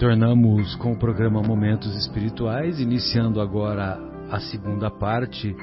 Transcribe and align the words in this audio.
Retornamos 0.00 0.74
com 0.76 0.92
o 0.92 0.98
programa 0.98 1.42
Momentos 1.42 1.94
Espirituais, 1.94 2.80
iniciando 2.80 3.38
agora 3.38 3.98
a 4.30 4.40
segunda 4.40 4.90
parte 4.90 5.54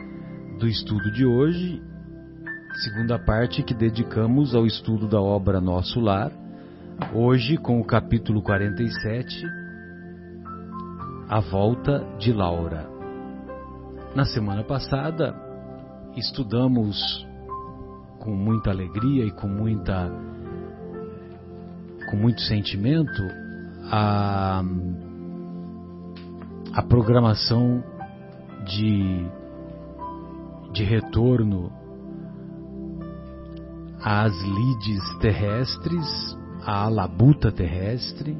do 0.59 0.67
estudo 0.67 1.11
de 1.11 1.25
hoje, 1.25 1.81
segunda 2.83 3.17
parte 3.17 3.63
que 3.63 3.73
dedicamos 3.73 4.53
ao 4.53 4.67
estudo 4.67 5.07
da 5.07 5.19
obra 5.19 5.59
Nosso 5.59 5.99
Lar, 5.99 6.31
hoje 7.15 7.57
com 7.57 7.81
o 7.81 7.83
capítulo 7.83 8.43
47, 8.43 9.43
A 11.27 11.39
Volta 11.39 12.05
de 12.19 12.31
Laura. 12.31 12.87
Na 14.13 14.25
semana 14.25 14.63
passada, 14.63 15.35
estudamos 16.15 17.27
com 18.19 18.35
muita 18.35 18.69
alegria 18.69 19.25
e 19.25 19.31
com 19.31 19.47
muita 19.47 20.11
com 22.11 22.17
muito 22.17 22.39
sentimento 22.41 23.46
a, 23.91 24.63
a 26.73 26.81
programação 26.83 27.83
de, 28.65 29.25
de 30.73 30.83
retorno 30.83 31.71
às 34.01 34.33
lides 34.41 35.17
terrestres, 35.19 36.37
à 36.63 36.87
labuta 36.89 37.51
terrestre 37.51 38.37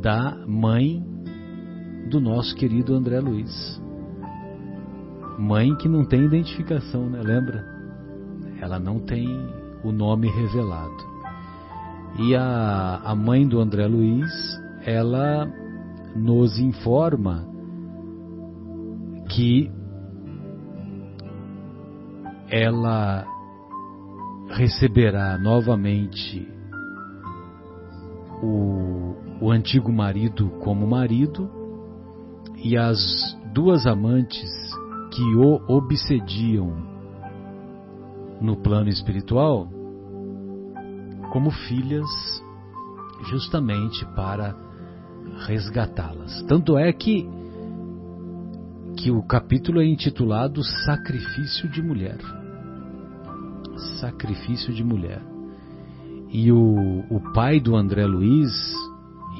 da 0.00 0.36
mãe 0.46 1.02
do 2.10 2.20
nosso 2.20 2.54
querido 2.54 2.94
André 2.94 3.20
Luiz. 3.20 3.80
Mãe 5.38 5.74
que 5.76 5.88
não 5.88 6.04
tem 6.04 6.24
identificação, 6.24 7.08
né? 7.08 7.20
Lembra? 7.22 7.64
Ela 8.60 8.78
não 8.78 9.00
tem 9.00 9.26
o 9.82 9.90
nome 9.90 10.28
revelado. 10.28 11.11
E 12.18 12.34
a, 12.36 13.00
a 13.04 13.14
mãe 13.14 13.46
do 13.46 13.60
André 13.60 13.86
Luiz, 13.86 14.30
ela 14.84 15.50
nos 16.14 16.58
informa 16.58 17.46
que 19.30 19.70
ela 22.50 23.26
receberá 24.50 25.38
novamente 25.38 26.46
o, 28.42 29.14
o 29.40 29.50
antigo 29.50 29.90
marido 29.90 30.50
como 30.60 30.86
marido 30.86 31.48
e 32.62 32.76
as 32.76 32.98
duas 33.54 33.86
amantes 33.86 34.50
que 35.10 35.22
o 35.34 35.62
obsediam 35.66 36.76
no 38.40 38.56
plano 38.56 38.90
espiritual 38.90 39.68
como 41.32 41.50
filhas, 41.50 42.44
justamente 43.30 44.04
para 44.14 44.54
resgatá-las. 45.46 46.42
Tanto 46.42 46.76
é 46.76 46.92
que 46.92 47.26
que 48.98 49.10
o 49.10 49.22
capítulo 49.22 49.80
é 49.80 49.86
intitulado 49.86 50.62
Sacrifício 50.62 51.70
de 51.70 51.80
Mulher. 51.80 52.18
Sacrifício 53.98 54.74
de 54.74 54.84
Mulher. 54.84 55.22
E 56.28 56.52
o, 56.52 57.02
o 57.08 57.32
pai 57.32 57.58
do 57.58 57.74
André 57.74 58.04
Luiz 58.04 58.52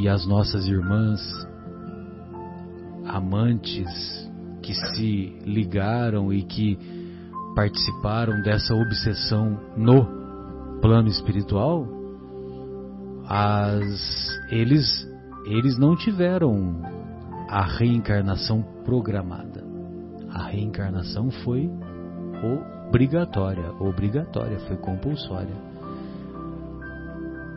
e 0.01 0.09
as 0.09 0.27
nossas 0.27 0.67
irmãs 0.67 1.21
amantes 3.05 3.87
que 4.63 4.73
se 4.73 5.39
ligaram 5.45 6.33
e 6.33 6.43
que 6.43 6.79
participaram 7.55 8.41
dessa 8.41 8.75
obsessão 8.75 9.61
no 9.77 10.22
plano 10.83 11.09
espiritual, 11.09 11.87
as, 13.29 14.29
eles, 14.51 15.09
eles 15.47 15.79
não 15.79 15.97
tiveram 15.97 16.83
a 17.49 17.63
reencarnação 17.63 18.63
programada. 18.85 19.65
A 20.29 20.49
reencarnação 20.49 21.31
foi 21.31 21.71
obrigatória, 22.89 23.73
obrigatória, 23.79 24.59
foi 24.67 24.77
compulsória. 24.77 25.55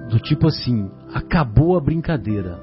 Do 0.10 0.20
tipo 0.20 0.48
assim, 0.48 0.92
acabou 1.12 1.76
a 1.76 1.82
brincadeira. 1.82 2.60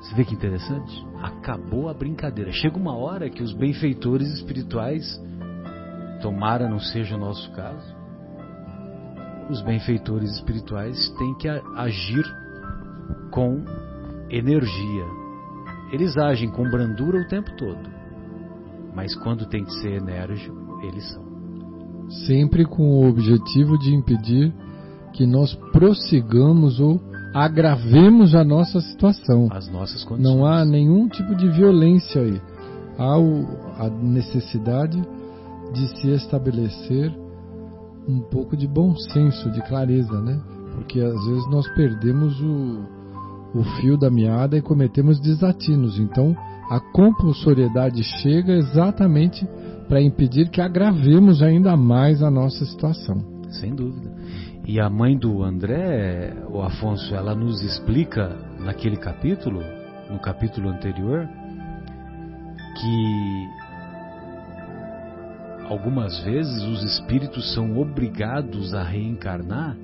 Você 0.00 0.14
vê 0.14 0.24
que 0.24 0.34
interessante? 0.34 1.04
Acabou 1.20 1.88
a 1.88 1.94
brincadeira. 1.94 2.52
Chega 2.52 2.76
uma 2.76 2.96
hora 2.96 3.28
que 3.28 3.42
os 3.42 3.52
benfeitores 3.52 4.28
espirituais, 4.34 5.20
tomara 6.20 6.68
não 6.68 6.78
seja 6.78 7.16
o 7.16 7.18
nosso 7.18 7.50
caso, 7.52 8.01
os 9.50 9.60
benfeitores 9.62 10.30
espirituais 10.36 11.10
têm 11.18 11.34
que 11.34 11.48
agir 11.48 12.24
com 13.30 13.64
energia. 14.30 15.04
Eles 15.92 16.16
agem 16.16 16.50
com 16.50 16.68
brandura 16.70 17.20
o 17.20 17.28
tempo 17.28 17.50
todo, 17.56 17.80
mas 18.94 19.14
quando 19.16 19.46
tem 19.46 19.64
que 19.64 19.72
ser 19.80 20.00
enérgico, 20.00 20.80
eles 20.82 21.12
são. 21.12 21.22
Sempre 22.26 22.64
com 22.64 22.82
o 22.82 23.08
objetivo 23.08 23.78
de 23.78 23.94
impedir 23.94 24.52
que 25.12 25.26
nós 25.26 25.54
prossigamos 25.72 26.80
ou 26.80 27.00
agravemos 27.34 28.34
a 28.34 28.44
nossa 28.44 28.80
situação. 28.80 29.48
As 29.50 29.68
nossas 29.68 30.04
condições. 30.04 30.34
Não 30.34 30.46
há 30.46 30.64
nenhum 30.64 31.08
tipo 31.08 31.34
de 31.34 31.48
violência 31.48 32.20
aí. 32.22 32.40
Há 32.98 33.18
o, 33.18 33.46
a 33.78 33.88
necessidade 33.88 35.00
de 35.72 36.00
se 36.00 36.10
estabelecer 36.10 37.12
um 38.06 38.20
pouco 38.20 38.56
de 38.56 38.66
bom 38.66 38.96
senso, 38.96 39.50
de 39.50 39.62
clareza, 39.62 40.20
né? 40.20 40.40
Porque 40.74 41.00
às 41.00 41.26
vezes 41.26 41.50
nós 41.50 41.68
perdemos 41.74 42.40
o, 42.40 42.84
o 43.54 43.64
fio 43.80 43.96
da 43.96 44.10
meada 44.10 44.56
e 44.56 44.62
cometemos 44.62 45.20
desatinos. 45.20 45.98
Então 45.98 46.36
a 46.70 46.80
compulsoriedade 46.80 48.02
chega 48.22 48.52
exatamente 48.52 49.46
para 49.88 50.00
impedir 50.00 50.48
que 50.48 50.60
agravemos 50.60 51.42
ainda 51.42 51.76
mais 51.76 52.22
a 52.22 52.30
nossa 52.30 52.64
situação. 52.64 53.22
Sem 53.50 53.74
dúvida. 53.74 54.10
E 54.66 54.80
a 54.80 54.88
mãe 54.88 55.18
do 55.18 55.42
André, 55.42 56.34
o 56.48 56.62
Afonso, 56.62 57.14
ela 57.14 57.34
nos 57.34 57.62
explica 57.62 58.36
naquele 58.60 58.96
capítulo, 58.96 59.60
no 60.08 60.18
capítulo 60.20 60.68
anterior, 60.68 61.28
que 62.80 63.61
algumas 65.72 66.18
vezes 66.20 66.62
os 66.64 66.84
espíritos 66.84 67.54
são 67.54 67.78
obrigados 67.78 68.74
a 68.74 68.82
reencarnar 68.82 69.74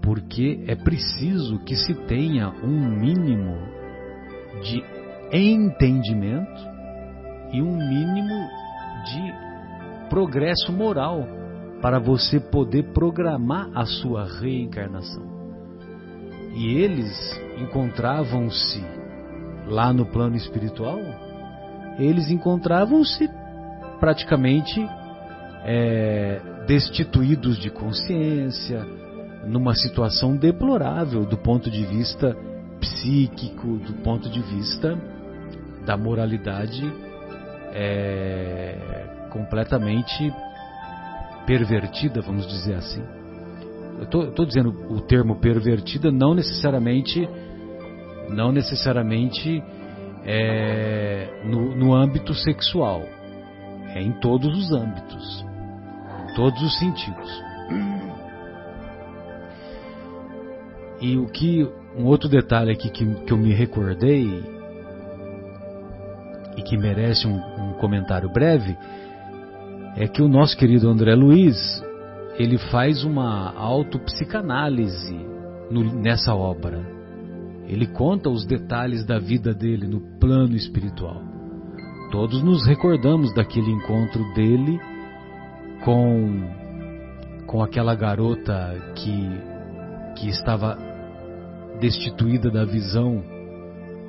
porque 0.00 0.62
é 0.68 0.76
preciso 0.76 1.58
que 1.64 1.74
se 1.74 1.92
tenha 2.06 2.50
um 2.62 2.88
mínimo 2.88 3.56
de 4.62 4.84
entendimento 5.32 6.62
e 7.52 7.60
um 7.60 7.76
mínimo 7.76 8.48
de 9.04 10.08
progresso 10.08 10.72
moral 10.72 11.26
para 11.82 11.98
você 11.98 12.38
poder 12.38 12.92
programar 12.92 13.68
a 13.74 13.84
sua 13.84 14.24
reencarnação. 14.40 15.26
E 16.54 16.68
eles 16.78 17.12
encontravam-se 17.60 18.80
lá 19.66 19.92
no 19.92 20.06
plano 20.06 20.36
espiritual, 20.36 21.00
eles 21.98 22.30
encontravam-se 22.30 23.28
praticamente 23.98 24.86
é, 25.64 26.40
destituídos 26.66 27.58
de 27.58 27.70
consciência, 27.70 28.84
numa 29.46 29.74
situação 29.74 30.36
deplorável 30.36 31.24
do 31.24 31.36
ponto 31.36 31.70
de 31.70 31.84
vista 31.84 32.36
psíquico, 32.80 33.78
do 33.78 33.94
ponto 34.02 34.28
de 34.28 34.40
vista 34.42 34.98
da 35.84 35.96
moralidade 35.96 36.82
é, 37.72 39.28
completamente 39.30 40.32
pervertida, 41.46 42.20
vamos 42.20 42.46
dizer 42.46 42.74
assim. 42.74 43.02
Eu 43.98 44.28
estou 44.28 44.44
dizendo 44.44 44.70
o 44.90 45.00
termo 45.00 45.36
pervertida 45.36 46.10
não 46.10 46.34
necessariamente 46.34 47.26
não 48.28 48.50
necessariamente 48.50 49.62
é, 50.24 51.42
no, 51.44 51.76
no 51.76 51.94
âmbito 51.94 52.34
sexual, 52.34 53.02
é 53.96 54.02
em 54.02 54.12
todos 54.12 54.54
os 54.54 54.72
âmbitos, 54.72 55.44
em 56.28 56.34
todos 56.34 56.60
os 56.62 56.78
sentidos. 56.78 57.42
E 61.00 61.16
o 61.16 61.26
que 61.26 61.66
um 61.96 62.04
outro 62.04 62.28
detalhe 62.28 62.70
aqui 62.70 62.90
que, 62.90 63.06
que 63.06 63.32
eu 63.32 63.38
me 63.38 63.54
recordei 63.54 64.44
e 66.56 66.62
que 66.62 66.76
merece 66.76 67.26
um, 67.26 67.36
um 67.36 67.72
comentário 67.74 68.30
breve 68.30 68.76
é 69.96 70.06
que 70.06 70.20
o 70.22 70.28
nosso 70.28 70.56
querido 70.58 70.88
André 70.90 71.14
Luiz 71.14 71.82
ele 72.38 72.58
faz 72.58 73.02
uma 73.02 73.54
autopsicanálise 73.56 75.18
nessa 75.70 76.34
obra. 76.34 76.86
Ele 77.66 77.86
conta 77.86 78.28
os 78.28 78.44
detalhes 78.44 79.06
da 79.06 79.18
vida 79.18 79.54
dele 79.54 79.88
no 79.88 80.00
plano 80.18 80.54
espiritual. 80.54 81.35
Todos 82.10 82.42
nos 82.42 82.64
recordamos 82.66 83.34
daquele 83.34 83.70
encontro 83.70 84.22
dele 84.34 84.80
com 85.84 86.66
com 87.46 87.62
aquela 87.62 87.94
garota 87.94 88.76
que 88.94 89.28
que 90.16 90.28
estava 90.28 90.78
destituída 91.80 92.50
da 92.50 92.64
visão, 92.64 93.22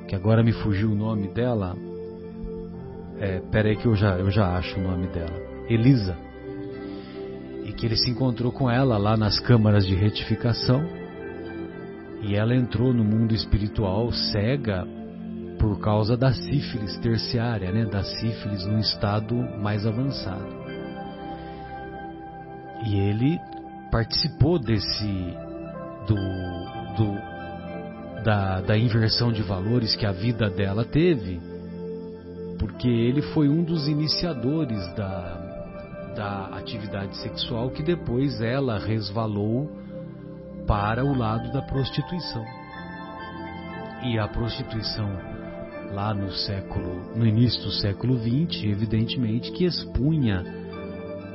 que 0.06 0.14
agora 0.14 0.42
me 0.42 0.52
fugiu 0.52 0.90
o 0.90 0.94
nome 0.94 1.28
dela. 1.28 1.76
É, 3.18 3.40
peraí 3.50 3.76
que 3.76 3.86
eu 3.86 3.94
já, 3.94 4.16
eu 4.16 4.30
já 4.30 4.56
acho 4.56 4.78
o 4.78 4.82
nome 4.82 5.08
dela. 5.08 5.34
Elisa. 5.68 6.16
E 7.64 7.72
que 7.72 7.84
ele 7.84 7.96
se 7.96 8.10
encontrou 8.10 8.50
com 8.50 8.70
ela 8.70 8.96
lá 8.96 9.16
nas 9.16 9.38
câmaras 9.40 9.86
de 9.86 9.94
retificação. 9.94 10.82
E 12.22 12.34
ela 12.34 12.54
entrou 12.54 12.94
no 12.94 13.04
mundo 13.04 13.34
espiritual 13.34 14.10
cega 14.12 14.86
por 15.58 15.80
causa 15.80 16.16
da 16.16 16.32
sífilis 16.32 16.96
terciária, 16.98 17.72
né? 17.72 17.84
Da 17.84 18.02
sífilis 18.02 18.64
num 18.64 18.78
estado 18.78 19.34
mais 19.60 19.86
avançado. 19.86 20.56
E 22.86 22.96
ele 22.96 23.38
participou 23.90 24.58
desse 24.58 25.36
do, 26.06 26.14
do 26.96 27.38
da, 28.22 28.60
da 28.60 28.76
inversão 28.76 29.32
de 29.32 29.42
valores 29.42 29.94
que 29.96 30.06
a 30.06 30.12
vida 30.12 30.50
dela 30.50 30.84
teve, 30.84 31.40
porque 32.58 32.88
ele 32.88 33.22
foi 33.22 33.48
um 33.48 33.62
dos 33.62 33.88
iniciadores 33.88 34.94
da, 34.94 36.12
da 36.14 36.46
atividade 36.56 37.16
sexual 37.18 37.70
que 37.70 37.82
depois 37.82 38.40
ela 38.40 38.78
resvalou 38.78 39.70
para 40.66 41.04
o 41.04 41.16
lado 41.16 41.50
da 41.52 41.62
prostituição. 41.62 42.44
E 44.04 44.18
a 44.18 44.28
prostituição 44.28 45.27
lá 45.92 46.12
no 46.12 46.30
século, 46.32 47.16
no 47.16 47.26
início 47.26 47.62
do 47.62 47.70
século 47.70 48.18
XX, 48.18 48.64
evidentemente 48.64 49.52
que 49.52 49.64
expunha 49.64 50.44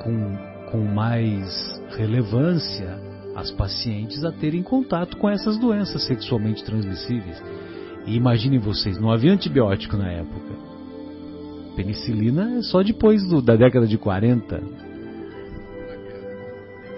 com, 0.03 0.37
com 0.71 0.83
mais 0.83 1.81
relevância 1.97 2.99
as 3.35 3.51
pacientes 3.51 4.23
a 4.23 4.31
terem 4.31 4.61
contato 4.61 5.17
com 5.17 5.29
essas 5.29 5.57
doenças 5.57 6.03
sexualmente 6.05 6.63
transmissíveis. 6.63 7.41
E 8.05 8.15
imaginem 8.15 8.59
vocês, 8.59 8.99
não 8.99 9.11
havia 9.11 9.31
antibiótico 9.31 9.97
na 9.97 10.11
época. 10.11 10.53
Penicilina 11.75 12.57
é 12.57 12.61
só 12.61 12.83
depois 12.83 13.27
do, 13.27 13.41
da 13.41 13.55
década 13.55 13.87
de 13.87 13.97
40. 13.97 14.61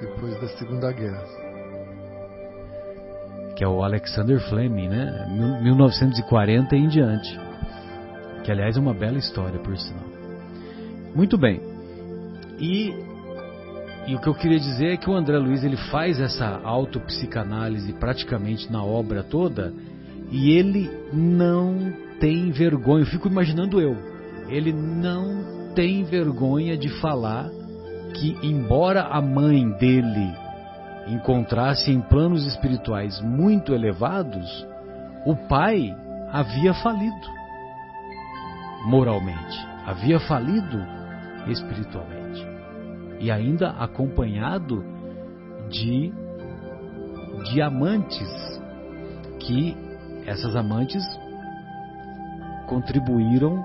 Depois 0.02 0.42
da 0.42 0.48
Segunda 0.58 0.92
Guerra. 0.92 1.24
Que 3.56 3.64
é 3.64 3.68
o 3.68 3.82
Alexander 3.82 4.38
Fleming, 4.50 4.90
né? 4.90 5.62
1940 5.64 6.76
e 6.76 6.80
em 6.80 6.88
diante. 6.90 7.45
Que 8.46 8.52
aliás 8.52 8.78
é 8.78 8.80
uma 8.80 8.94
bela 8.94 9.18
história, 9.18 9.60
por 9.60 9.76
sinal. 9.76 10.06
Muito 11.16 11.36
bem. 11.36 11.60
E 12.60 12.94
e 14.08 14.14
o 14.14 14.20
que 14.20 14.28
eu 14.28 14.36
queria 14.36 14.60
dizer 14.60 14.94
é 14.94 14.98
que 14.98 15.10
o 15.10 15.16
André 15.16 15.40
Luiz 15.40 15.64
ele 15.64 15.78
faz 15.90 16.20
essa 16.20 16.62
autopsicanálise 16.64 17.92
praticamente 17.94 18.72
na 18.72 18.84
obra 18.84 19.24
toda 19.24 19.74
e 20.32 20.52
ele 20.52 20.92
não 21.12 21.92
tem 22.20 22.52
vergonha. 22.52 23.02
Eu 23.02 23.08
fico 23.08 23.28
imaginando 23.28 23.82
eu. 23.82 23.98
Ele 24.48 24.72
não 24.72 25.72
tem 25.74 26.04
vergonha 26.04 26.78
de 26.78 26.90
falar 27.02 27.50
que, 28.14 28.38
embora 28.44 29.06
a 29.06 29.20
mãe 29.20 29.68
dele 29.80 30.32
encontrasse 31.08 31.90
em 31.90 32.00
planos 32.00 32.46
espirituais 32.46 33.20
muito 33.22 33.74
elevados, 33.74 34.68
o 35.26 35.36
pai 35.36 35.96
havia 36.32 36.76
falido 36.76 37.45
moralmente, 38.86 39.68
havia 39.86 40.20
falido 40.20 40.80
espiritualmente. 41.48 42.46
E 43.20 43.32
ainda 43.32 43.72
acompanhado 43.72 44.84
de 45.70 46.14
de 47.52 47.62
amantes 47.62 48.30
que 49.40 49.76
essas 50.26 50.56
amantes 50.56 51.04
contribuíram 52.68 53.64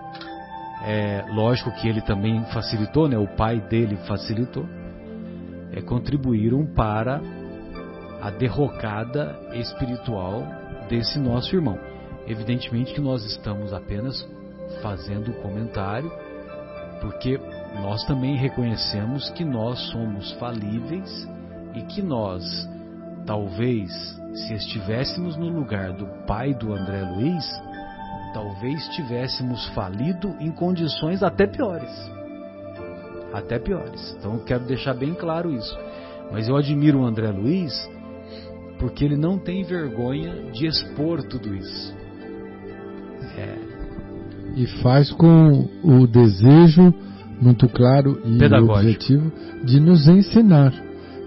é, 0.84 1.24
lógico 1.30 1.70
que 1.72 1.88
ele 1.88 2.02
também 2.02 2.42
facilitou 2.46 3.08
né 3.08 3.16
o 3.16 3.26
pai 3.36 3.60
dele 3.60 3.96
facilitou 4.06 4.66
é, 5.72 5.80
contribuíram 5.80 6.66
para 6.66 7.20
a 8.20 8.30
derrocada 8.30 9.38
espiritual 9.54 10.44
desse 10.88 11.18
nosso 11.18 11.54
irmão. 11.54 11.78
Evidentemente 12.26 12.92
que 12.92 13.00
nós 13.00 13.24
estamos 13.24 13.72
apenas 13.72 14.28
fazendo 14.82 15.32
comentário 15.42 16.10
porque 17.00 17.40
nós 17.80 18.04
também 18.04 18.36
reconhecemos 18.36 19.30
que 19.30 19.44
nós 19.44 19.78
somos 19.90 20.32
falíveis 20.32 21.28
e 21.74 21.82
que 21.82 22.02
nós, 22.02 22.44
talvez, 23.26 23.90
se 24.34 24.54
estivéssemos 24.54 25.36
no 25.36 25.48
lugar 25.48 25.92
do 25.92 26.06
pai 26.26 26.54
do 26.54 26.72
André 26.72 27.02
Luiz, 27.02 27.44
talvez 28.34 28.86
tivéssemos 28.90 29.66
falido 29.68 30.36
em 30.40 30.50
condições 30.50 31.22
até 31.22 31.46
piores. 31.46 31.90
Até 33.32 33.58
piores. 33.58 34.14
Então 34.18 34.34
eu 34.34 34.44
quero 34.44 34.64
deixar 34.64 34.94
bem 34.94 35.14
claro 35.14 35.52
isso. 35.52 35.78
Mas 36.30 36.48
eu 36.48 36.56
admiro 36.56 37.00
o 37.00 37.04
André 37.04 37.30
Luiz 37.30 37.72
porque 38.78 39.04
ele 39.04 39.16
não 39.16 39.38
tem 39.38 39.62
vergonha 39.62 40.50
de 40.52 40.66
expor 40.66 41.22
tudo 41.22 41.54
isso. 41.54 41.94
É. 43.36 43.79
E 44.56 44.66
faz 44.82 45.10
com 45.12 45.68
o 45.82 46.06
desejo 46.06 46.92
muito 47.40 47.68
claro 47.68 48.20
e 48.24 48.54
objetivo 48.70 49.32
de 49.64 49.80
nos 49.80 50.06
ensinar. 50.08 50.72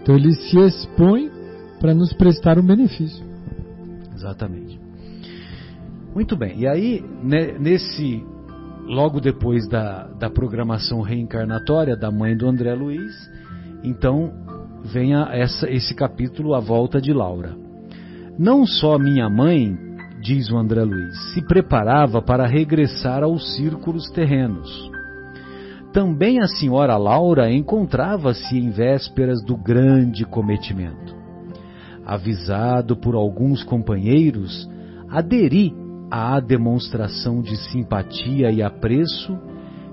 Então 0.02 0.16
ele 0.16 0.34
se 0.34 0.60
expõe 0.60 1.32
para 1.80 1.94
nos 1.94 2.14
prestar 2.14 2.60
um 2.60 2.66
benefício. 2.66 3.26
Exatamente. 4.14 4.80
Muito 6.14 6.36
bem. 6.36 6.60
E 6.60 6.68
aí, 6.68 7.04
nesse 7.60 8.24
logo 8.86 9.20
depois 9.20 9.68
da, 9.68 10.08
da 10.20 10.30
programação 10.30 11.02
reencarnatória 11.02 11.96
da 11.96 12.12
mãe 12.12 12.36
do 12.38 12.48
André 12.48 12.74
Luiz, 12.76 13.12
então 13.84 14.32
vem 14.84 15.16
a, 15.16 15.30
essa, 15.34 15.70
esse 15.70 15.96
capítulo 15.96 16.54
A 16.54 16.60
Volta 16.60 17.02
de 17.02 17.12
Laura. 17.12 17.56
Não 18.38 18.66
só 18.66 19.00
minha 19.00 19.30
mãe, 19.30 19.78
diz 20.24 20.50
o 20.50 20.58
André 20.58 20.84
Luiz, 20.84 21.34
se 21.34 21.42
preparava 21.42 22.22
para 22.22 22.48
regressar 22.48 23.24
aos 23.24 23.56
círculos 23.56 24.10
terrenos 24.10 24.92
também 25.94 26.42
a 26.42 26.48
senhora 26.48 26.98
Laura 26.98 27.54
encontrava-se 27.54 28.58
em 28.58 28.72
vésperas 28.72 29.44
do 29.46 29.56
grande 29.56 30.26
cometimento. 30.26 31.16
Avisado 32.04 32.98
por 32.98 33.14
alguns 33.14 33.64
companheiros, 33.64 34.68
aderi 35.08 35.72
à 36.10 36.40
demonstração 36.40 37.44
de 37.44 37.56
simpatia 37.70 38.52
e 38.52 38.62
apreço 38.64 39.38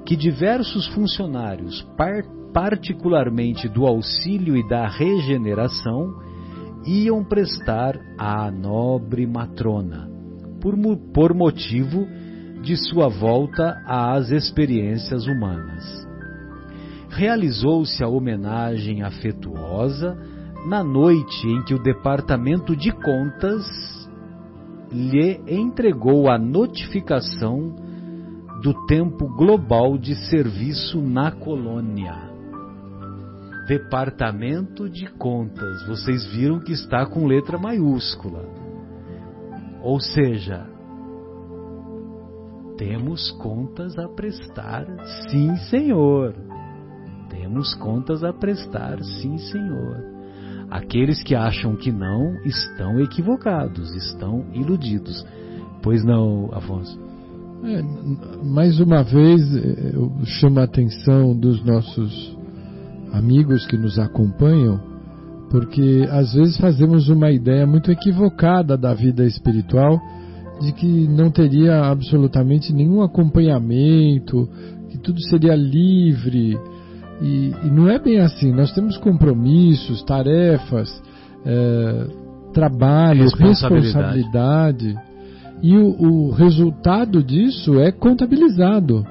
que 0.07 0.17
diversos 0.17 0.87
funcionários, 0.89 1.83
par 1.99 2.25
particularmente 2.53 3.69
do 3.69 3.87
auxílio 3.87 4.57
e 4.57 4.67
da 4.67 4.89
regeneração, 4.89 6.15
iam 6.87 7.23
prestar 7.23 8.01
à 8.19 8.51
nobre 8.51 9.27
matrona, 9.27 10.11
por, 10.61 10.77
por 11.13 11.35
motivo 11.35 12.07
de 12.63 12.77
sua 12.77 13.09
volta 13.09 13.83
às 13.87 14.31
experiências 14.31 15.27
humanas. 15.27 16.07
Realizou-se 17.09 18.03
a 18.05 18.09
homenagem 18.09 19.03
afetuosa 19.03 20.17
na 20.67 20.85
noite 20.85 21.47
em 21.47 21.63
que 21.65 21.75
o 21.75 21.83
Departamento 21.83 22.77
de 22.77 22.93
Contas 22.93 23.65
lhe 24.93 25.41
entregou 25.49 26.31
a 26.31 26.39
notificação 26.39 27.75
do 28.63 28.75
tempo 28.87 29.27
global 29.29 29.97
de 29.97 30.15
serviço 30.29 31.01
na 31.01 31.31
colônia. 31.31 32.31
Departamento 33.67 34.89
de 34.89 35.07
Contas, 35.13 35.87
vocês 35.87 36.27
viram 36.27 36.61
que 36.61 36.73
está 36.73 37.07
com 37.07 37.27
letra 37.27 37.57
maiúscula. 37.57 38.60
Ou 39.83 39.99
seja, 40.01 40.67
temos 42.77 43.31
contas 43.33 43.99
a 43.99 44.09
prestar, 44.09 44.87
sim, 45.29 45.57
Senhor. 45.69 46.35
Temos 47.29 47.75
contas 47.75 48.25
a 48.25 48.33
prestar, 48.33 49.03
sim, 49.03 49.39
Senhor. 49.39 50.05
Aqueles 50.71 51.23
que 51.23 51.35
acham 51.35 51.77
que 51.77 51.91
não 51.91 52.37
estão 52.45 53.01
equivocados, 53.01 53.95
estão 53.97 54.47
iludidos. 54.53 55.25
Pois 55.83 56.05
não, 56.05 56.51
Afonso? 56.53 56.99
É, 57.63 57.83
mais 58.43 58.81
uma 58.81 59.03
vez, 59.03 59.43
é, 59.55 59.91
eu 59.95 60.11
chamo 60.25 60.61
a 60.61 60.65
atenção 60.65 61.37
dos 61.39 61.63
nossos 61.65 62.37
amigos 63.13 63.67
que 63.67 63.77
nos 63.77 63.99
acompanham, 63.99 64.81
porque 65.51 66.07
às 66.11 66.33
vezes 66.33 66.57
fazemos 66.57 67.09
uma 67.09 67.31
ideia 67.31 67.67
muito 67.67 67.91
equivocada 67.91 68.77
da 68.77 68.95
vida 68.95 69.25
espiritual 69.25 70.01
de 70.61 70.73
que 70.73 71.09
não 71.09 71.31
teria 71.31 71.83
absolutamente 71.87 72.73
nenhum 72.73 73.03
acompanhamento, 73.03 74.49
que 74.91 74.99
tudo 74.99 75.21
seria 75.23 75.57
livre. 75.57 76.59
E, 77.21 77.53
e 77.65 77.71
não 77.71 77.89
é 77.89 77.99
bem 77.99 78.21
assim. 78.21 78.53
Nós 78.53 78.73
temos 78.73 78.97
compromissos, 78.99 80.03
tarefas, 80.05 81.03
é, 81.45 82.07
trabalho, 82.53 83.23
responsabilidade. 83.23 83.87
responsabilidade 83.87 85.11
e 85.63 85.77
o, 85.77 85.89
o, 85.89 86.31
resultado 86.31 87.23
disso 87.23 87.79
é 87.79 87.93
contabilizado. 87.93 89.05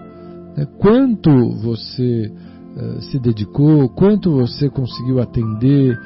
Né? 0.58 0.68
Quanto 0.80 1.30
você 1.58 2.32
uh, 2.76 3.02
se 3.02 3.20
dedicou, 3.20 3.90
quanto 3.90 4.32
você 4.32 4.68
conseguiu 4.70 5.20
atender, 5.20 6.00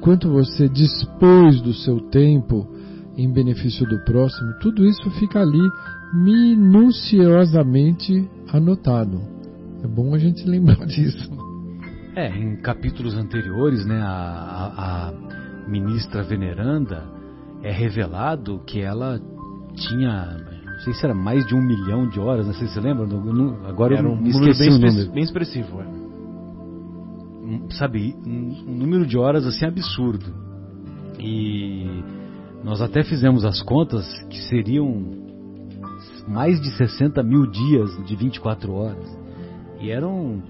quanto 0.00 0.30
você 0.30 0.68
dispôs 0.68 1.62
do 1.62 1.72
seu 1.72 2.00
tempo 2.10 2.68
em 3.16 3.32
benefício 3.32 3.86
do 3.86 4.04
próximo, 4.04 4.52
tudo 4.60 4.84
isso 4.84 5.10
fica 5.12 5.40
ali 5.40 5.66
minuciosamente 6.12 8.28
anotado. 8.52 9.22
É 9.82 9.86
bom 9.86 10.14
a 10.14 10.18
gente 10.18 10.44
lembrar 10.48 10.84
disso. 10.86 11.30
É, 12.14 12.28
em 12.28 12.56
capítulos 12.56 13.14
anteriores, 13.14 13.86
né, 13.86 14.02
a, 14.02 14.06
a, 14.06 15.08
a 15.08 15.12
ministra 15.68 16.22
veneranda 16.22 17.04
é 17.62 17.70
revelado 17.70 18.60
que 18.66 18.80
ela 18.80 19.20
tinha, 19.74 20.36
não 20.64 20.78
sei 20.80 20.92
se 20.92 21.04
era 21.04 21.14
mais 21.14 21.46
de 21.46 21.54
um 21.54 21.62
milhão 21.62 22.08
de 22.08 22.18
horas, 22.18 22.46
não 22.46 22.54
sei 22.54 22.66
se 22.66 22.74
você 22.74 22.80
lembra, 22.80 23.06
agora 23.68 23.96
era 23.96 24.08
um 24.08 24.20
me 24.20 24.32
número 24.32 24.58
bem, 24.58 24.70
número. 24.70 25.12
bem 25.12 25.22
expressivo. 25.22 25.80
É. 25.80 25.99
Sabe, 27.70 28.14
um, 28.24 28.64
número 28.66 29.06
de 29.06 29.18
horas 29.18 29.46
assim 29.46 29.66
absurdo. 29.66 30.26
E 31.18 32.02
nós 32.64 32.80
até 32.80 33.02
fizemos 33.02 33.44
as 33.44 33.62
contas 33.62 34.06
que 34.28 34.38
seriam 34.48 35.18
mais 36.28 36.60
de 36.60 36.70
60 36.76 37.22
mil 37.22 37.46
dias 37.46 37.90
de 38.06 38.16
24 38.16 38.72
horas. 38.72 39.18
E 39.80 39.90
eram 39.90 40.42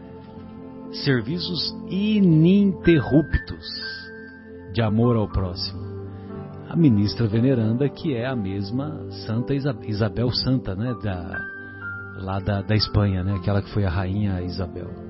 serviços 1.05 1.75
ininterruptos 1.89 3.65
de 4.73 4.83
amor 4.83 5.17
ao 5.17 5.29
próximo. 5.29 5.81
A 6.69 6.77
ministra 6.77 7.27
veneranda, 7.27 7.89
que 7.89 8.15
é 8.15 8.27
a 8.27 8.37
mesma 8.37 9.01
Santa 9.27 9.55
Isabel 9.55 10.31
Santa, 10.31 10.75
né, 10.75 10.95
da, 11.03 11.41
lá 12.19 12.39
da, 12.39 12.63
da 12.63 12.75
Espanha, 12.77 13.25
né, 13.25 13.35
aquela 13.35 13.61
que 13.61 13.73
foi 13.73 13.85
a 13.85 13.91
rainha 13.91 14.41
Isabel. 14.43 15.10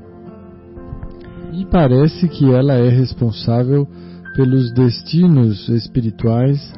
E 1.53 1.67
parece 1.67 2.29
que 2.29 2.51
ela 2.53 2.75
é 2.75 2.89
responsável 2.89 3.87
pelos 4.35 4.73
destinos 4.73 5.69
espirituais 5.69 6.73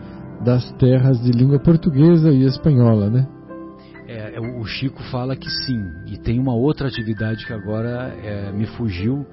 das 0.45 0.71
terras 0.73 1.23
de 1.23 1.31
língua 1.31 1.59
portuguesa 1.59 2.31
e 2.31 2.45
espanhola, 2.45 3.11
né? 3.11 3.27
É, 4.09 4.41
o 4.41 4.65
Chico 4.65 5.03
fala 5.05 5.37
que 5.37 5.49
sim. 5.49 5.81
E 6.07 6.19
tem 6.19 6.39
uma 6.39 6.55
outra 6.55 6.89
atividade 6.89 7.47
que 7.47 7.53
agora 7.53 8.15
é, 8.23 8.53
me 8.53 8.67
fugiu, 8.67 9.27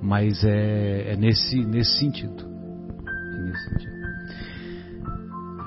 mas 0.00 0.44
é, 0.44 1.12
é 1.12 1.16
nesse, 1.16 1.64
nesse 1.64 1.98
sentido. 1.98 2.44
É 3.06 3.42
nesse 3.42 3.70
sentido. 3.70 3.93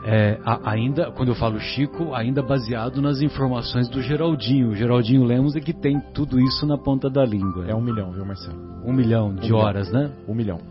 É, 0.10 0.40
a, 0.46 0.72
ainda, 0.72 1.12
quando 1.12 1.30
eu 1.30 1.36
falo 1.36 1.60
Chico, 1.60 2.14
ainda 2.14 2.42
baseado 2.42 3.02
nas 3.02 3.22
informações 3.22 3.90
do 3.90 4.02
Geraldinho. 4.02 4.70
O 4.70 4.76
Geraldinho 4.76 5.26
Lemos 5.26 5.54
é 5.54 5.60
que 5.60 5.74
tem 5.74 6.00
tudo 6.14 6.40
isso 6.40 6.66
na 6.66 6.78
ponta 6.78 7.10
da 7.10 7.26
língua. 7.26 7.66
É 7.68 7.76
um 7.76 7.82
milhão, 7.82 8.12
viu, 8.14 8.26
Marcelo? 8.26 8.58
Um 8.86 8.94
milhão 8.94 9.36
de 9.36 9.52
um 9.52 9.58
horas, 9.58 9.90
milhão. 9.90 10.04
né? 10.04 10.12
Um 10.26 10.34
milhão. 10.34 10.62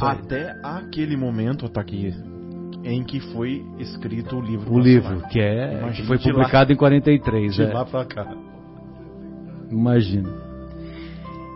Até 0.00 0.54
aquele 0.62 1.16
momento, 1.16 1.68
tá 1.68 1.80
aqui, 1.80 2.14
em 2.84 3.02
que 3.02 3.18
foi 3.18 3.64
escrito 3.80 4.36
o 4.36 4.40
livro. 4.40 4.72
O 4.72 4.78
livro, 4.78 5.20
que 5.30 5.40
é 5.40 5.90
que 5.96 6.04
foi 6.04 6.18
publicado 6.18 6.70
lá, 6.70 6.74
em 6.74 6.76
43. 6.76 7.54
De 7.54 7.62
é. 7.62 7.72
lá 7.72 7.84
pra 7.84 8.04
cá. 8.04 8.36
Imagina. 9.68 10.30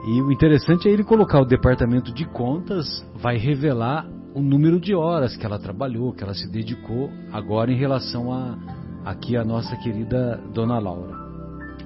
E 0.08 0.20
o 0.20 0.32
interessante 0.32 0.88
é 0.88 0.90
ele 0.90 1.04
colocar 1.04 1.40
o 1.40 1.44
departamento 1.44 2.12
de 2.12 2.24
contas, 2.24 3.06
vai 3.14 3.36
revelar 3.36 4.04
o 4.34 4.40
número 4.40 4.80
de 4.80 4.94
horas 4.94 5.36
que 5.36 5.44
ela 5.44 5.58
trabalhou, 5.58 6.12
que 6.12 6.24
ela 6.24 6.34
se 6.34 6.50
dedicou 6.50 7.10
agora 7.32 7.70
em 7.70 7.76
relação 7.76 8.32
a 8.32 8.56
aqui 9.04 9.36
a 9.36 9.44
nossa 9.44 9.76
querida 9.76 10.40
Dona 10.54 10.78
Laura, 10.78 11.14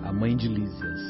a 0.04 0.12
mãe 0.12 0.36
de 0.36 0.48
Lísias. 0.48 1.00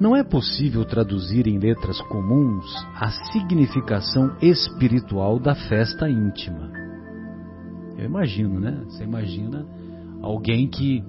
Não 0.00 0.16
é 0.16 0.24
possível 0.24 0.84
traduzir 0.84 1.46
em 1.46 1.58
letras 1.58 2.00
comuns 2.02 2.64
a 2.94 3.10
significação 3.32 4.34
espiritual 4.40 5.38
da 5.38 5.54
festa 5.54 6.08
íntima. 6.08 6.70
Eu 7.98 8.06
imagino, 8.06 8.58
né? 8.58 8.82
Você 8.86 9.04
imagina 9.04 9.66
alguém 10.22 10.68
que 10.68 11.04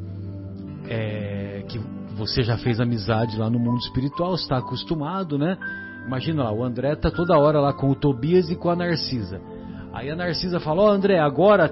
é, 0.89 1.63
que 1.69 1.79
você 2.17 2.43
já 2.43 2.57
fez 2.57 2.81
amizade 2.81 3.37
lá 3.37 3.49
no 3.49 3.59
mundo 3.59 3.77
espiritual, 3.77 4.35
está 4.35 4.57
acostumado, 4.57 5.37
né? 5.37 5.57
Imagina 6.05 6.43
lá, 6.43 6.51
o 6.51 6.63
André 6.63 6.95
tá 6.95 7.11
toda 7.11 7.37
hora 7.37 7.59
lá 7.59 7.73
com 7.73 7.89
o 7.89 7.95
Tobias 7.95 8.49
e 8.49 8.55
com 8.55 8.69
a 8.69 8.75
Narcisa. 8.75 9.39
Aí 9.93 10.09
a 10.09 10.15
Narcisa 10.15 10.59
fala: 10.59 10.83
Ó, 10.83 10.87
oh, 10.87 10.91
André, 10.91 11.19
agora 11.19 11.71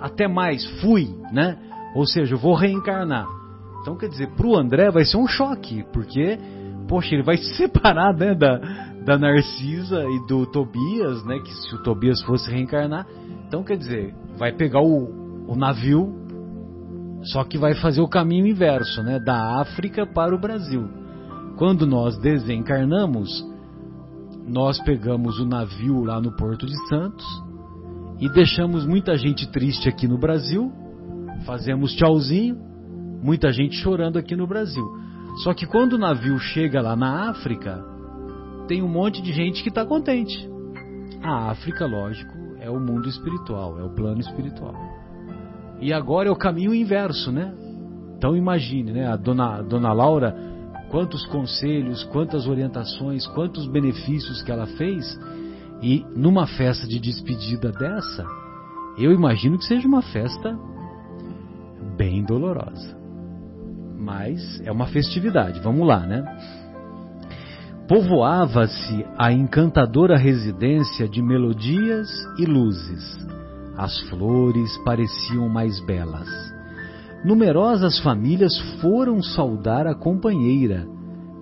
até 0.00 0.26
mais, 0.26 0.64
fui, 0.80 1.08
né? 1.32 1.56
Ou 1.94 2.06
seja, 2.06 2.34
eu 2.34 2.38
vou 2.38 2.54
reencarnar. 2.54 3.26
Então, 3.80 3.96
quer 3.96 4.08
dizer, 4.08 4.28
pro 4.34 4.56
André 4.56 4.90
vai 4.90 5.04
ser 5.04 5.16
um 5.16 5.26
choque, 5.26 5.84
porque, 5.92 6.38
poxa, 6.88 7.14
ele 7.14 7.22
vai 7.22 7.36
se 7.36 7.56
separar, 7.56 8.14
né, 8.14 8.34
da, 8.34 8.58
da 9.04 9.18
Narcisa 9.18 10.04
e 10.04 10.26
do 10.26 10.46
Tobias, 10.46 11.24
né? 11.24 11.38
Que 11.40 11.52
se 11.52 11.74
o 11.74 11.82
Tobias 11.82 12.20
fosse 12.22 12.50
reencarnar. 12.50 13.06
Então, 13.46 13.62
quer 13.62 13.76
dizer, 13.76 14.14
vai 14.36 14.52
pegar 14.52 14.80
o, 14.80 15.46
o 15.46 15.54
navio, 15.54 16.12
só 17.24 17.44
que 17.44 17.58
vai 17.58 17.74
fazer 17.74 18.00
o 18.00 18.08
caminho 18.08 18.46
inverso, 18.46 19.02
né? 19.02 19.20
Da 19.20 19.60
África 19.60 20.06
para 20.06 20.34
o 20.34 20.38
Brasil. 20.38 20.88
Quando 21.56 21.86
nós 21.86 22.18
desencarnamos, 22.18 23.51
nós 24.46 24.78
pegamos 24.80 25.38
o 25.38 25.46
navio 25.46 26.04
lá 26.04 26.20
no 26.20 26.36
Porto 26.36 26.66
de 26.66 26.88
Santos 26.88 27.24
e 28.20 28.28
deixamos 28.28 28.84
muita 28.84 29.16
gente 29.16 29.50
triste 29.50 29.88
aqui 29.88 30.06
no 30.06 30.18
Brasil, 30.18 30.72
fazemos 31.44 31.94
tchauzinho, 31.94 32.56
muita 33.22 33.52
gente 33.52 33.76
chorando 33.76 34.18
aqui 34.18 34.36
no 34.36 34.46
Brasil. 34.46 34.84
Só 35.42 35.54
que 35.54 35.66
quando 35.66 35.94
o 35.94 35.98
navio 35.98 36.38
chega 36.38 36.80
lá 36.80 36.94
na 36.94 37.30
África, 37.30 37.82
tem 38.68 38.82
um 38.82 38.88
monte 38.88 39.22
de 39.22 39.32
gente 39.32 39.62
que 39.62 39.68
está 39.68 39.84
contente. 39.84 40.48
A 41.22 41.50
África, 41.50 41.86
lógico, 41.86 42.32
é 42.60 42.70
o 42.70 42.78
mundo 42.78 43.08
espiritual, 43.08 43.78
é 43.78 43.82
o 43.82 43.90
plano 43.90 44.20
espiritual. 44.20 44.74
E 45.80 45.92
agora 45.92 46.28
é 46.28 46.32
o 46.32 46.36
caminho 46.36 46.74
inverso, 46.74 47.32
né? 47.32 47.52
Então 48.16 48.36
imagine, 48.36 48.92
né? 48.92 49.06
A 49.06 49.16
dona, 49.16 49.56
a 49.56 49.62
dona 49.62 49.92
Laura 49.92 50.51
quantos 50.92 51.24
conselhos, 51.26 52.04
quantas 52.04 52.46
orientações, 52.46 53.26
quantos 53.28 53.66
benefícios 53.66 54.42
que 54.42 54.52
ela 54.52 54.66
fez. 54.66 55.18
E 55.80 56.04
numa 56.14 56.46
festa 56.46 56.86
de 56.86 57.00
despedida 57.00 57.72
dessa, 57.72 58.26
eu 58.98 59.10
imagino 59.10 59.58
que 59.58 59.64
seja 59.64 59.88
uma 59.88 60.02
festa 60.02 60.56
bem 61.96 62.22
dolorosa. 62.22 62.94
Mas 63.98 64.60
é 64.60 64.70
uma 64.70 64.86
festividade, 64.86 65.60
vamos 65.60 65.86
lá, 65.88 66.00
né? 66.00 66.22
Povoava-se 67.88 69.04
a 69.16 69.32
encantadora 69.32 70.16
residência 70.16 71.08
de 71.08 71.22
melodias 71.22 72.08
e 72.38 72.44
luzes. 72.44 73.18
As 73.76 73.98
flores 74.10 74.76
pareciam 74.84 75.48
mais 75.48 75.80
belas 75.80 76.51
numerosas 77.24 77.98
famílias 78.00 78.58
foram 78.80 79.22
saudar 79.22 79.86
a 79.86 79.94
companheira, 79.94 80.86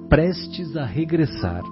prestes 0.09 0.77
a 0.77 0.85
regressar. 0.85 1.63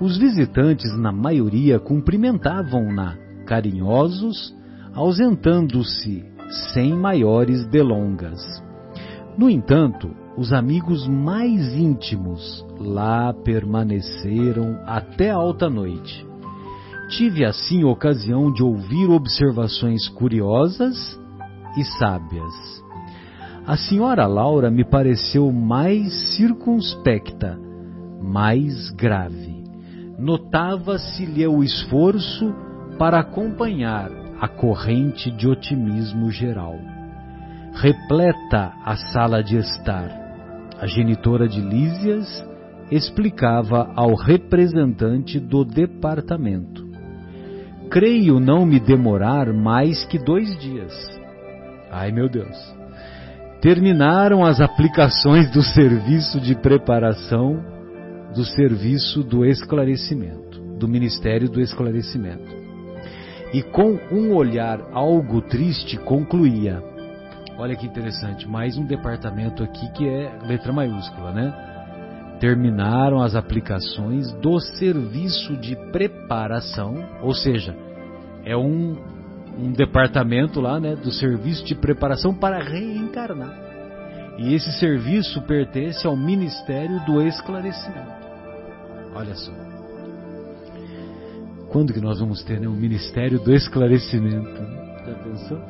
Os 0.00 0.16
visitantes, 0.16 0.96
na 0.96 1.12
maioria, 1.12 1.78
cumprimentavam-na, 1.78 3.16
carinhosos, 3.44 4.54
ausentando-se 4.94 6.24
sem 6.72 6.94
maiores 6.94 7.66
delongas. 7.66 8.40
No 9.36 9.50
entanto, 9.50 10.10
os 10.36 10.52
amigos 10.52 11.06
mais 11.06 11.74
íntimos 11.74 12.64
lá 12.78 13.32
permaneceram 13.32 14.78
até 14.86 15.30
alta 15.30 15.68
noite. 15.68 16.26
Tive 17.10 17.44
assim 17.44 17.84
ocasião 17.84 18.52
de 18.52 18.62
ouvir 18.62 19.10
observações 19.10 20.08
curiosas 20.08 21.17
e 21.78 21.84
sábias. 21.84 22.82
A 23.66 23.76
senhora 23.76 24.26
Laura 24.26 24.70
me 24.70 24.84
pareceu 24.84 25.52
mais 25.52 26.36
circunspecta, 26.36 27.58
mais 28.20 28.90
grave. 28.92 29.62
Notava-se-lhe 30.18 31.46
o 31.46 31.62
esforço 31.62 32.52
para 32.98 33.20
acompanhar 33.20 34.10
a 34.40 34.48
corrente 34.48 35.30
de 35.30 35.46
otimismo 35.46 36.30
geral. 36.30 36.74
Repleta 37.74 38.72
a 38.84 38.96
sala 39.12 39.42
de 39.42 39.56
estar. 39.56 40.08
A 40.80 40.86
genitora 40.86 41.46
de 41.46 41.60
Lísias 41.60 42.26
explicava 42.90 43.92
ao 43.94 44.14
representante 44.14 45.38
do 45.38 45.64
departamento. 45.64 46.88
Creio 47.90 48.40
não 48.40 48.64
me 48.64 48.80
demorar 48.80 49.52
mais 49.52 50.04
que 50.06 50.18
dois 50.18 50.58
dias 50.58 51.17
Ai 51.90 52.12
meu 52.12 52.28
Deus. 52.28 52.56
Terminaram 53.60 54.44
as 54.44 54.60
aplicações 54.60 55.50
do 55.50 55.62
serviço 55.62 56.40
de 56.40 56.54
preparação 56.54 57.60
do 58.34 58.44
serviço 58.44 59.22
do 59.24 59.44
esclarecimento, 59.44 60.60
do 60.78 60.86
Ministério 60.86 61.48
do 61.48 61.60
Esclarecimento. 61.60 62.56
e 63.52 63.62
com 63.62 63.98
um 64.12 64.34
olhar 64.34 64.78
algo 64.92 65.40
triste 65.40 65.96
concluía. 65.96 66.82
Olha 67.56 67.74
que 67.74 67.86
interessante, 67.86 68.46
mais 68.46 68.76
um 68.76 68.84
departamento 68.84 69.62
aqui 69.62 69.90
que 69.92 70.06
é 70.08 70.38
letra 70.46 70.72
maiúscula, 70.72 71.32
né? 71.32 71.54
Terminaram 72.38 73.20
as 73.20 73.34
aplicações 73.34 74.32
do 74.34 74.60
serviço 74.60 75.56
de 75.56 75.74
preparação, 75.90 76.94
ou 77.22 77.34
seja, 77.34 77.74
é 78.44 78.56
um, 78.56 78.96
um 79.58 79.72
departamento 79.72 80.60
lá, 80.60 80.78
né, 80.78 80.94
do 80.94 81.10
serviço 81.10 81.64
de 81.64 81.74
preparação 81.74 82.32
para 82.32 82.62
reencarnar. 82.62 83.66
E 84.38 84.54
esse 84.54 84.70
serviço 84.78 85.42
pertence 85.42 86.06
ao 86.06 86.16
Ministério 86.16 87.04
do 87.04 87.20
Esclarecimento. 87.20 88.28
Olha 89.14 89.34
só. 89.34 89.52
Quando 91.70 91.92
que 91.92 92.00
nós 92.00 92.20
vamos 92.20 92.42
ter 92.44 92.60
né, 92.60 92.68
um 92.68 92.76
Ministério 92.76 93.40
do 93.40 93.52
Esclarecimento? 93.52 94.62
Já 95.04 95.14
pensou? 95.24 95.60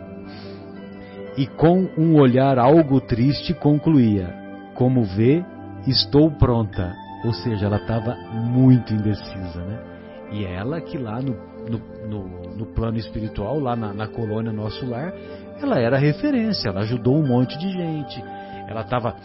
E 1.38 1.46
com 1.46 1.88
um 1.96 2.14
olhar 2.16 2.58
algo 2.58 3.00
triste 3.00 3.54
concluía: 3.54 4.34
Como 4.74 5.02
vê, 5.04 5.42
estou 5.86 6.30
pronta. 6.30 6.94
Ou 7.24 7.32
seja, 7.32 7.66
ela 7.66 7.78
estava 7.78 8.14
muito 8.32 8.92
indecisa, 8.92 9.64
né? 9.64 9.97
E 10.30 10.44
ela 10.44 10.80
que 10.80 10.98
lá 10.98 11.20
no, 11.20 11.36
no, 11.68 12.08
no, 12.08 12.56
no 12.56 12.66
plano 12.66 12.98
espiritual, 12.98 13.58
lá 13.58 13.74
na, 13.74 13.92
na 13.92 14.06
colônia 14.06 14.52
Nosso 14.52 14.86
Lar, 14.86 15.12
ela 15.60 15.78
era 15.78 15.96
referência, 15.96 16.68
ela 16.68 16.80
ajudou 16.80 17.16
um 17.16 17.26
monte 17.26 17.58
de 17.58 17.70
gente, 17.70 18.22
ela 18.68 18.82
estava 18.82 19.16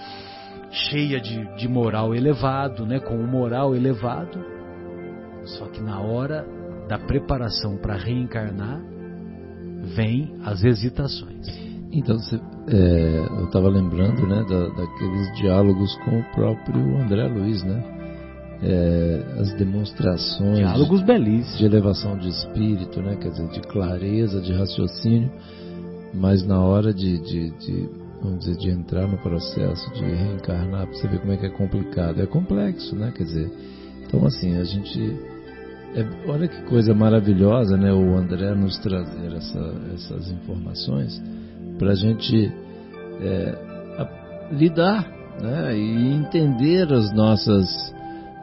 cheia 0.72 1.20
de, 1.20 1.46
de 1.56 1.68
moral 1.68 2.16
elevado, 2.16 2.86
né? 2.86 3.00
Com 3.00 3.16
um 3.16 3.28
moral 3.28 3.76
elevado. 3.76 4.44
Só 5.46 5.66
que 5.68 5.82
na 5.82 6.00
hora 6.00 6.46
da 6.88 6.98
preparação 6.98 7.78
para 7.78 7.96
reencarnar, 7.96 8.82
vem 9.96 10.34
as 10.44 10.64
hesitações. 10.64 11.48
Então, 11.92 12.18
você, 12.18 12.38
é, 12.70 13.40
eu 13.40 13.46
estava 13.46 13.70
lembrando 13.70 14.26
né, 14.26 14.44
da, 14.50 14.68
daqueles 14.70 15.36
diálogos 15.38 15.96
com 15.98 16.20
o 16.20 16.24
próprio 16.32 16.98
André 16.98 17.28
Luiz, 17.28 17.64
né? 17.64 17.93
É, 18.66 19.40
as 19.40 19.54
demonstrações 19.56 20.60
diálogos 20.60 21.02
belíssimos 21.02 21.58
de 21.58 21.66
elevação 21.66 22.18
de 22.18 22.30
espírito, 22.30 23.02
né? 23.02 23.18
Quer 23.18 23.30
dizer, 23.30 23.48
de 23.50 23.60
clareza, 23.62 24.40
de 24.40 24.54
raciocínio, 24.54 25.30
mas 26.14 26.46
na 26.48 26.62
hora 26.62 26.94
de, 26.94 27.20
de, 27.20 27.50
de 27.58 27.90
vamos 28.22 28.40
dizer, 28.40 28.56
de 28.56 28.70
entrar 28.70 29.06
no 29.06 29.18
processo 29.18 29.92
de 29.94 30.06
reencarnar, 30.06 30.88
para 30.88 30.96
você 30.96 31.08
ver 31.10 31.20
como 31.20 31.34
é 31.34 31.38
que 31.38 31.46
é 31.46 31.50
complicado. 31.50 32.22
É 32.22 32.26
complexo, 32.26 32.96
né? 32.96 33.12
Quer 33.16 33.24
dizer, 33.24 33.52
então 34.06 34.26
assim, 34.26 34.58
a 34.58 34.64
gente. 34.64 35.20
É, 35.96 36.30
olha 36.30 36.48
que 36.48 36.62
coisa 36.64 36.94
maravilhosa, 36.94 37.78
né? 37.78 37.94
O 37.94 38.16
André 38.16 38.56
nos 38.56 38.78
trazer 38.80 39.34
essa, 39.34 39.76
essas 39.94 40.32
informações 40.32 41.22
para 41.78 41.92
a 41.92 41.96
gente 41.96 42.52
é, 43.22 43.58
a, 43.98 44.54
lidar 44.54 45.08
né? 45.42 45.78
e 45.78 46.14
entender 46.14 46.92
as 46.92 47.14
nossas, 47.14 47.93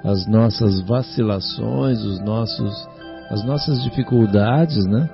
as 0.04 0.26
nossas 0.26 0.80
vacilações, 0.80 2.02
os 2.02 2.20
nossos, 2.20 2.88
as 3.30 3.44
nossas 3.44 3.82
dificuldades, 3.82 4.84
né? 4.86 5.08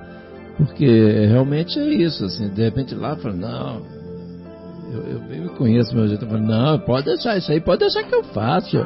Porque 0.57 0.85
realmente 1.27 1.79
é 1.79 1.87
isso, 1.87 2.25
assim, 2.25 2.49
de 2.49 2.63
repente 2.63 2.95
lá 2.95 3.15
fala, 3.15 3.35
não, 3.35 3.81
eu, 4.91 5.01
eu 5.03 5.19
bem 5.19 5.41
me 5.41 5.49
conheço 5.49 5.95
meu 5.95 6.07
jeito. 6.07 6.23
Eu 6.25 6.29
falo, 6.29 6.41
não, 6.41 6.79
pode 6.79 7.05
deixar 7.05 7.37
isso 7.37 7.51
aí, 7.51 7.59
pode 7.59 7.79
deixar 7.79 8.03
que 8.03 8.15
eu 8.15 8.23
faço. 8.23 8.77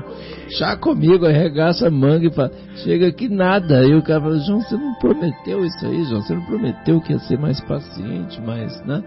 Chá 0.50 0.76
comigo, 0.76 1.26
arregaça 1.26 1.88
a 1.88 1.92
manga 1.92 2.28
e 2.28 2.34
fala, 2.34 2.52
chega 2.78 3.08
aqui 3.08 3.30
nada. 3.30 3.80
Aí 3.80 3.94
o 3.94 4.02
cara 4.02 4.22
fala, 4.22 4.40
João, 4.40 4.62
você 4.62 4.76
não 4.76 4.96
prometeu 4.96 5.64
isso 5.64 5.86
aí, 5.86 6.04
João, 6.06 6.22
você 6.22 6.34
não 6.34 6.46
prometeu 6.46 7.02
que 7.02 7.14
ia 7.14 7.20
ser 7.20 7.38
mais 7.38 7.62
paciente, 7.62 8.42
mais, 8.42 8.84
né? 8.86 9.04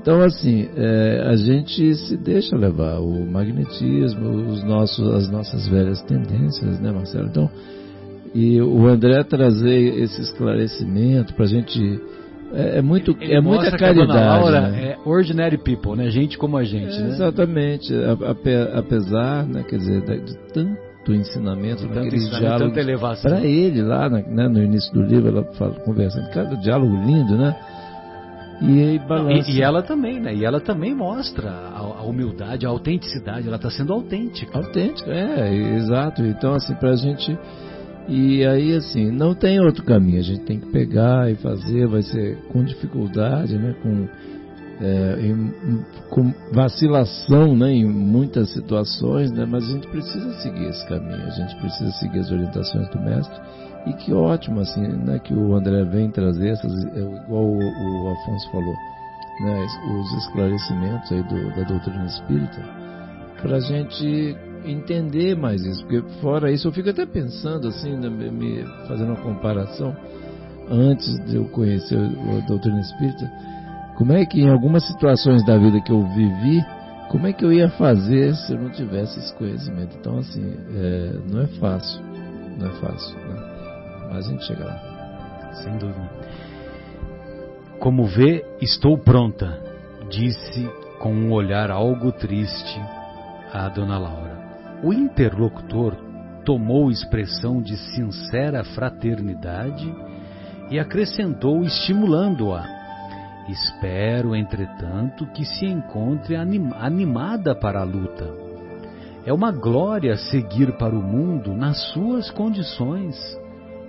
Então, 0.00 0.22
assim, 0.22 0.68
é, 0.76 1.24
a 1.26 1.36
gente 1.36 1.94
se 1.94 2.16
deixa 2.16 2.56
levar 2.56 3.00
o 3.00 3.26
magnetismo, 3.26 4.48
os 4.48 4.62
nossos, 4.62 5.06
as 5.14 5.30
nossas 5.30 5.66
velhas 5.68 6.00
tendências, 6.02 6.80
né, 6.80 6.92
Marcelo? 6.92 7.26
Então, 7.26 7.50
e 8.34 8.60
o 8.60 8.86
André 8.86 9.22
trazer 9.24 9.98
esse 10.00 10.20
esclarecimento 10.20 11.34
para 11.34 11.44
a 11.44 11.48
gente 11.48 12.00
é, 12.52 12.78
é 12.78 12.82
muito, 12.82 13.16
Ele 13.20 13.34
é 13.34 13.40
muita 13.40 13.70
caridade. 13.76 14.12
Laura 14.12 14.70
né? 14.70 14.92
é 14.92 15.08
ordinary 15.08 15.58
people, 15.58 15.96
né? 15.96 16.08
Gente 16.10 16.38
como 16.38 16.56
a 16.56 16.64
gente, 16.64 16.96
é, 16.96 17.00
né? 17.00 17.08
Exatamente. 17.08 17.92
Apesar, 18.74 19.46
né, 19.46 19.64
quer 19.68 19.76
dizer, 19.76 20.02
de 20.02 20.38
tanto 20.52 21.12
ensinamento, 21.12 21.86
de 21.86 21.94
naqueles 21.94 22.30
diálogos 22.30 23.22
para 23.22 23.44
ele 23.44 23.82
lá, 23.82 24.08
né, 24.08 24.48
no 24.48 24.62
início 24.62 24.92
do 24.92 25.02
livro, 25.02 25.28
ela 25.28 25.44
fala, 25.54 25.74
conversando, 25.80 26.30
cada 26.30 26.54
diálogo 26.56 26.94
lindo, 27.04 27.36
né? 27.36 27.54
E. 28.60 28.98
E, 28.98 29.56
e, 29.56 29.62
ela 29.62 29.82
também, 29.82 30.20
né? 30.20 30.34
E 30.34 30.44
ela 30.44 30.60
também 30.60 30.94
mostra 30.94 31.50
a, 31.50 31.78
a 31.78 32.02
humildade, 32.02 32.66
a 32.66 32.68
autenticidade. 32.68 33.46
Ela 33.46 33.56
está 33.56 33.70
sendo 33.70 33.92
autêntica. 33.92 34.58
Autêntica, 34.58 35.10
é, 35.10 35.76
exato. 35.76 36.22
Então, 36.22 36.54
assim, 36.54 36.74
para 36.74 36.90
a 36.90 36.96
gente 36.96 37.38
e 38.08 38.42
aí, 38.46 38.74
assim, 38.74 39.10
não 39.10 39.34
tem 39.34 39.60
outro 39.60 39.84
caminho. 39.84 40.18
A 40.18 40.22
gente 40.22 40.40
tem 40.44 40.58
que 40.58 40.72
pegar 40.72 41.30
e 41.30 41.34
fazer, 41.36 41.86
vai 41.86 42.02
ser 42.02 42.38
com 42.48 42.64
dificuldade, 42.64 43.58
né? 43.58 43.74
Com, 43.82 44.08
é, 44.80 45.20
em, 45.20 45.84
com 46.08 46.32
vacilação 46.52 47.54
né? 47.54 47.70
em 47.70 47.84
muitas 47.84 48.50
situações, 48.54 49.30
né? 49.30 49.44
Mas 49.44 49.64
a 49.64 49.72
gente 49.72 49.86
precisa 49.88 50.32
seguir 50.40 50.68
esse 50.68 50.88
caminho. 50.88 51.22
A 51.22 51.30
gente 51.30 51.54
precisa 51.56 51.90
seguir 51.92 52.20
as 52.20 52.30
orientações 52.30 52.88
do 52.88 52.98
mestre. 52.98 53.38
E 53.88 53.92
que 53.94 54.12
ótimo, 54.12 54.60
assim, 54.60 54.86
né? 54.86 55.18
Que 55.18 55.32
o 55.32 55.54
André 55.54 55.82
vem 55.84 56.10
trazer 56.10 56.50
essas, 56.50 56.72
é, 56.94 57.00
igual 57.00 57.44
o, 57.44 57.58
o 57.58 58.12
Afonso 58.12 58.50
falou, 58.50 58.74
né? 59.40 59.66
Os 59.98 60.12
esclarecimentos 60.24 61.10
aí 61.10 61.22
do, 61.22 61.56
da 61.56 61.62
doutrina 61.62 62.04
espírita, 62.04 62.62
para 63.40 63.56
a 63.56 63.60
gente 63.60 64.36
entender 64.64 65.36
mais 65.36 65.64
isso, 65.64 65.80
porque 65.86 66.02
fora 66.20 66.50
isso 66.50 66.68
eu 66.68 66.72
fico 66.72 66.90
até 66.90 67.06
pensando 67.06 67.68
assim, 67.68 67.96
né, 67.96 68.08
me 68.08 68.64
fazendo 68.88 69.12
uma 69.12 69.22
comparação 69.22 69.96
antes 70.68 71.18
de 71.24 71.36
eu 71.36 71.44
conhecer 71.46 71.96
a 71.96 72.46
doutrina 72.46 72.80
espírita, 72.80 73.30
como 73.96 74.12
é 74.12 74.26
que 74.26 74.40
em 74.40 74.48
algumas 74.48 74.86
situações 74.86 75.44
da 75.46 75.56
vida 75.56 75.80
que 75.80 75.92
eu 75.92 76.04
vivi, 76.08 76.60
como 77.08 77.28
é 77.28 77.32
que 77.32 77.44
eu 77.44 77.52
ia 77.52 77.70
fazer 77.70 78.34
se 78.34 78.52
eu 78.52 78.60
não 78.60 78.70
tivesse 78.70 79.18
esse 79.20 79.32
conhecimento? 79.34 79.96
Então 79.98 80.18
assim, 80.18 80.54
é, 80.74 81.12
não 81.30 81.42
é 81.42 81.46
fácil, 81.46 82.02
não 82.58 82.66
é 82.66 82.72
fácil, 82.80 83.16
né? 83.16 83.47
Mas 84.08 84.26
a 84.26 84.30
gente 84.30 84.44
chega 84.44 84.64
lá. 84.64 85.52
Sem 85.62 85.76
dúvida. 85.78 86.10
Como 87.78 88.06
vê, 88.06 88.44
estou 88.60 88.98
pronta, 88.98 89.60
disse 90.08 90.68
com 90.98 91.12
um 91.12 91.32
olhar 91.32 91.70
algo 91.70 92.10
triste 92.10 92.80
a 93.52 93.68
dona 93.68 93.98
Laura. 93.98 94.36
O 94.82 94.92
interlocutor 94.92 95.94
tomou 96.44 96.90
expressão 96.90 97.60
de 97.62 97.76
sincera 97.76 98.64
fraternidade 98.64 99.94
e 100.70 100.78
acrescentou, 100.78 101.62
estimulando-a: 101.62 102.66
Espero, 103.48 104.34
entretanto, 104.34 105.26
que 105.28 105.44
se 105.44 105.66
encontre 105.66 106.36
animada 106.36 107.54
para 107.54 107.80
a 107.80 107.84
luta. 107.84 108.28
É 109.24 109.32
uma 109.32 109.50
glória 109.50 110.16
seguir 110.16 110.72
para 110.78 110.94
o 110.94 111.02
mundo 111.02 111.54
nas 111.54 111.78
suas 111.92 112.30
condições. 112.30 113.16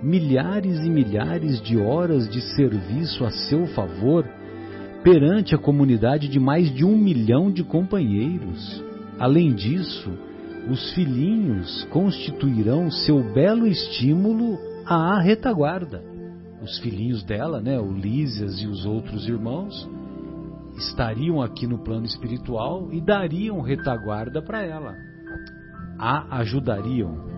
Milhares 0.02 0.78
e 0.80 0.88
milhares 0.88 1.60
de 1.60 1.76
horas 1.76 2.28
de 2.28 2.40
serviço 2.54 3.24
a 3.24 3.30
seu 3.30 3.66
favor 3.68 4.24
perante 5.02 5.54
a 5.54 5.58
comunidade 5.58 6.28
de 6.28 6.40
mais 6.40 6.72
de 6.74 6.84
um 6.84 6.96
milhão 6.96 7.50
de 7.50 7.62
companheiros. 7.62 8.82
Além 9.18 9.54
disso, 9.54 10.10
os 10.70 10.92
filhinhos 10.92 11.84
constituirão 11.90 12.90
seu 12.90 13.22
belo 13.32 13.66
estímulo 13.66 14.58
à 14.86 15.20
retaguarda. 15.20 16.02
Os 16.62 16.78
filhinhos 16.78 17.22
dela, 17.22 17.60
né, 17.60 17.78
o 17.78 17.92
Lísias 17.92 18.60
e 18.60 18.66
os 18.66 18.84
outros 18.84 19.26
irmãos, 19.26 19.88
estariam 20.76 21.40
aqui 21.42 21.66
no 21.66 21.78
plano 21.78 22.06
espiritual 22.06 22.88
e 22.92 23.00
dariam 23.00 23.60
retaguarda 23.60 24.42
para 24.42 24.62
ela. 24.62 24.94
A 25.98 26.38
ajudariam. 26.38 27.29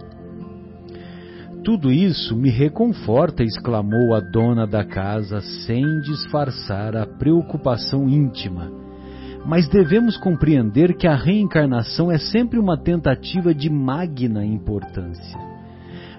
Tudo 1.64 1.92
isso 1.92 2.36
me 2.36 2.50
reconforta, 2.50 3.42
exclamou 3.42 4.14
a 4.14 4.20
dona 4.20 4.66
da 4.66 4.84
casa 4.84 5.40
sem 5.66 6.00
disfarçar 6.00 6.96
a 6.96 7.06
preocupação 7.06 8.08
íntima 8.08 8.82
mas 9.44 9.68
devemos 9.68 10.16
compreender 10.16 10.96
que 10.96 11.06
a 11.06 11.16
reencarnação 11.16 12.10
é 12.10 12.18
sempre 12.18 12.58
uma 12.58 12.76
tentativa 12.76 13.54
de 13.54 13.68
magna 13.68 14.44
importância. 14.44 15.38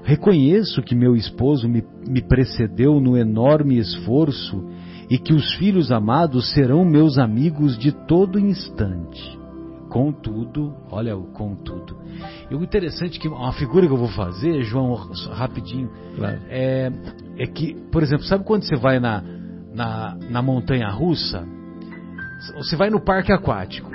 Reconheço 0.04 0.82
que 0.82 0.94
meu 0.94 1.16
esposo 1.16 1.68
me, 1.68 1.84
me, 2.06 2.22
precedeu 2.22 3.00
no 3.00 3.18
enorme 3.18 3.78
esforço 3.78 4.70
e 5.10 5.18
que 5.18 5.34
os 5.34 5.54
filhos 5.56 5.92
amados 5.92 6.52
serão 6.52 6.84
meus 6.84 7.18
amigos 7.18 7.78
de 7.78 7.94
todo 8.06 8.38
instante. 8.38 9.43
Contudo, 9.94 10.74
olha 10.90 11.16
o 11.16 11.26
contudo. 11.34 11.96
E 12.50 12.56
o 12.56 12.64
interessante 12.64 13.20
é 13.20 13.22
que 13.22 13.28
uma 13.28 13.54
figura 13.54 13.86
que 13.86 13.94
eu 13.94 13.98
vou 13.98 14.08
fazer, 14.08 14.64
João, 14.64 14.96
rapidinho, 15.32 15.88
claro. 16.16 16.40
é, 16.50 16.92
é 17.38 17.46
que, 17.46 17.76
por 17.92 18.02
exemplo, 18.02 18.26
sabe 18.26 18.44
quando 18.44 18.64
você 18.64 18.76
vai 18.76 19.00
na, 19.00 19.24
na, 19.72 20.18
na 20.32 20.42
montanha 20.42 20.90
russa? 20.90 21.48
Você 22.56 22.76
vai 22.76 22.90
no 22.90 23.00
parque 23.00 23.32
aquático. 23.32 23.92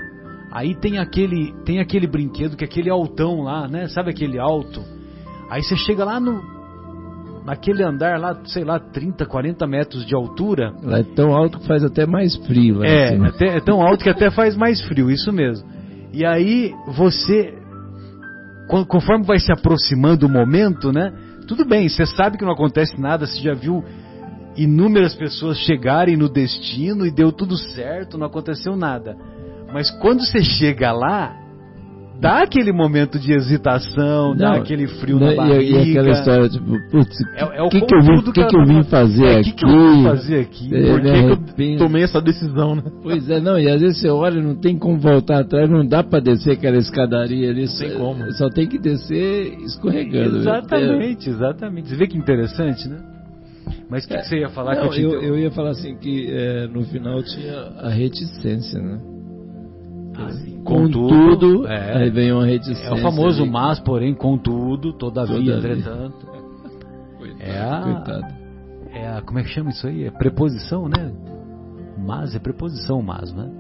Aí 0.52 0.76
tem 0.76 0.98
aquele, 0.98 1.52
tem 1.64 1.80
aquele 1.80 2.06
brinquedo 2.06 2.56
que 2.56 2.62
é 2.62 2.68
aquele 2.68 2.88
altão 2.88 3.42
lá, 3.42 3.66
né? 3.66 3.88
Sabe 3.88 4.11
aquele 4.11 4.38
alto? 4.38 4.80
Aí 5.50 5.64
você 5.64 5.76
chega 5.76 6.04
lá 6.04 6.20
no, 6.20 6.40
naquele 7.44 7.82
andar 7.82 8.20
lá, 8.20 8.38
sei 8.44 8.62
lá, 8.62 8.78
30, 8.78 9.26
40 9.26 9.66
metros 9.66 10.06
de 10.06 10.14
altura. 10.14 10.72
Lá 10.80 11.00
é 11.00 11.02
tão 11.02 11.34
alto 11.34 11.58
que 11.58 11.66
faz 11.66 11.82
até 11.82 12.06
mais 12.06 12.37
frio. 12.46 12.84
É, 12.84 13.08
assim. 13.08 13.26
até, 13.26 13.56
é 13.56 13.61
tão 13.61 13.82
alto 13.82 14.04
que 14.04 14.08
até 14.08 14.30
faz 14.30 14.56
mais 14.56 14.80
frio, 14.82 15.11
isso 15.11 15.32
mesmo. 15.32 15.77
E 16.12 16.24
aí 16.24 16.74
você, 16.86 17.54
conforme 18.88 19.24
vai 19.24 19.38
se 19.38 19.52
aproximando 19.52 20.26
o 20.26 20.30
momento, 20.30 20.92
né? 20.92 21.12
Tudo 21.46 21.64
bem, 21.64 21.88
você 21.88 22.06
sabe 22.06 22.36
que 22.36 22.44
não 22.44 22.52
acontece 22.52 23.00
nada, 23.00 23.26
você 23.26 23.40
já 23.40 23.54
viu 23.54 23.84
inúmeras 24.56 25.14
pessoas 25.14 25.58
chegarem 25.58 26.16
no 26.16 26.28
destino 26.28 27.06
e 27.06 27.10
deu 27.10 27.30
tudo 27.30 27.56
certo, 27.56 28.18
não 28.18 28.26
aconteceu 28.26 28.76
nada. 28.76 29.16
Mas 29.72 29.90
quando 29.90 30.24
você 30.24 30.42
chega 30.42 30.92
lá, 30.92 31.36
dá 32.20 32.42
aquele 32.42 32.72
momento 32.72 33.18
de 33.18 33.33
hesitação, 33.33 34.31
não, 34.31 34.37
dá 34.37 34.52
aquele 34.54 34.87
frio 34.87 35.18
não, 35.18 35.28
na 35.28 35.37
barriga. 35.37 35.62
E, 35.62 35.88
e 35.88 35.90
aquela 35.90 36.11
história, 36.11 36.48
tipo, 36.48 36.90
putz, 36.90 37.16
é, 37.37 37.59
é 37.59 37.62
o 37.62 37.68
que, 37.68 37.81
que, 37.81 37.94
eu 37.94 38.02
vim, 38.02 38.22
que, 38.22 38.44
que 38.44 38.57
eu 38.57 38.64
vim 38.64 38.83
fazer 38.85 39.24
é, 39.24 39.38
aqui? 39.38 39.50
O 39.50 39.54
que, 39.54 39.64
eu 39.64 39.90
vim 39.90 40.04
fazer 40.04 40.40
aqui? 40.40 40.74
É, 40.74 40.90
Por 40.90 41.00
que, 41.00 41.12
que 41.12 41.72
eu 41.72 41.78
tomei 41.78 42.02
essa 42.02 42.20
decisão, 42.20 42.74
né? 42.74 42.83
Pois 43.02 43.31
é, 43.31 43.40
não, 43.40 43.59
e 43.59 43.68
às 43.68 43.81
vezes 43.81 44.00
você 44.00 44.09
olha 44.09 44.42
não 44.42 44.57
tem 44.57 44.76
como 44.76 44.98
voltar 44.98 45.40
atrás, 45.40 45.70
não 45.70 45.87
dá 45.87 46.02
para 46.02 46.20
descer 46.20 46.52
aquela 46.52 46.76
escadaria 46.76 47.50
ali. 47.50 47.66
Não 47.66 47.78
tem 47.78 47.98
como. 47.98 48.33
Só 48.33 48.48
tem 48.48 48.66
que 48.66 48.78
descer 48.78 49.59
escorregando. 49.62 50.38
Exatamente, 50.38 51.31
exatamente. 51.31 51.88
Você 51.88 51.96
vê 51.96 52.07
que 52.07 52.18
interessante, 52.18 52.88
né? 52.88 52.98
Mas 53.88 54.04
o 54.04 54.09
que, 54.09 54.14
é, 54.14 54.22
você 54.22 54.38
ia 54.40 54.48
falar? 54.48 54.74
Não, 54.76 54.92
eu, 54.94 55.12
eu, 55.12 55.22
eu, 55.22 55.38
ia 55.38 55.50
falar 55.50 55.70
assim 55.70 55.96
que 55.96 56.26
é, 56.31 56.66
no 56.66 56.83
final 56.85 57.22
tinha 57.22 57.59
a 57.78 57.88
reticência, 57.88 58.81
né? 58.81 58.98
Assim, 60.26 60.62
contudo, 60.64 61.66
é, 61.66 62.02
aí 62.02 62.11
vem 62.11 62.33
uma 62.33 62.44
reticência. 62.44 62.88
É 62.88 62.92
o 62.92 62.98
famoso 62.98 63.42
ali. 63.42 63.50
mas, 63.50 63.78
porém, 63.81 64.14
contudo, 64.14 64.92
todavia, 64.92 65.37
todavia. 65.37 65.72
entretanto. 65.72 66.26
Coitado, 67.18 67.42
é 67.42 67.61
a, 67.61 67.81
coitado. 67.83 68.35
É 68.92 69.09
a, 69.09 69.22
como 69.22 69.38
é 69.38 69.42
que 69.42 69.48
chama 69.50 69.70
isso 69.70 69.87
aí? 69.87 70.04
É 70.04 70.11
preposição, 70.11 70.88
né? 70.88 71.12
Mas 71.98 72.35
é 72.35 72.38
preposição, 72.38 73.02
mas, 73.02 73.33
né? 73.33 73.50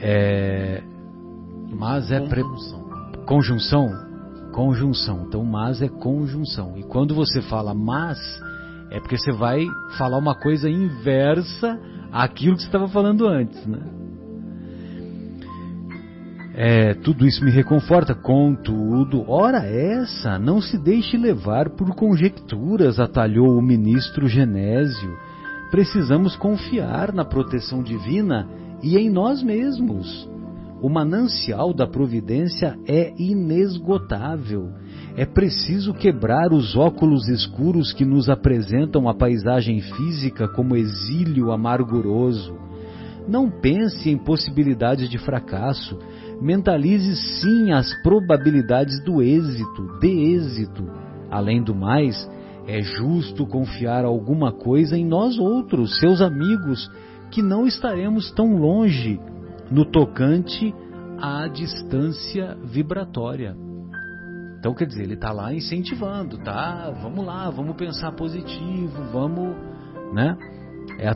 É, 0.00 0.82
mas 1.70 2.10
é 2.10 2.20
conjunção. 2.20 2.84
Pre, 2.84 3.24
conjunção, 3.24 3.88
conjunção. 4.52 5.24
Então, 5.26 5.44
mas 5.44 5.82
é 5.82 5.88
conjunção. 5.88 6.76
E 6.76 6.82
quando 6.82 7.14
você 7.14 7.42
fala 7.42 7.74
mas, 7.74 8.18
é 8.90 9.00
porque 9.00 9.16
você 9.18 9.32
vai 9.32 9.66
falar 9.98 10.18
uma 10.18 10.34
coisa 10.34 10.68
inversa 10.70 11.78
aquilo 12.22 12.56
que 12.56 12.62
você 12.62 12.68
estava 12.68 12.88
falando 12.88 13.26
antes, 13.26 13.66
né? 13.66 13.80
É, 16.58 16.94
tudo 16.94 17.26
isso 17.26 17.44
me 17.44 17.50
reconforta, 17.50 18.14
contudo, 18.14 19.30
ora 19.30 19.58
essa, 19.58 20.38
não 20.38 20.58
se 20.58 20.78
deixe 20.78 21.18
levar 21.18 21.68
por 21.68 21.94
conjecturas, 21.94 22.98
atalhou 22.98 23.58
o 23.58 23.62
ministro 23.62 24.26
Genésio. 24.26 25.18
Precisamos 25.70 26.34
confiar 26.34 27.12
na 27.12 27.26
proteção 27.26 27.82
divina 27.82 28.48
e 28.82 28.96
em 28.96 29.10
nós 29.10 29.42
mesmos. 29.42 30.26
O 30.80 30.88
manancial 30.88 31.74
da 31.74 31.86
providência 31.86 32.78
é 32.88 33.12
inesgotável. 33.18 34.70
É 35.16 35.24
preciso 35.24 35.94
quebrar 35.94 36.52
os 36.52 36.76
óculos 36.76 37.26
escuros 37.26 37.90
que 37.90 38.04
nos 38.04 38.28
apresentam 38.28 39.08
a 39.08 39.14
paisagem 39.14 39.80
física 39.80 40.46
como 40.46 40.76
exílio 40.76 41.50
amarguroso. 41.50 42.54
Não 43.26 43.50
pense 43.50 44.10
em 44.10 44.18
possibilidades 44.18 45.08
de 45.08 45.16
fracasso, 45.16 45.98
mentalize 46.38 47.16
sim 47.40 47.72
as 47.72 47.94
probabilidades 48.02 49.02
do 49.02 49.22
êxito, 49.22 49.98
de 50.00 50.34
êxito. 50.34 50.84
Além 51.30 51.62
do 51.62 51.74
mais, 51.74 52.30
é 52.66 52.82
justo 52.82 53.46
confiar 53.46 54.04
alguma 54.04 54.52
coisa 54.52 54.98
em 54.98 55.04
nós 55.06 55.38
outros, 55.38 55.98
seus 55.98 56.20
amigos, 56.20 56.90
que 57.30 57.40
não 57.40 57.66
estaremos 57.66 58.30
tão 58.32 58.58
longe 58.58 59.18
no 59.70 59.86
tocante 59.86 60.74
à 61.18 61.48
distância 61.48 62.54
vibratória. 62.62 63.65
Então, 64.66 64.74
quer 64.74 64.86
dizer, 64.86 65.04
ele 65.04 65.14
está 65.14 65.30
lá 65.30 65.54
incentivando, 65.54 66.38
tá? 66.38 66.92
Vamos 67.00 67.24
lá, 67.24 67.48
vamos 67.50 67.76
pensar 67.76 68.10
positivo, 68.10 69.00
vamos, 69.12 69.54
né? 70.12 70.36
É, 70.98 71.12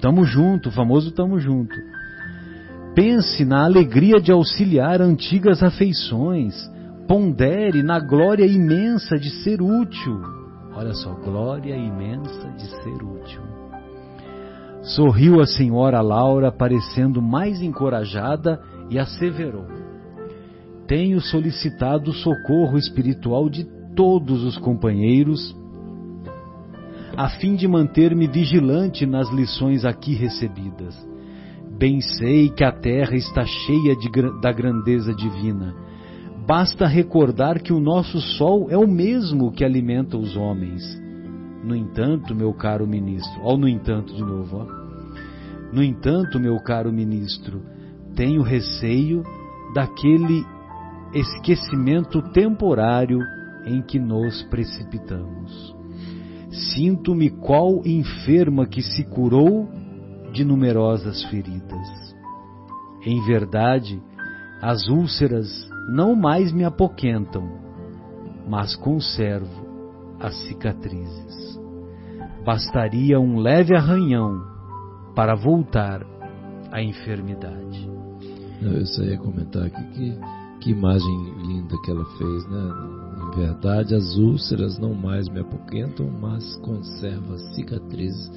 tamo 0.00 0.24
junto, 0.24 0.70
famoso 0.70 1.12
tamo 1.12 1.38
junto. 1.38 1.74
Pense 2.94 3.44
na 3.44 3.66
alegria 3.66 4.18
de 4.18 4.32
auxiliar 4.32 5.02
antigas 5.02 5.62
afeições. 5.62 6.54
Pondere 7.06 7.82
na 7.82 8.00
glória 8.00 8.46
imensa 8.46 9.18
de 9.18 9.28
ser 9.42 9.60
útil. 9.60 10.18
Olha 10.74 10.94
só, 10.94 11.12
glória 11.16 11.76
imensa 11.76 12.50
de 12.52 12.66
ser 12.82 13.02
útil. 13.02 13.42
Sorriu 14.80 15.42
a 15.42 15.46
senhora 15.46 16.00
Laura, 16.00 16.50
parecendo 16.50 17.20
mais 17.20 17.60
encorajada, 17.60 18.58
e 18.88 18.98
asseverou: 18.98 19.66
Tenho 20.86 21.20
solicitado 21.20 22.12
socorro 22.12 22.78
espiritual 22.78 23.48
de 23.48 23.64
todos 23.94 24.44
os 24.44 24.56
companheiros, 24.58 25.56
a 27.16 27.28
fim 27.30 27.56
de 27.56 27.66
manter-me 27.66 28.26
vigilante 28.26 29.06
nas 29.06 29.30
lições 29.30 29.84
aqui 29.84 30.14
recebidas 30.14 30.94
Bem 31.78 32.00
sei 32.00 32.48
que 32.48 32.64
a 32.64 32.72
terra 32.72 33.14
está 33.16 33.44
cheia 33.44 33.94
de, 33.96 34.08
da 34.40 34.50
grandeza 34.50 35.12
divina. 35.12 35.74
Basta 36.46 36.86
recordar 36.86 37.60
que 37.60 37.70
o 37.70 37.78
nosso 37.78 38.18
sol 38.18 38.68
é 38.70 38.78
o 38.78 38.88
mesmo 38.88 39.52
que 39.52 39.62
alimenta 39.62 40.16
os 40.16 40.34
homens. 40.38 40.82
No 41.62 41.76
entanto, 41.76 42.34
meu 42.34 42.54
caro 42.54 42.86
ministro, 42.86 43.42
ó, 43.42 43.58
no 43.58 43.68
entanto 43.68 44.14
de 44.14 44.22
novo, 44.22 44.56
ó. 44.56 44.66
No 45.70 45.82
entanto, 45.82 46.40
meu 46.40 46.58
caro 46.60 46.90
ministro, 46.90 47.60
tenho 48.14 48.40
receio 48.40 49.22
daquele 49.74 50.46
esquecimento 51.14 52.22
temporário 52.32 53.18
em 53.64 53.82
que 53.82 53.98
nos 53.98 54.42
precipitamos. 54.44 55.74
Sinto-me 56.50 57.30
qual 57.30 57.82
enferma 57.84 58.66
que 58.66 58.82
se 58.82 59.04
curou 59.04 59.68
de 60.32 60.44
numerosas 60.44 61.24
feridas. 61.24 62.16
Em 63.04 63.24
verdade, 63.24 64.02
as 64.60 64.88
úlceras 64.88 65.48
não 65.88 66.14
mais 66.14 66.52
me 66.52 66.64
apoquentam, 66.64 67.48
mas 68.48 68.74
conservo 68.76 69.66
as 70.20 70.34
cicatrizes. 70.46 71.60
Bastaria 72.44 73.18
um 73.20 73.38
leve 73.38 73.74
arranhão 73.74 74.44
para 75.14 75.34
voltar 75.34 76.06
à 76.70 76.82
enfermidade. 76.82 77.90
Eu 78.62 78.86
só 78.86 79.02
ia 79.02 79.18
comentar 79.18 79.64
aqui 79.64 79.84
que, 79.92 80.18
que 80.66 80.72
imagem 80.72 81.32
linda 81.46 81.80
que 81.80 81.90
ela 81.92 82.04
fez, 82.18 82.48
né? 82.48 82.74
Em 83.22 83.36
verdade, 83.36 83.94
as 83.94 84.16
úlceras 84.16 84.76
não 84.80 84.94
mais 84.94 85.28
me 85.28 85.38
apoquentam, 85.38 86.10
mas 86.10 86.56
conservo 86.56 87.34
as 87.34 87.54
cicatrizes. 87.54 88.28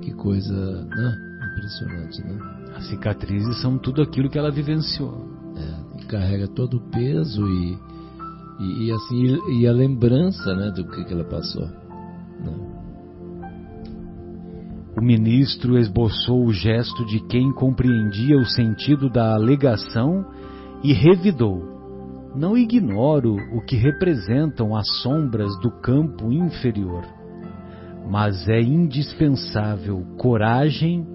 Que 0.00 0.10
coisa, 0.14 0.82
né? 0.82 1.14
Impressionante, 1.52 2.22
né? 2.22 2.38
As 2.74 2.86
cicatrizes 2.86 3.60
são 3.60 3.76
tudo 3.76 4.00
aquilo 4.00 4.30
que 4.30 4.38
ela 4.38 4.50
vivenciou. 4.50 5.28
É, 5.56 6.06
carrega 6.06 6.48
todo 6.48 6.78
o 6.78 6.90
peso 6.90 7.46
e, 7.46 7.78
e, 8.60 8.86
e, 8.86 8.90
assim 8.90 9.38
e 9.60 9.66
a 9.66 9.72
lembrança, 9.72 10.54
né, 10.54 10.70
do 10.70 10.88
que, 10.88 11.04
que 11.04 11.12
ela 11.12 11.24
passou. 11.24 11.66
Né? 11.66 12.54
O 14.96 15.02
ministro 15.02 15.76
esboçou 15.76 16.46
o 16.46 16.52
gesto 16.52 17.04
de 17.04 17.20
quem 17.26 17.52
compreendia 17.52 18.38
o 18.38 18.46
sentido 18.46 19.10
da 19.10 19.34
alegação 19.34 20.24
e 20.82 20.94
revidou. 20.94 21.73
Não 22.34 22.56
ignoro 22.56 23.36
o 23.56 23.60
que 23.60 23.76
representam 23.76 24.74
as 24.74 24.88
sombras 25.02 25.56
do 25.60 25.70
campo 25.70 26.32
inferior, 26.32 27.04
mas 28.10 28.48
é 28.48 28.60
indispensável 28.60 30.04
coragem 30.18 31.06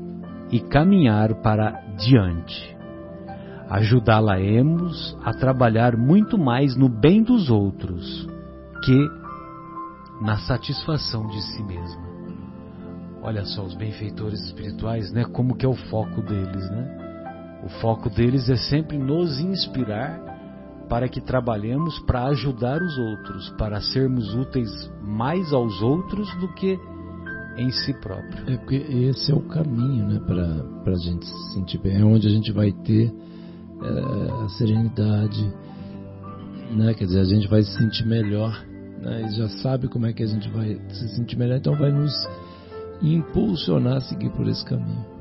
e 0.50 0.62
caminhar 0.62 1.42
para 1.42 1.72
diante. 1.98 2.78
Ajudá-la-emos 3.70 5.18
a 5.22 5.34
trabalhar 5.34 5.98
muito 5.98 6.38
mais 6.38 6.78
no 6.78 6.88
bem 6.88 7.22
dos 7.22 7.50
outros 7.50 8.26
que 8.86 9.08
na 10.22 10.38
satisfação 10.38 11.28
de 11.28 11.42
si 11.42 11.64
mesma. 11.64 12.10
Olha 13.22 13.44
só 13.44 13.64
os 13.64 13.76
benfeitores 13.76 14.42
espirituais, 14.46 15.12
né? 15.12 15.26
Como 15.26 15.56
que 15.56 15.66
é 15.66 15.70
o 15.70 15.76
foco 15.76 16.22
deles, 16.22 16.72
né? 16.72 17.60
O 17.66 17.70
foco 17.82 18.10
deles 18.10 18.50
é 18.50 18.56
sempre 18.56 18.98
nos 18.98 19.40
inspirar 19.42 20.29
para 20.90 21.08
que 21.08 21.22
trabalhemos 21.22 22.00
para 22.00 22.26
ajudar 22.26 22.82
os 22.82 22.98
outros, 22.98 23.50
para 23.52 23.80
sermos 23.80 24.34
úteis 24.34 24.70
mais 25.04 25.54
aos 25.54 25.82
outros 25.82 26.28
do 26.40 26.52
que 26.56 26.80
em 27.58 27.70
si 27.72 27.94
próprio. 27.94 28.52
É 28.52 28.58
porque 28.58 28.76
esse 28.76 29.32
é 29.32 29.36
o 29.36 29.42
caminho, 29.42 30.08
né, 30.08 30.20
para 30.20 30.94
a 30.94 30.98
gente 30.98 31.26
se 31.26 31.54
sentir 31.54 31.78
bem, 31.78 32.02
é 32.02 32.04
onde 32.04 32.28
a 32.28 32.32
gente 32.32 32.52
vai 32.52 32.72
ter 32.72 33.14
é, 33.82 34.46
a 34.46 34.50
serenidade, 34.50 35.54
né, 36.72 36.94
quer 36.94 37.06
dizer, 37.06 37.20
a 37.20 37.26
gente 37.26 37.48
vai 37.48 37.62
se 37.62 37.78
sentir 37.78 38.06
melhor, 38.06 38.66
né, 39.02 39.28
e 39.28 39.38
já 39.38 39.48
sabe 39.62 39.88
como 39.88 40.08
é 40.08 40.14
que 40.14 40.24
a 40.24 40.28
gente 40.28 40.50
vai 40.50 40.80
se 40.90 41.16
sentir 41.16 41.38
melhor, 41.38 41.58
então 41.58 41.76
vai 41.76 41.92
nos 41.92 42.14
impulsionar 43.02 43.98
a 43.98 44.02
seguir 44.02 44.30
por 44.32 44.48
esse 44.48 44.66
caminho. 44.66 45.19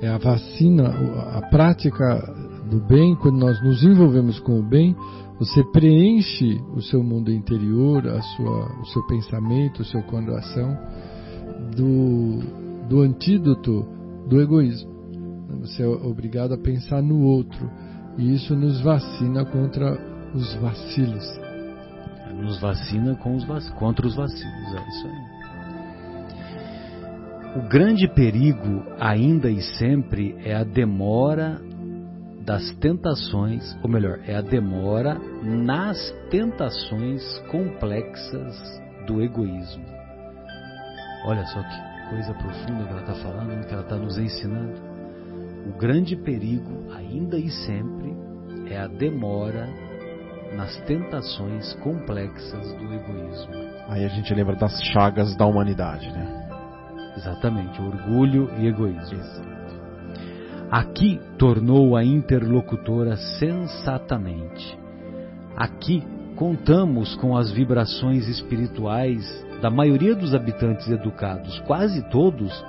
É 0.00 0.08
a 0.08 0.18
vacina, 0.18 0.88
a 1.36 1.42
prática 1.50 2.34
do 2.70 2.80
bem, 2.80 3.14
quando 3.16 3.38
nós 3.38 3.62
nos 3.62 3.82
envolvemos 3.82 4.38
com 4.40 4.58
o 4.60 4.62
bem, 4.62 4.96
você 5.38 5.62
preenche 5.64 6.60
o 6.74 6.80
seu 6.80 7.02
mundo 7.02 7.30
interior, 7.30 8.06
a 8.06 8.22
sua, 8.22 8.80
o 8.80 8.86
seu 8.86 9.06
pensamento, 9.06 9.80
o 9.80 9.84
seu 9.84 10.02
coração 10.02 10.76
do, 11.74 12.38
do 12.88 13.00
antídoto 13.02 13.86
do 14.28 14.40
egoísmo. 14.40 14.90
Você 15.60 15.82
é 15.82 15.86
obrigado 15.86 16.54
a 16.54 16.58
pensar 16.58 17.02
no 17.02 17.22
outro 17.22 17.70
e 18.16 18.34
isso 18.34 18.54
nos 18.54 18.80
vacina 18.80 19.44
contra 19.44 19.98
os 20.34 20.54
vacilos. 20.54 21.40
Nos 22.40 22.60
vacina 22.60 23.14
com 23.16 23.34
os 23.34 23.44
contra 23.70 24.06
os 24.06 24.14
vacilos, 24.14 24.74
é 24.74 24.88
isso 24.88 25.06
aí. 25.06 25.39
O 27.56 27.62
grande 27.62 28.06
perigo, 28.06 28.84
ainda 29.00 29.50
e 29.50 29.60
sempre, 29.60 30.36
é 30.44 30.54
a 30.54 30.62
demora 30.62 31.60
das 32.44 32.70
tentações, 32.76 33.76
ou 33.82 33.90
melhor, 33.90 34.20
é 34.24 34.36
a 34.36 34.40
demora 34.40 35.18
nas 35.42 35.98
tentações 36.30 37.22
complexas 37.50 38.80
do 39.04 39.20
egoísmo. 39.20 39.84
Olha 41.24 41.44
só 41.46 41.60
que 41.60 42.10
coisa 42.10 42.32
profunda 42.34 42.84
que 42.84 42.90
ela 42.90 43.00
está 43.00 43.14
falando, 43.14 43.66
que 43.66 43.72
ela 43.72 43.82
está 43.82 43.96
nos 43.96 44.16
ensinando. 44.16 44.80
O 45.66 45.76
grande 45.76 46.14
perigo, 46.16 46.92
ainda 46.94 47.36
e 47.36 47.50
sempre, 47.50 48.16
é 48.68 48.78
a 48.78 48.86
demora 48.86 49.68
nas 50.54 50.76
tentações 50.82 51.74
complexas 51.74 52.72
do 52.74 52.94
egoísmo. 52.94 53.54
Aí 53.88 54.04
a 54.04 54.08
gente 54.08 54.32
lembra 54.32 54.54
das 54.54 54.80
chagas 54.92 55.36
da 55.36 55.46
humanidade, 55.46 56.10
né? 56.12 56.39
Exatamente, 57.20 57.78
orgulho 57.82 58.50
e 58.58 58.66
egoísmo. 58.66 59.20
Aqui 60.70 61.20
tornou 61.36 61.94
a 61.94 62.02
interlocutora 62.02 63.14
sensatamente. 63.38 64.78
Aqui 65.54 66.02
contamos 66.34 67.14
com 67.16 67.36
as 67.36 67.52
vibrações 67.52 68.26
espirituais 68.26 69.22
da 69.60 69.68
maioria 69.68 70.14
dos 70.14 70.34
habitantes 70.34 70.88
educados, 70.88 71.58
quase 71.66 72.00
todos, 72.08 72.64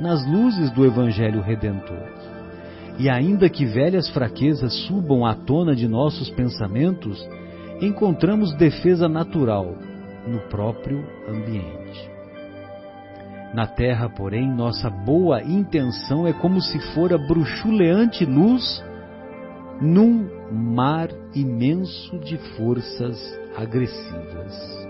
nas 0.00 0.26
luzes 0.26 0.72
do 0.72 0.84
Evangelho 0.84 1.40
Redentor. 1.40 2.08
E 2.98 3.08
ainda 3.08 3.48
que 3.48 3.64
velhas 3.64 4.08
fraquezas 4.08 4.74
subam 4.88 5.24
à 5.24 5.32
tona 5.32 5.76
de 5.76 5.86
nossos 5.86 6.28
pensamentos, 6.30 7.24
encontramos 7.80 8.52
defesa 8.54 9.08
natural 9.08 9.76
no 10.26 10.40
próprio 10.48 11.06
ambiente. 11.28 12.21
Na 13.52 13.66
terra, 13.66 14.08
porém, 14.08 14.50
nossa 14.50 14.88
boa 14.88 15.42
intenção 15.42 16.26
é 16.26 16.32
como 16.32 16.60
se 16.60 16.78
fora 16.94 17.18
bruxuleante 17.18 18.24
luz 18.24 18.82
num 19.78 20.26
mar 20.50 21.08
imenso 21.34 22.18
de 22.20 22.38
forças 22.56 23.18
agressivas. 23.54 24.88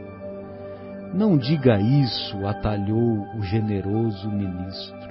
Não 1.13 1.37
diga 1.37 1.81
isso, 1.81 2.47
atalhou 2.47 3.27
o 3.37 3.43
generoso 3.43 4.31
ministro. 4.31 5.03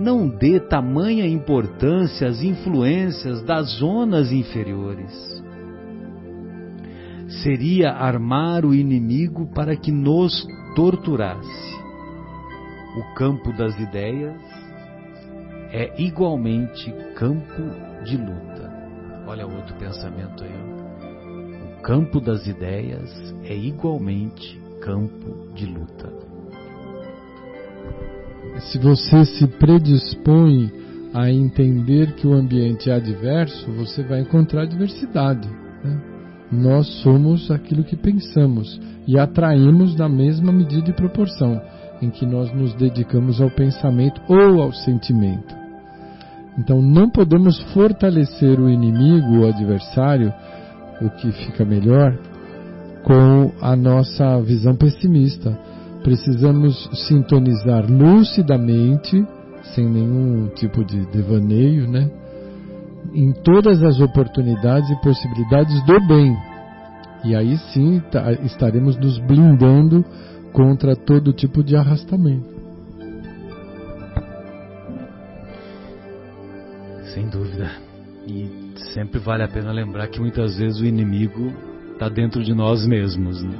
Não 0.00 0.26
dê 0.26 0.58
tamanha 0.58 1.26
importância 1.26 2.26
às 2.26 2.42
influências 2.42 3.42
das 3.42 3.66
zonas 3.78 4.32
inferiores. 4.32 5.12
Seria 7.42 7.92
armar 7.92 8.64
o 8.64 8.74
inimigo 8.74 9.46
para 9.54 9.76
que 9.76 9.92
nos 9.92 10.46
torturasse 10.74 11.81
o 12.96 13.14
campo 13.14 13.52
das 13.52 13.78
ideias 13.78 14.36
é 15.72 15.90
igualmente 16.00 16.92
campo 17.16 17.62
de 18.04 18.18
luta. 18.18 18.70
Olha 19.26 19.46
outro 19.46 19.74
pensamento 19.76 20.44
aí. 20.44 21.78
O 21.78 21.82
campo 21.82 22.20
das 22.20 22.46
ideias 22.46 23.34
é 23.44 23.56
igualmente 23.56 24.60
campo 24.82 25.54
de 25.54 25.64
luta. 25.64 26.12
Se 28.58 28.78
você 28.78 29.24
se 29.24 29.46
predispõe 29.46 30.70
a 31.14 31.30
entender 31.30 32.12
que 32.14 32.26
o 32.26 32.34
ambiente 32.34 32.90
é 32.90 32.94
adverso, 32.94 33.72
você 33.72 34.02
vai 34.02 34.20
encontrar 34.20 34.66
diversidade. 34.66 35.48
Né? 35.82 36.00
Nós 36.52 36.86
somos 37.02 37.50
aquilo 37.50 37.84
que 37.84 37.96
pensamos 37.96 38.78
e 39.06 39.18
atraímos 39.18 39.96
na 39.96 40.08
mesma 40.08 40.52
medida 40.52 40.90
e 40.90 40.92
proporção 40.92 41.60
em 42.02 42.10
que 42.10 42.26
nós 42.26 42.52
nos 42.52 42.74
dedicamos 42.74 43.40
ao 43.40 43.48
pensamento 43.48 44.20
ou 44.28 44.60
ao 44.60 44.72
sentimento. 44.72 45.54
Então 46.58 46.82
não 46.82 47.08
podemos 47.08 47.58
fortalecer 47.72 48.60
o 48.60 48.68
inimigo, 48.68 49.38
o 49.38 49.48
adversário, 49.48 50.34
o 51.00 51.08
que 51.08 51.30
fica 51.32 51.64
melhor, 51.64 52.18
com 53.04 53.52
a 53.60 53.74
nossa 53.74 54.40
visão 54.42 54.74
pessimista. 54.74 55.56
Precisamos 56.02 56.90
sintonizar 57.06 57.86
lucidamente, 57.88 59.24
sem 59.74 59.88
nenhum 59.88 60.48
tipo 60.48 60.84
de 60.84 61.06
devaneio, 61.06 61.88
né? 61.88 62.10
Em 63.14 63.32
todas 63.32 63.82
as 63.82 64.00
oportunidades 64.00 64.90
e 64.90 65.00
possibilidades 65.00 65.84
do 65.86 66.00
bem. 66.06 66.36
E 67.24 67.36
aí 67.36 67.56
sim 67.72 68.02
tá, 68.10 68.32
estaremos 68.44 68.96
nos 68.96 69.18
blindando 69.20 70.04
contra 70.52 70.94
todo 70.94 71.32
tipo 71.32 71.62
de 71.62 71.76
arrastamento. 71.76 72.52
Sem 77.14 77.28
dúvida. 77.28 77.70
E 78.26 78.72
sempre 78.92 79.18
vale 79.18 79.42
a 79.42 79.48
pena 79.48 79.72
lembrar 79.72 80.08
que 80.08 80.20
muitas 80.20 80.56
vezes 80.56 80.80
o 80.80 80.86
inimigo 80.86 81.52
está 81.92 82.08
dentro 82.08 82.42
de 82.42 82.54
nós 82.54 82.86
mesmos. 82.86 83.42
Né? 83.42 83.58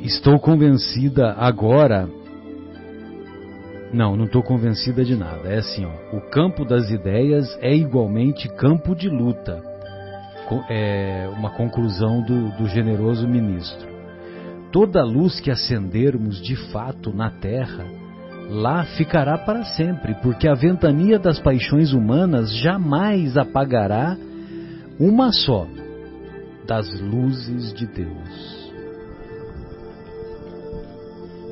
Estou 0.00 0.38
convencida 0.38 1.32
agora. 1.32 2.08
Não, 3.92 4.16
não 4.16 4.24
estou 4.24 4.42
convencida 4.42 5.04
de 5.04 5.16
nada. 5.16 5.48
É 5.48 5.58
assim, 5.58 5.84
ó, 5.86 6.16
o 6.16 6.20
campo 6.30 6.64
das 6.64 6.90
ideias 6.90 7.56
é 7.60 7.74
igualmente 7.74 8.48
campo 8.48 8.94
de 8.94 9.08
luta. 9.08 9.62
É 10.68 11.28
uma 11.32 11.50
conclusão 11.50 12.22
do, 12.22 12.50
do 12.58 12.68
generoso 12.68 13.26
ministro 13.26 13.93
toda 14.74 15.04
luz 15.04 15.38
que 15.38 15.52
acendermos 15.52 16.42
de 16.42 16.56
fato 16.72 17.14
na 17.14 17.30
terra, 17.30 17.86
lá 18.50 18.84
ficará 18.96 19.38
para 19.38 19.62
sempre, 19.62 20.16
porque 20.20 20.48
a 20.48 20.54
ventania 20.54 21.16
das 21.16 21.38
paixões 21.38 21.92
humanas 21.92 22.52
jamais 22.58 23.36
apagará 23.36 24.16
uma 24.98 25.30
só 25.30 25.68
das 26.66 26.92
luzes 27.00 27.72
de 27.72 27.86
Deus. 27.86 28.64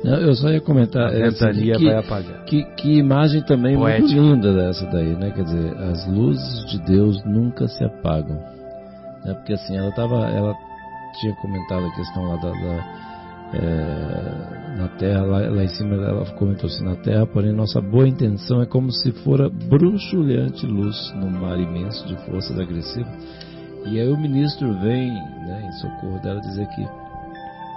Eu 0.03 0.33
só 0.33 0.49
ia 0.49 0.59
comentar. 0.59 1.07
A 1.07 1.11
ventania 1.11 1.75
que, 1.75 1.85
vai 1.85 1.97
apagar. 1.97 2.43
Que, 2.43 2.63
que 2.75 2.97
imagem 2.97 3.41
também 3.43 3.77
Poética. 3.77 4.01
muito 4.01 4.33
linda 4.35 4.53
dessa 4.53 4.85
daí, 4.87 5.15
né? 5.15 5.31
Quer 5.31 5.43
dizer, 5.43 5.77
as 5.77 6.05
luzes 6.07 6.65
de 6.69 6.77
Deus 6.79 7.23
nunca 7.23 7.69
se 7.69 7.85
apagam. 7.85 8.35
Né? 9.23 9.33
Porque 9.33 9.53
assim, 9.53 9.77
ela 9.77 9.93
tava, 9.93 10.29
ela 10.29 10.53
tinha 11.21 11.33
comentado 11.35 11.85
a 11.85 11.95
questão 11.95 12.23
lá 12.23 12.35
da, 12.35 12.51
da 12.51 13.02
é, 13.53 14.77
na 14.77 14.87
terra, 14.97 15.21
lá, 15.23 15.39
lá, 15.49 15.63
em 15.63 15.67
cima 15.67 15.95
ela 15.95 16.25
comentou 16.31 16.67
assim, 16.67 16.83
na 16.83 16.95
terra, 16.95 17.25
porém 17.27 17.53
nossa 17.53 17.79
boa 17.79 18.07
intenção 18.07 18.61
é 18.61 18.65
como 18.65 18.91
se 18.91 19.11
fora 19.11 19.49
bruxuleante 19.49 20.65
luz 20.65 21.13
no 21.15 21.29
mar 21.29 21.59
imenso 21.59 22.05
de 22.07 22.15
forças 22.25 22.57
agressivas. 22.59 23.13
E 23.85 23.99
aí 23.99 24.09
o 24.09 24.17
ministro 24.17 24.73
vem, 24.79 25.11
né, 25.11 25.67
em 25.67 25.71
socorro 25.73 26.19
dela, 26.21 26.39
dizer 26.39 26.67
que 26.67 26.81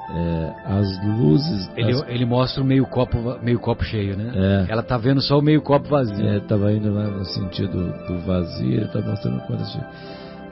é, 0.09 0.55
as 0.65 1.05
luzes. 1.05 1.69
Ele, 1.77 1.93
as... 1.93 2.09
ele 2.09 2.25
mostra 2.25 2.63
o 2.63 2.67
meio 2.67 2.87
copo, 2.87 3.19
meio 3.43 3.59
copo 3.59 3.85
cheio, 3.85 4.17
né? 4.17 4.33
É. 4.69 4.73
Ela 4.73 4.83
tá 4.83 4.97
vendo 4.97 5.21
só 5.21 5.39
o 5.39 5.43
meio 5.43 5.61
copo 5.61 5.89
vazio. 5.89 6.27
É, 6.27 6.41
tava 6.41 6.73
indo 6.73 6.93
lá 6.93 7.09
no 7.09 7.25
sentido 7.25 7.93
do 8.07 8.21
vazio, 8.21 8.73
ele 8.73 8.89
tá 8.89 9.01
mostrando 9.01 9.41
quando 9.47 9.67
cheio. 9.67 9.85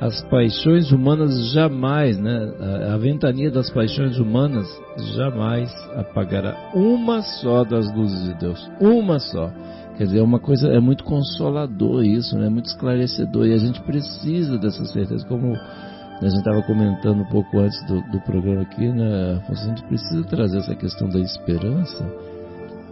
As 0.00 0.22
paixões 0.24 0.90
humanas 0.90 1.52
jamais, 1.52 2.18
né? 2.18 2.52
A, 2.92 2.96
ventania 2.96 3.50
das 3.50 3.70
paixões 3.70 4.18
humanas 4.18 4.66
jamais 5.14 5.72
apagará 5.94 6.72
uma 6.74 7.22
só 7.22 7.64
das 7.64 7.92
luzes 7.94 8.24
de 8.24 8.34
Deus, 8.34 8.70
uma 8.80 9.18
só. 9.18 9.50
Quer 9.96 10.04
dizer, 10.04 10.18
é 10.18 10.22
uma 10.22 10.40
coisa, 10.40 10.68
é 10.68 10.80
muito 10.80 11.04
consolador 11.04 12.04
isso, 12.04 12.36
né? 12.36 12.46
É 12.46 12.50
muito 12.50 12.66
esclarecedor 12.66 13.46
e 13.46 13.52
a 13.52 13.58
gente 13.58 13.80
precisa 13.82 14.58
dessa 14.58 14.84
certeza, 14.86 15.24
como 15.26 15.54
a 15.54 16.24
gente 16.24 16.38
estava 16.38 16.62
comentando 16.62 17.20
um 17.20 17.28
pouco 17.28 17.58
antes 17.58 17.80
do, 17.86 18.00
do 18.10 18.20
programa 18.22 18.62
aqui, 18.62 18.88
né? 18.88 19.40
A 19.48 19.54
gente 19.54 19.82
precisa 19.84 20.24
trazer 20.24 20.58
essa 20.58 20.74
questão 20.74 21.08
da 21.08 21.20
esperança 21.20 22.04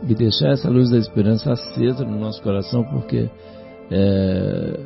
e 0.08 0.14
deixar 0.14 0.50
essa 0.50 0.68
luz 0.70 0.90
da 0.90 0.98
esperança 0.98 1.52
acesa 1.52 2.04
no 2.04 2.18
nosso 2.18 2.40
coração, 2.42 2.84
porque 2.84 3.28
é, 3.90 4.80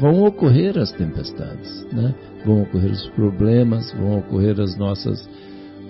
vão 0.00 0.24
ocorrer 0.24 0.78
as 0.78 0.92
tempestades, 0.92 1.86
né? 1.92 2.14
vão 2.44 2.62
ocorrer 2.62 2.90
os 2.90 3.08
problemas, 3.10 3.92
vão 3.92 4.18
ocorrer 4.18 4.60
as 4.60 4.76
nossas, 4.76 5.28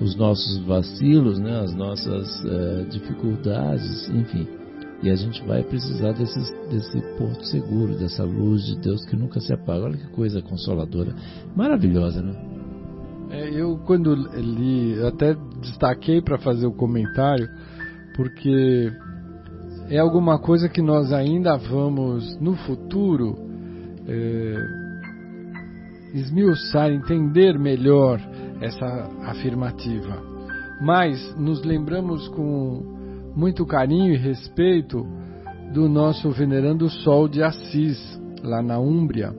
os 0.01 0.17
nossos 0.17 0.59
vacilos, 0.65 1.39
né? 1.39 1.61
as 1.61 1.75
nossas 1.75 2.45
é, 2.45 2.85
dificuldades, 2.91 4.09
enfim. 4.11 4.47
E 5.03 5.11
a 5.11 5.17
gente 5.17 5.45
vai 5.47 5.63
precisar 5.63 6.13
desses, 6.13 6.51
desse 6.71 7.01
porto 7.19 7.45
seguro, 7.45 7.95
dessa 7.97 8.25
luz 8.25 8.65
de 8.65 8.79
Deus 8.79 9.05
que 9.05 9.17
nunca 9.17 9.41
se 9.41 9.53
apaga. 9.53 9.85
Olha 9.85 9.97
que 9.97 10.09
coisa 10.09 10.41
consoladora, 10.41 11.15
maravilhosa, 11.55 12.23
né? 12.23 12.35
É, 13.31 13.51
eu 13.51 13.79
quando 13.85 14.15
li, 14.15 15.03
até 15.03 15.35
destaquei 15.61 16.23
para 16.23 16.39
fazer 16.39 16.67
o 16.67 16.73
comentário 16.73 17.49
porque 18.15 18.93
é 19.91 19.99
alguma 19.99 20.39
coisa 20.39 20.69
que 20.69 20.81
nós 20.81 21.13
ainda 21.13 21.57
vamos 21.57 22.39
no 22.41 22.55
futuro 22.55 23.54
é, 24.07 24.57
esmiuçar, 26.15 26.91
entender 26.91 27.59
melhor 27.59 28.21
essa 28.61 28.87
afirmativa. 29.23 30.23
Mas 30.81 31.35
nos 31.37 31.63
lembramos 31.65 32.29
com 32.29 33.33
muito 33.35 33.67
carinho 33.67 34.13
e 34.13 34.17
respeito 34.17 35.07
do 35.73 35.89
nosso 35.89 36.31
venerando 36.31 36.89
Sol 36.89 37.29
de 37.29 37.43
Assis, 37.43 38.21
lá 38.43 38.63
na 38.63 38.79
Úmbria. 38.79 39.35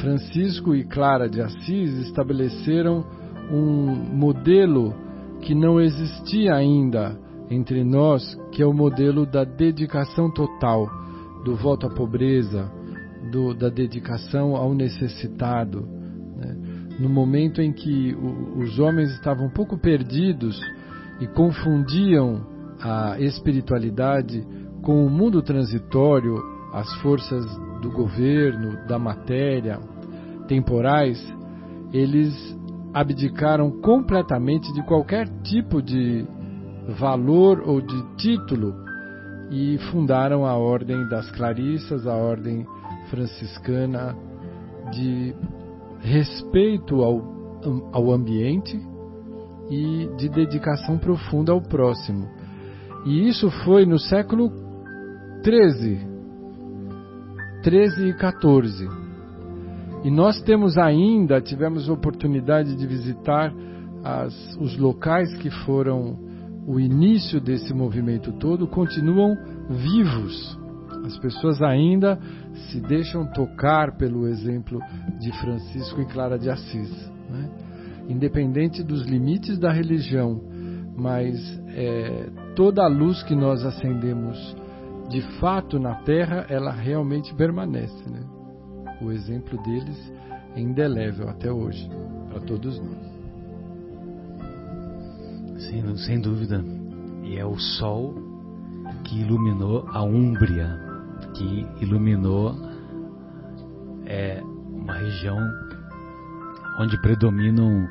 Francisco 0.00 0.74
e 0.74 0.84
Clara 0.84 1.28
de 1.28 1.40
Assis 1.40 1.92
estabeleceram 2.06 3.04
um 3.50 3.86
modelo 4.16 4.94
que 5.42 5.54
não 5.54 5.80
existia 5.80 6.54
ainda 6.54 7.18
entre 7.50 7.82
nós, 7.82 8.38
que 8.52 8.62
é 8.62 8.66
o 8.66 8.72
modelo 8.72 9.26
da 9.26 9.42
dedicação 9.42 10.30
total, 10.30 10.88
do 11.44 11.56
voto 11.56 11.86
à 11.86 11.90
pobreza, 11.90 12.70
do, 13.30 13.54
da 13.54 13.68
dedicação 13.68 14.56
ao 14.56 14.74
necessitado. 14.74 15.88
Né? 16.36 16.56
No 16.98 17.08
momento 17.08 17.60
em 17.60 17.72
que 17.72 18.14
o, 18.14 18.58
os 18.58 18.78
homens 18.78 19.10
estavam 19.12 19.46
um 19.46 19.50
pouco 19.50 19.78
perdidos 19.78 20.60
e 21.20 21.26
confundiam 21.26 22.46
a 22.80 23.20
espiritualidade 23.20 24.46
com 24.82 25.04
o 25.04 25.10
mundo 25.10 25.42
transitório, 25.42 26.36
as 26.72 26.92
forças 27.00 27.44
do 27.82 27.90
governo, 27.90 28.86
da 28.86 28.98
matéria, 28.98 29.78
temporais, 30.48 31.18
eles 31.92 32.34
abdicaram 32.92 33.70
completamente 33.80 34.72
de 34.72 34.82
qualquer 34.84 35.28
tipo 35.42 35.82
de 35.82 36.26
valor 36.98 37.62
ou 37.64 37.80
de 37.80 38.02
título 38.16 38.74
e 39.50 39.78
fundaram 39.90 40.44
a 40.46 40.56
Ordem 40.56 41.08
das 41.08 41.30
Clarissas, 41.32 42.06
a 42.06 42.14
Ordem 42.14 42.66
Franciscana 43.10 44.16
de 44.92 45.34
respeito 46.00 47.02
ao, 47.02 47.22
ao 47.92 48.10
ambiente 48.12 48.80
e 49.68 50.08
de 50.16 50.28
dedicação 50.28 50.98
profunda 50.98 51.52
ao 51.52 51.60
próximo. 51.60 52.28
E 53.04 53.28
isso 53.28 53.50
foi 53.64 53.86
no 53.86 53.98
século 53.98 54.50
13, 55.42 56.06
13 57.62 58.08
e 58.08 58.14
14. 58.14 58.88
E 60.02 60.10
nós 60.10 60.40
temos 60.42 60.78
ainda, 60.78 61.40
tivemos 61.40 61.88
oportunidade 61.88 62.74
de 62.74 62.86
visitar 62.86 63.52
as, 64.02 64.34
os 64.56 64.76
locais 64.78 65.34
que 65.36 65.50
foram 65.50 66.18
o 66.66 66.78
início 66.78 67.40
desse 67.40 67.72
movimento 67.74 68.32
todo 68.32 68.66
continuam 68.66 69.36
vivos. 69.68 70.59
As 71.04 71.18
pessoas 71.18 71.62
ainda 71.62 72.18
se 72.70 72.80
deixam 72.80 73.26
tocar 73.26 73.96
pelo 73.96 74.28
exemplo 74.28 74.80
de 75.18 75.32
Francisco 75.40 76.00
e 76.00 76.06
Clara 76.06 76.38
de 76.38 76.50
Assis, 76.50 77.10
né? 77.28 77.50
independente 78.08 78.82
dos 78.82 79.06
limites 79.06 79.58
da 79.58 79.72
religião, 79.72 80.40
mas 80.96 81.36
é, 81.68 82.28
toda 82.54 82.82
a 82.82 82.88
luz 82.88 83.22
que 83.22 83.34
nós 83.34 83.64
acendemos 83.64 84.56
de 85.08 85.20
fato 85.40 85.78
na 85.78 85.96
Terra, 86.02 86.46
ela 86.48 86.70
realmente 86.70 87.34
permanece. 87.34 88.08
Né? 88.08 88.20
O 89.02 89.10
exemplo 89.10 89.60
deles 89.62 90.12
é 90.54 90.60
indelével 90.60 91.28
até 91.28 91.50
hoje 91.50 91.88
para 92.28 92.40
todos 92.40 92.78
nós. 92.78 93.10
Sim, 95.62 95.96
sem 95.96 96.20
dúvida. 96.20 96.64
E 97.24 97.36
é 97.36 97.44
o 97.44 97.58
sol 97.58 98.14
que 99.04 99.20
iluminou 99.20 99.84
a 99.88 100.02
Úmbria, 100.02 100.89
que 101.34 101.66
iluminou 101.80 102.54
é, 104.06 104.42
uma 104.42 104.94
região 104.94 105.38
onde 106.78 107.00
predominam 107.00 107.88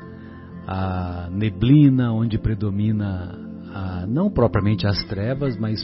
a 0.66 1.28
neblina, 1.30 2.12
onde 2.12 2.38
predomina 2.38 3.38
a, 3.74 4.06
não 4.06 4.30
propriamente 4.30 4.86
as 4.86 5.02
trevas, 5.04 5.56
mas 5.58 5.80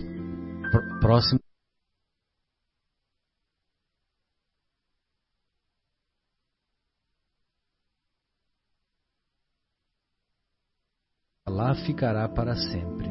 próximo 1.00 1.40
lá 11.48 11.74
ficará 11.86 12.28
para 12.28 12.54
sempre, 12.54 13.10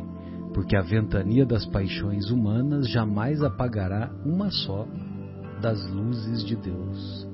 porque 0.56 0.78
a 0.78 0.82
ventania 0.82 1.46
das 1.46 1.66
paixões 1.66 2.32
humanas 2.32 2.90
jamais 2.90 3.44
apagará 3.44 4.10
uma 4.26 4.50
só 4.50 4.88
das 5.62 5.86
luzes 5.92 6.46
de 6.46 6.56
Deus. 6.56 7.28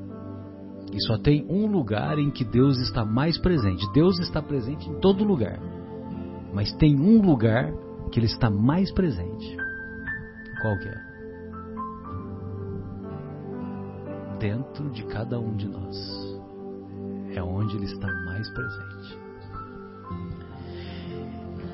E 0.91 0.99
só 1.05 1.19
tem 1.19 1.45
um 1.47 1.67
lugar 1.67 2.17
em 2.17 2.31
que 2.31 2.43
Deus 2.43 2.79
está 2.79 3.05
mais 3.05 3.37
presente. 3.37 3.85
Deus 3.93 4.19
está 4.19 4.41
presente 4.41 4.89
em 4.89 4.99
todo 4.99 5.23
lugar. 5.23 5.59
Mas 6.51 6.73
tem 6.73 6.99
um 6.99 7.21
lugar 7.21 7.71
que 8.11 8.19
ele 8.19 8.25
está 8.25 8.49
mais 8.49 8.91
presente. 8.91 9.55
Qual 10.59 10.75
que 10.79 10.89
é? 10.89 11.11
Dentro 14.39 14.89
de 14.89 15.05
cada 15.05 15.39
um 15.39 15.55
de 15.55 15.69
nós. 15.69 15.95
É 17.35 17.43
onde 17.43 17.77
ele 17.77 17.85
está 17.85 18.07
mais 18.25 18.49
presente. 18.49 19.20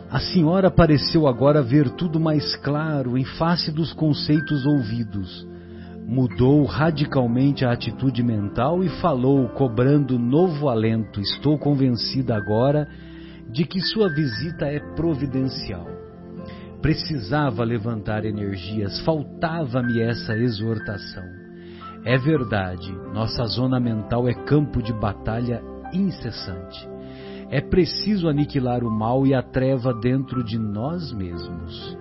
A 0.09 0.19
senhora 0.19 0.71
pareceu 0.71 1.27
agora 1.27 1.61
ver 1.61 1.89
tudo 1.89 2.17
mais 2.17 2.55
claro 2.55 3.17
em 3.17 3.25
face 3.25 3.71
dos 3.71 3.91
conceitos 3.91 4.65
ouvidos. 4.65 5.45
Mudou 6.07 6.63
radicalmente 6.63 7.65
a 7.65 7.73
atitude 7.73 8.23
mental 8.23 8.81
e 8.85 8.89
falou, 9.01 9.49
cobrando 9.49 10.17
novo 10.17 10.69
alento. 10.69 11.19
Estou 11.19 11.59
convencida 11.59 12.37
agora 12.37 12.87
de 13.51 13.65
que 13.65 13.81
sua 13.81 14.07
visita 14.07 14.65
é 14.65 14.79
providencial. 14.95 15.85
Precisava 16.81 17.65
levantar 17.65 18.23
energias, 18.23 19.01
faltava-me 19.01 19.99
essa 19.99 20.37
exortação. 20.37 21.25
É 22.05 22.17
verdade, 22.17 22.93
nossa 23.13 23.45
zona 23.45 23.77
mental 23.77 24.29
é 24.29 24.33
campo 24.33 24.81
de 24.81 24.93
batalha 24.93 25.61
incessante. 25.91 26.96
É 27.49 27.61
preciso 27.61 28.27
aniquilar 28.27 28.83
o 28.83 28.91
mal 28.91 29.25
e 29.25 29.33
a 29.33 29.41
treva 29.41 29.93
dentro 29.93 30.43
de 30.43 30.57
nós 30.57 31.13
mesmos, 31.13 31.97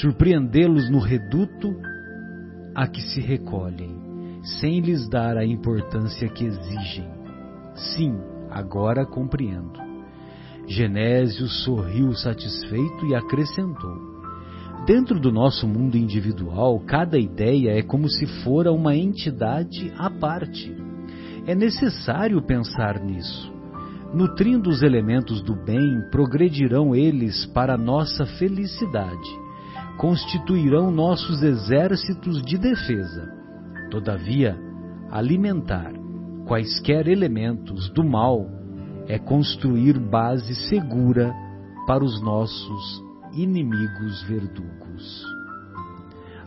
surpreendê-los 0.00 0.90
no 0.90 0.98
reduto 0.98 1.76
a 2.74 2.86
que 2.86 3.02
se 3.02 3.20
recolhem, 3.20 4.40
sem 4.42 4.80
lhes 4.80 5.06
dar 5.08 5.36
a 5.36 5.44
importância 5.44 6.28
que 6.28 6.44
exigem. 6.46 7.06
Sim, 7.74 8.18
agora 8.50 9.04
compreendo. 9.04 9.78
Genésio 10.66 11.48
sorriu 11.48 12.12
satisfeito 12.14 13.06
e 13.06 13.14
acrescentou: 13.14 14.08
Dentro 14.86 15.20
do 15.20 15.30
nosso 15.30 15.66
mundo 15.66 15.98
individual, 15.98 16.80
cada 16.80 17.18
ideia 17.18 17.78
é 17.78 17.82
como 17.82 18.08
se 18.08 18.26
fora 18.42 18.72
uma 18.72 18.96
entidade 18.96 19.92
à 19.98 20.08
parte. 20.08 20.74
É 21.46 21.54
necessário 21.54 22.40
pensar 22.42 23.00
nisso. 23.00 23.57
Nutrindo 24.12 24.70
os 24.70 24.82
elementos 24.82 25.42
do 25.42 25.54
bem, 25.54 26.00
progredirão 26.10 26.94
eles 26.94 27.44
para 27.46 27.76
nossa 27.76 28.24
felicidade, 28.24 29.28
constituirão 29.98 30.90
nossos 30.90 31.42
exércitos 31.42 32.40
de 32.42 32.56
defesa. 32.56 33.30
Todavia, 33.90 34.58
alimentar, 35.10 35.92
quaisquer 36.46 37.06
elementos 37.06 37.90
do 37.90 38.02
mal 38.02 38.46
é 39.06 39.18
construir 39.18 39.98
base 39.98 40.54
segura 40.68 41.34
para 41.86 42.02
os 42.02 42.22
nossos 42.22 43.02
inimigos 43.34 44.22
verdugos. 44.22 45.24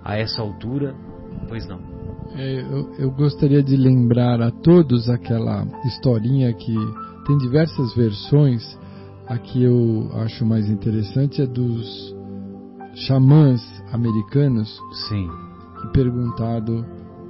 A 0.03 0.17
essa 0.17 0.41
altura, 0.41 0.95
pois 1.47 1.67
não. 1.67 1.79
É, 2.35 2.61
eu, 2.61 2.93
eu 2.97 3.11
gostaria 3.11 3.61
de 3.61 3.75
lembrar 3.75 4.41
a 4.41 4.49
todos 4.49 5.09
aquela 5.09 5.65
historinha 5.85 6.51
que 6.53 6.75
tem 7.25 7.37
diversas 7.37 7.93
versões. 7.95 8.79
A 9.27 9.37
que 9.37 9.63
eu 9.63 10.09
acho 10.15 10.45
mais 10.45 10.69
interessante 10.69 11.41
é 11.41 11.45
dos 11.45 12.13
xamãs 12.95 13.61
americanos. 13.93 14.77
Sim. 15.07 15.29
Que 15.79 15.87
perguntado 15.93 16.85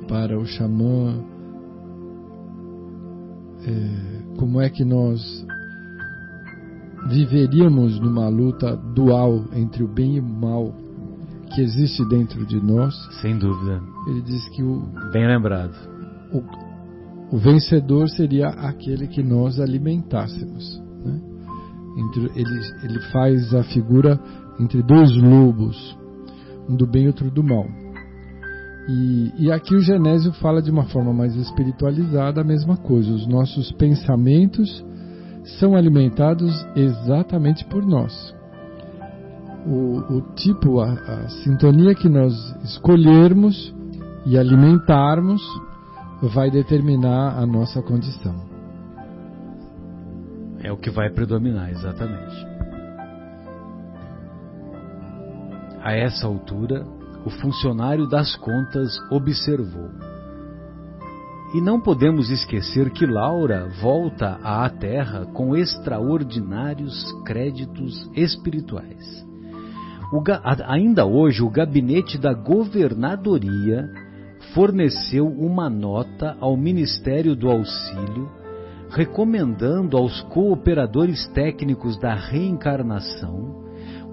para 0.08 0.38
o 0.40 0.46
xamã 0.46 1.24
é, 3.64 4.38
como 4.38 4.60
é 4.60 4.70
que 4.70 4.84
nós 4.84 5.46
viveríamos 7.10 8.00
numa 8.00 8.28
luta 8.30 8.76
dual 8.76 9.46
entre 9.54 9.84
o 9.84 9.88
bem 9.88 10.16
e 10.16 10.20
o 10.20 10.24
mal 10.24 10.74
que 11.54 11.62
existe 11.62 12.04
dentro 12.06 12.46
de 12.46 12.60
nós. 12.64 12.96
Sem 13.22 13.38
dúvida. 13.38 13.82
Ele 14.08 14.22
diz 14.22 14.48
que 14.50 14.64
o 14.64 14.82
bem 15.12 15.28
lembrado. 15.28 15.76
O, 16.32 16.42
o 17.32 17.38
vencedor 17.38 18.10
seria 18.10 18.50
aquele 18.50 19.08
que 19.08 19.24
nós 19.24 19.60
alimentássemos. 19.60 20.82
Né? 21.04 21.20
Entre, 21.98 22.24
ele, 22.36 22.60
ele 22.84 23.00
faz 23.12 23.54
a 23.54 23.64
figura 23.64 24.20
entre 24.60 24.84
dois 24.84 25.16
lobos, 25.16 25.98
um 26.70 26.76
do 26.76 26.86
bem 26.86 27.06
e 27.06 27.08
outro 27.08 27.32
do 27.32 27.42
mal. 27.42 27.66
E, 28.90 29.46
e 29.46 29.52
aqui 29.52 29.76
o 29.76 29.80
Genésio 29.80 30.34
fala 30.34 30.62
de 30.62 30.70
uma 30.70 30.84
forma 30.86 31.14
mais 31.14 31.36
espiritualizada 31.36 32.42
a 32.42 32.44
mesma 32.44 32.76
coisa. 32.76 33.12
Os 33.12 33.26
nossos 33.26 33.72
pensamentos 33.74 34.84
são 35.60 35.76
alimentados 35.76 36.54
exatamente 36.76 37.64
por 37.66 37.86
nós. 37.86 38.36
O, 39.66 40.18
o 40.18 40.22
tipo, 40.36 40.80
a, 40.82 40.92
a 40.92 41.30
sintonia 41.44 41.96
que 41.96 42.10
nós 42.10 42.34
escolhermos 42.64 43.74
e 44.26 44.38
alimentarmos 44.38 45.42
vai 46.30 46.52
determinar 46.52 47.38
a 47.38 47.46
nossa 47.46 47.82
condição. 47.82 48.36
É 50.64 50.72
o 50.72 50.78
que 50.78 50.90
vai 50.92 51.10
predominar, 51.10 51.72
exatamente. 51.72 52.46
A 55.82 55.94
essa 55.94 56.28
altura, 56.28 56.86
o 57.26 57.30
funcionário 57.30 58.08
das 58.08 58.36
contas 58.36 58.96
observou. 59.10 59.90
E 61.56 61.60
não 61.60 61.82
podemos 61.82 62.30
esquecer 62.30 62.92
que 62.92 63.06
Laura 63.06 63.68
volta 63.82 64.40
à 64.44 64.70
Terra 64.70 65.26
com 65.34 65.56
extraordinários 65.56 67.12
créditos 67.26 68.10
espirituais. 68.16 69.26
O, 70.14 70.22
ainda 70.68 71.06
hoje, 71.06 71.42
o 71.42 71.50
gabinete 71.50 72.18
da 72.18 72.34
governadoria 72.34 73.90
forneceu 74.54 75.28
uma 75.28 75.70
nota 75.70 76.36
ao 76.40 76.58
Ministério 76.58 77.36
do 77.36 77.50
Auxílio, 77.50 78.30
recomendando 78.90 79.98
aos 79.98 80.22
cooperadores 80.24 81.28
técnicos 81.30 81.98
da 81.98 82.14
reencarnação 82.14 83.62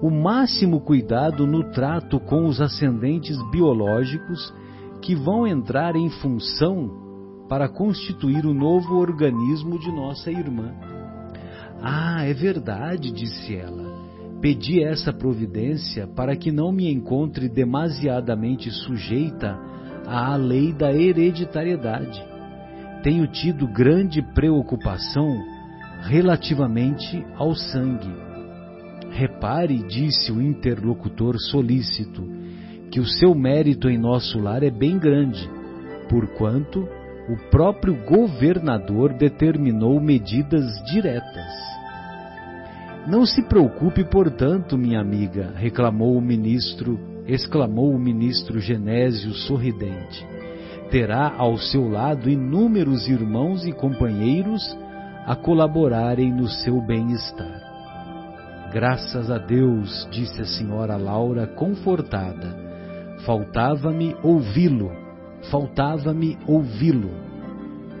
o 0.01 0.09
máximo 0.09 0.79
cuidado 0.79 1.45
no 1.45 1.71
trato 1.71 2.19
com 2.21 2.45
os 2.45 2.61
ascendentes 2.61 3.37
biológicos 3.51 4.53
que 5.01 5.13
vão 5.13 5.45
entrar 5.45 5.95
em 5.95 6.09
função 6.09 7.45
para 7.49 7.67
constituir 7.67 8.45
o 8.45 8.53
novo 8.53 8.95
organismo 8.95 9.77
de 9.77 9.91
nossa 9.91 10.31
irmã. 10.31 10.73
Ah, 11.81 12.23
é 12.25 12.33
verdade, 12.33 13.11
disse 13.11 13.55
ela. 13.55 13.89
Pedi 14.39 14.81
essa 14.81 15.11
providência 15.11 16.07
para 16.07 16.33
que 16.35 16.49
não 16.49 16.71
me 16.71 16.89
encontre 16.89 17.49
demasiadamente 17.49 18.71
sujeita 18.71 19.59
à 20.09 20.35
lei 20.35 20.73
da 20.73 20.91
hereditariedade. 20.91 22.23
Tenho 23.03 23.27
tido 23.27 23.67
grande 23.67 24.21
preocupação 24.33 25.27
relativamente 26.01 27.23
ao 27.35 27.53
sangue. 27.53 28.11
Repare, 29.11 29.77
disse 29.87 30.31
o 30.31 30.41
interlocutor 30.41 31.37
solícito, 31.37 32.23
que 32.91 32.99
o 32.99 33.05
seu 33.05 33.35
mérito 33.35 33.89
em 33.89 33.97
nosso 33.97 34.39
lar 34.39 34.63
é 34.63 34.71
bem 34.71 34.97
grande, 34.97 35.47
porquanto 36.09 36.87
o 37.29 37.49
próprio 37.51 37.95
governador 38.05 39.13
determinou 39.13 40.01
medidas 40.01 40.65
diretas. 40.91 41.69
Não 43.07 43.25
se 43.25 43.43
preocupe, 43.43 44.03
portanto, 44.03 44.77
minha 44.77 44.99
amiga, 44.99 45.53
reclamou 45.55 46.17
o 46.17 46.21
ministro, 46.21 46.99
exclamou 47.33 47.93
o 47.93 47.99
ministro 47.99 48.59
Genésio 48.59 49.33
sorridente. 49.33 50.25
Terá 50.89 51.33
ao 51.37 51.57
seu 51.57 51.87
lado 51.87 52.29
inúmeros 52.29 53.07
irmãos 53.07 53.65
e 53.65 53.71
companheiros 53.71 54.63
a 55.25 55.35
colaborarem 55.35 56.33
no 56.33 56.47
seu 56.47 56.81
bem-estar. 56.81 57.61
Graças 58.73 59.29
a 59.29 59.37
Deus, 59.37 60.07
disse 60.11 60.41
a 60.41 60.45
senhora 60.45 60.97
Laura 60.97 61.45
confortada. 61.45 62.55
Faltava-me 63.25 64.15
ouvi-lo 64.23 65.09
faltava-me 65.49 66.37
ouvi-lo. 66.45 67.29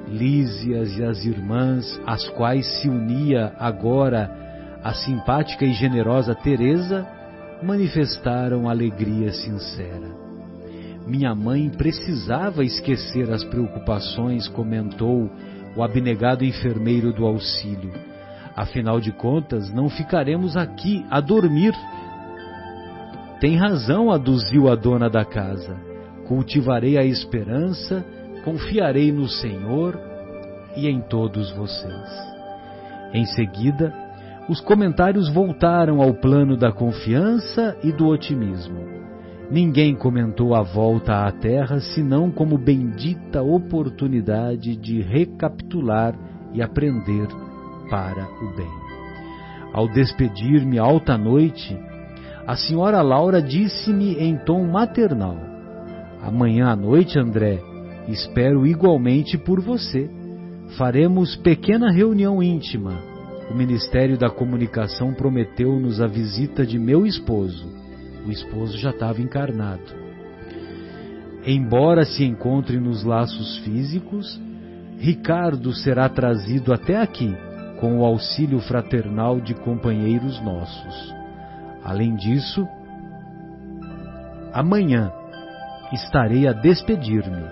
Lísias 0.07 0.97
e 0.97 1.03
as 1.03 1.23
irmãs, 1.23 2.01
às 2.05 2.27
quais 2.29 2.65
se 2.79 2.89
unia 2.89 3.53
agora 3.59 4.29
a 4.83 4.93
simpática 4.93 5.65
e 5.65 5.73
generosa 5.73 6.33
Teresa, 6.33 7.07
manifestaram 7.63 8.69
alegria 8.69 9.31
sincera. 9.31 10.09
Minha 11.07 11.33
mãe 11.33 11.69
precisava 11.69 12.63
esquecer 12.63 13.31
as 13.31 13.43
preocupações, 13.43 14.47
comentou 14.47 15.29
o 15.75 15.83
abnegado 15.83 16.45
enfermeiro 16.45 17.11
do 17.11 17.25
auxílio. 17.25 17.91
Afinal 18.55 18.99
de 18.99 19.11
contas, 19.11 19.71
não 19.73 19.89
ficaremos 19.89 20.55
aqui 20.55 21.05
a 21.09 21.19
dormir. 21.19 21.73
Tem 23.39 23.55
razão, 23.55 24.11
aduziu 24.11 24.69
a 24.69 24.75
dona 24.75 25.09
da 25.09 25.23
casa 25.23 25.89
cultivarei 26.29 26.95
a 26.95 27.03
esperança, 27.03 28.05
confiarei 28.45 29.11
no 29.11 29.27
Senhor 29.27 29.99
e 30.77 30.87
em 30.87 31.01
todos 31.01 31.49
vocês. 31.53 32.09
Em 33.11 33.25
seguida, 33.25 33.91
os 34.49 34.59
comentários 34.59 35.29
voltaram 35.29 36.01
ao 36.01 36.11
plano 36.11 36.57
da 36.57 36.71
confiança 36.71 37.77
e 37.83 37.91
do 37.91 38.07
otimismo. 38.07 38.79
Ninguém 39.51 39.95
comentou 39.95 40.55
a 40.55 40.63
volta 40.63 41.27
à 41.27 41.31
Terra 41.31 41.79
senão 41.79 42.31
como 42.31 42.57
bendita 42.57 43.43
oportunidade 43.43 44.75
de 44.75 45.01
recapitular 45.01 46.15
e 46.51 46.63
aprender 46.63 47.27
para 47.91 48.23
o 48.23 48.55
bem. 48.55 48.89
Ao 49.71 49.87
despedir-me 49.87 50.79
alta 50.79 51.15
noite, 51.15 51.77
a 52.47 52.55
senhora 52.55 53.03
Laura 53.03 53.41
disse-me 53.43 54.15
em 54.15 54.35
tom 54.35 54.65
maternal: 54.65 55.37
Amanhã 56.23 56.69
à 56.69 56.75
noite, 56.75 57.19
André, 57.19 57.59
espero 58.07 58.65
igualmente 58.65 59.37
por 59.37 59.61
você. 59.61 60.09
Faremos 60.75 61.35
pequena 61.35 61.91
reunião 61.91 62.41
íntima. 62.41 63.08
O 63.49 63.53
Ministério 63.53 64.17
da 64.17 64.29
Comunicação 64.29 65.13
prometeu-nos 65.13 65.99
a 65.99 66.07
visita 66.07 66.65
de 66.65 66.77
meu 66.77 67.05
esposo. 67.05 67.67
O 68.25 68.31
esposo 68.31 68.77
já 68.77 68.91
estava 68.91 69.21
encarnado. 69.21 69.99
Embora 71.45 72.05
se 72.05 72.23
encontre 72.23 72.79
nos 72.79 73.03
laços 73.03 73.57
físicos, 73.59 74.39
Ricardo 74.99 75.73
será 75.73 76.07
trazido 76.07 76.71
até 76.73 77.01
aqui 77.01 77.35
com 77.79 77.99
o 77.99 78.05
auxílio 78.05 78.59
fraternal 78.59 79.39
de 79.39 79.55
companheiros 79.55 80.39
nossos. 80.43 81.15
Além 81.83 82.15
disso, 82.15 82.67
amanhã 84.53 85.11
estarei 85.93 86.47
a 86.47 86.53
despedir-me. 86.53 87.43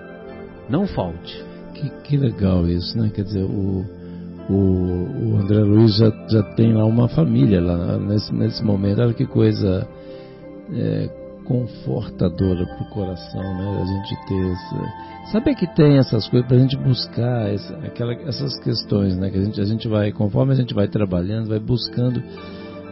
Não 0.69 0.85
falte. 0.85 1.43
Que, 1.73 1.89
que, 2.03 2.17
legal 2.17 2.67
isso, 2.67 2.97
né? 2.97 3.09
Quer 3.13 3.23
dizer, 3.23 3.43
o, 3.43 3.85
o, 4.49 4.53
o 4.53 5.37
André 5.41 5.59
Luiz 5.59 5.97
já, 5.97 6.11
já 6.29 6.43
tem 6.55 6.73
lá 6.73 6.85
uma 6.85 7.07
família 7.07 7.61
lá 7.61 7.97
nesse, 7.97 8.33
nesse 8.33 8.63
momento. 8.63 9.01
Olha 9.01 9.13
que 9.13 9.25
coisa 9.25 9.87
é, 10.73 11.09
confortadora 11.45 12.65
para 12.65 12.85
o 12.85 12.89
coração, 12.89 13.41
né? 13.41 13.81
A 13.81 13.85
gente 13.85 14.27
ter 14.27 14.51
essa... 14.51 15.31
Saber 15.31 15.55
que 15.55 15.67
tem 15.75 15.97
essas 15.97 16.27
coisas 16.29 16.47
para 16.47 16.57
a 16.57 16.59
gente 16.59 16.77
buscar 16.77 17.53
essa, 17.53 17.75
aquela, 17.77 18.13
essas 18.13 18.57
questões, 18.59 19.17
né? 19.17 19.29
Que 19.29 19.37
a 19.37 19.43
gente, 19.43 19.61
a 19.61 19.65
gente 19.65 19.87
vai, 19.87 20.11
conforme 20.11 20.53
a 20.53 20.55
gente 20.55 20.73
vai 20.73 20.87
trabalhando, 20.87 21.49
vai 21.49 21.59
buscando 21.59 22.23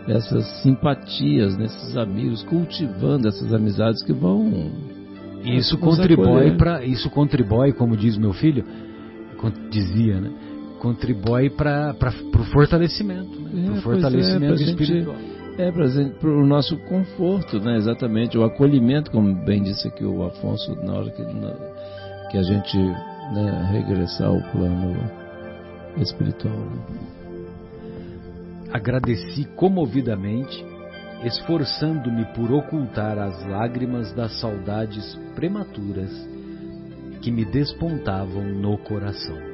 essas 0.08 0.46
simpatias 0.62 1.58
nesses 1.58 1.98
amigos, 1.98 2.44
cultivando 2.44 3.28
essas 3.28 3.54
amizades 3.54 4.04
que 4.04 4.14
vão 4.14 4.72
isso 5.46 5.78
contribui 5.78 6.58
para 6.58 6.84
isso 6.84 7.10
contribui, 7.10 7.72
como 7.74 7.96
diz 7.96 8.18
meu 8.18 8.34
filho, 8.34 8.66
dizia, 9.70 10.20
né? 10.20 10.32
Contribui 10.86 11.50
para 11.50 11.96
o 12.40 12.44
fortalecimento, 12.52 13.40
né? 13.40 13.66
É, 13.66 13.72
pro 13.72 13.82
fortalecimento 13.82 14.62
é, 14.62 14.66
espiritual. 14.66 15.16
É 15.58 15.72
para 15.72 16.30
o 16.30 16.46
nosso 16.46 16.78
conforto, 16.86 17.60
né? 17.60 17.78
Exatamente, 17.78 18.38
o 18.38 18.44
acolhimento, 18.44 19.10
como 19.10 19.34
bem 19.44 19.64
disse 19.64 19.88
aqui 19.88 20.06
o 20.06 20.24
Afonso, 20.24 20.76
na 20.84 20.94
hora 20.94 21.10
que, 21.10 21.24
na, 21.24 21.56
que 22.30 22.38
a 22.38 22.44
gente 22.44 22.78
né, 22.78 23.70
regressar 23.72 24.28
ao 24.28 24.40
plano 24.52 24.96
espiritual. 25.98 26.54
Né? 26.54 26.82
Agradeci 28.72 29.46
comovidamente, 29.56 30.64
esforçando-me 31.24 32.26
por 32.36 32.52
ocultar 32.52 33.18
as 33.18 33.44
lágrimas 33.48 34.14
das 34.14 34.40
saudades 34.40 35.20
prematuras 35.34 36.12
que 37.24 37.32
me 37.32 37.44
despontavam 37.44 38.44
no 38.44 38.78
coração. 38.78 39.45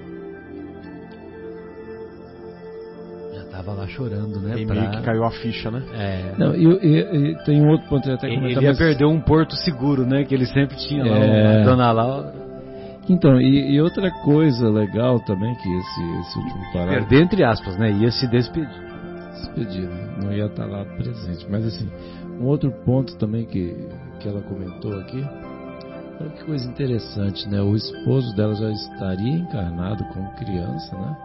Já 3.61 3.71
estava 3.71 3.81
lá 3.81 3.87
chorando, 3.87 4.39
né? 4.39 4.59
E 4.59 4.65
pra... 4.65 4.75
meio 4.75 4.91
que 4.91 5.01
caiu 5.01 5.23
a 5.23 5.31
ficha, 5.31 5.69
né? 5.71 5.83
É. 5.93 6.33
Não, 6.37 6.55
e, 6.55 6.65
e, 6.65 7.31
e 7.31 7.35
tem 7.45 7.61
um 7.61 7.69
outro 7.69 7.87
ponto 7.87 8.03
que 8.03 8.11
até 8.11 8.27
ele, 8.27 8.51
ele 8.51 8.61
ia 8.65 8.75
perder 8.75 9.05
um 9.05 9.19
porto 9.21 9.55
seguro, 9.55 10.05
né? 10.05 10.23
Que 10.23 10.33
ele 10.33 10.45
sempre 10.45 10.75
tinha 10.77 11.03
lá, 11.03 11.17
É. 11.17 11.61
a 11.61 11.65
Dona 11.65 11.91
Laura. 11.91 12.33
Então, 13.09 13.39
e, 13.39 13.73
e 13.73 13.81
outra 13.81 14.09
coisa 14.23 14.69
legal 14.69 15.19
também 15.21 15.53
que 15.55 15.69
esse, 15.69 16.19
esse 16.19 16.37
último 16.39 16.63
parágrafo 16.71 17.07
Perder 17.09 17.23
entre 17.23 17.43
aspas, 17.43 17.77
né? 17.77 17.91
Ia 17.91 18.11
se 18.11 18.27
despedir. 18.27 18.69
despedido, 19.33 19.91
não 20.23 20.31
ia 20.31 20.45
estar 20.45 20.65
lá 20.65 20.85
presente. 20.85 21.45
Mas 21.49 21.65
assim, 21.65 21.89
um 22.39 22.45
outro 22.45 22.71
ponto 22.85 23.15
também 23.17 23.45
que, 23.45 23.75
que 24.19 24.27
ela 24.27 24.41
comentou 24.41 24.93
aqui, 24.99 25.23
olha 26.19 26.29
que 26.29 26.43
coisa 26.45 26.69
interessante, 26.69 27.49
né? 27.49 27.59
O 27.61 27.75
esposo 27.75 28.35
dela 28.35 28.53
já 28.55 28.69
estaria 28.71 29.33
encarnado 29.37 30.03
como 30.05 30.31
criança, 30.35 30.95
né? 30.95 31.17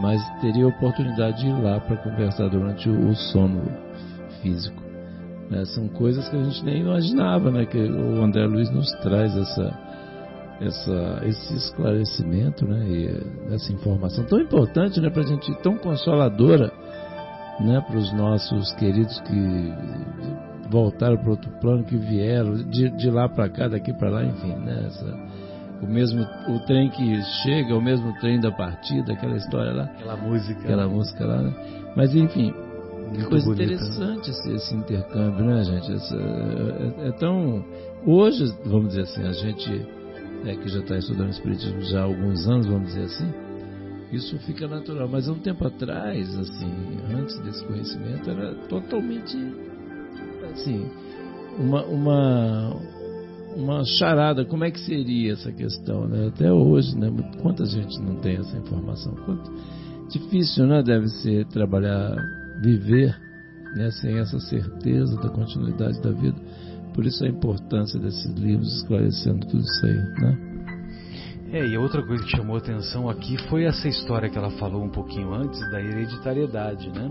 Mas 0.00 0.22
teria 0.40 0.68
oportunidade 0.68 1.40
de 1.40 1.48
ir 1.48 1.62
lá 1.62 1.80
para 1.80 1.96
conversar 1.96 2.48
durante 2.48 2.88
o, 2.88 3.08
o 3.08 3.14
sono 3.14 3.62
físico. 4.42 4.82
né? 5.50 5.64
São 5.64 5.88
coisas 5.88 6.28
que 6.28 6.36
a 6.36 6.42
gente 6.42 6.64
nem 6.64 6.80
imaginava, 6.82 7.50
né? 7.50 7.64
Que 7.64 7.78
o 7.78 8.22
André 8.22 8.46
Luiz 8.46 8.70
nos 8.70 8.90
traz 9.00 9.34
essa 9.36 9.86
essa, 10.60 11.20
esse 11.24 11.54
esclarecimento, 11.54 12.66
né, 12.66 12.84
e 12.86 13.54
essa 13.54 13.72
informação 13.72 14.24
tão 14.24 14.40
importante, 14.40 15.00
né, 15.00 15.10
para 15.10 15.22
a 15.22 15.26
gente, 15.26 15.54
tão 15.62 15.76
consoladora, 15.76 16.72
né, 17.60 17.80
para 17.86 17.96
os 17.96 18.12
nossos 18.14 18.72
queridos 18.72 19.20
que 19.20 19.74
voltaram 20.70 21.16
para 21.18 21.30
outro 21.30 21.50
plano, 21.60 21.84
que 21.84 21.96
vieram 21.96 22.54
de, 22.54 22.90
de 22.90 23.10
lá 23.10 23.28
para 23.28 23.48
cá, 23.48 23.68
daqui 23.68 23.92
para 23.92 24.10
lá, 24.10 24.24
enfim, 24.24 24.54
né, 24.54 24.84
essa, 24.86 25.18
o 25.82 25.86
mesmo 25.86 26.22
o 26.48 26.58
trem 26.66 26.88
que 26.90 27.22
chega, 27.42 27.74
o 27.76 27.80
mesmo 27.82 28.12
trem 28.20 28.40
da 28.40 28.50
partida, 28.50 29.12
aquela 29.12 29.36
história 29.36 29.72
lá, 29.72 29.84
Aquela 29.84 30.16
música. 30.16 30.60
aquela 30.60 30.88
música 30.88 31.24
lá, 31.26 31.42
né? 31.42 31.54
Mas 31.96 32.14
enfim, 32.14 32.52
que 32.52 33.18
Muito 33.18 33.28
coisa 33.28 33.44
bonita. 33.46 33.64
interessante 33.74 34.30
esse, 34.30 34.52
esse 34.52 34.74
intercâmbio, 34.74 35.44
né, 35.44 35.62
gente? 35.64 35.92
Essa- 35.92 36.16
é, 36.16 37.08
é 37.08 37.12
tão. 37.12 37.64
Hoje, 38.04 38.44
vamos 38.64 38.88
dizer 38.88 39.02
assim, 39.02 39.22
a 39.22 39.32
gente 39.32 39.86
é, 40.44 40.54
que 40.56 40.68
já 40.68 40.80
está 40.80 40.96
estudando 40.96 41.30
Espiritismo 41.30 41.80
já 41.82 42.00
há 42.00 42.04
alguns 42.04 42.46
anos, 42.48 42.66
vamos 42.66 42.88
dizer 42.88 43.04
assim, 43.04 43.32
isso 44.12 44.38
fica 44.40 44.66
natural. 44.68 45.08
Mas 45.08 45.28
há 45.28 45.32
um 45.32 45.38
tempo 45.38 45.66
atrás, 45.66 46.38
assim, 46.38 46.72
antes 47.16 47.38
desse 47.40 47.64
conhecimento, 47.64 48.30
era 48.30 48.54
totalmente 48.68 49.36
assim, 50.52 50.90
uma, 51.58 51.84
uma, 51.84 52.76
uma 53.56 53.84
charada. 53.84 54.44
Como 54.44 54.64
é 54.64 54.70
que 54.70 54.80
seria 54.80 55.32
essa 55.32 55.50
questão, 55.50 56.06
né? 56.06 56.28
Até 56.28 56.52
hoje, 56.52 56.96
né? 56.96 57.10
Quanta 57.42 57.64
gente 57.64 58.00
não 58.00 58.16
tem 58.16 58.36
essa 58.36 58.56
informação? 58.56 59.14
Quanto 59.24 59.50
difícil, 60.08 60.66
né? 60.66 60.82
Deve 60.82 61.08
ser 61.08 61.46
trabalhar, 61.46 62.14
viver, 62.60 63.16
né? 63.74 63.90
Sem 63.90 64.18
essa 64.18 64.38
certeza 64.38 65.16
da 65.16 65.28
continuidade 65.28 66.00
da 66.02 66.10
vida. 66.10 66.36
Por 66.94 67.04
isso 67.04 67.24
a 67.24 67.28
importância 67.28 67.98
desses 67.98 68.32
livros 68.34 68.76
esclarecendo 68.76 69.46
tudo 69.46 69.62
isso 69.62 69.86
aí, 69.86 69.96
né? 70.20 70.38
É, 71.52 71.64
e 71.66 71.78
outra 71.78 72.02
coisa 72.04 72.24
que 72.24 72.30
chamou 72.30 72.56
atenção 72.56 73.08
aqui 73.08 73.38
foi 73.48 73.64
essa 73.64 73.88
história 73.88 74.28
que 74.28 74.36
ela 74.36 74.50
falou 74.52 74.82
um 74.82 74.90
pouquinho 74.90 75.32
antes 75.32 75.60
da 75.70 75.80
hereditariedade, 75.80 76.90
né? 76.90 77.10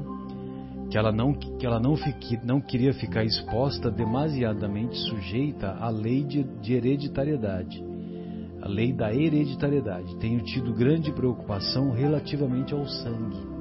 Que 0.90 0.98
ela 0.98 1.12
não, 1.12 1.34
que 1.34 1.66
ela 1.66 1.80
não, 1.80 1.96
fique, 1.96 2.40
não 2.46 2.62
queria 2.62 2.94
ficar 2.94 3.24
exposta 3.24 3.90
demasiadamente 3.90 4.96
sujeita 5.10 5.72
à 5.80 5.90
lei 5.90 6.24
de, 6.24 6.44
de 6.44 6.74
hereditariedade, 6.74 7.84
a 8.62 8.68
lei 8.68 8.94
da 8.94 9.14
hereditariedade. 9.14 10.16
Tenho 10.18 10.42
tido 10.44 10.74
grande 10.74 11.12
preocupação 11.12 11.92
relativamente 11.92 12.74
ao 12.74 12.86
sangue. 12.86 13.56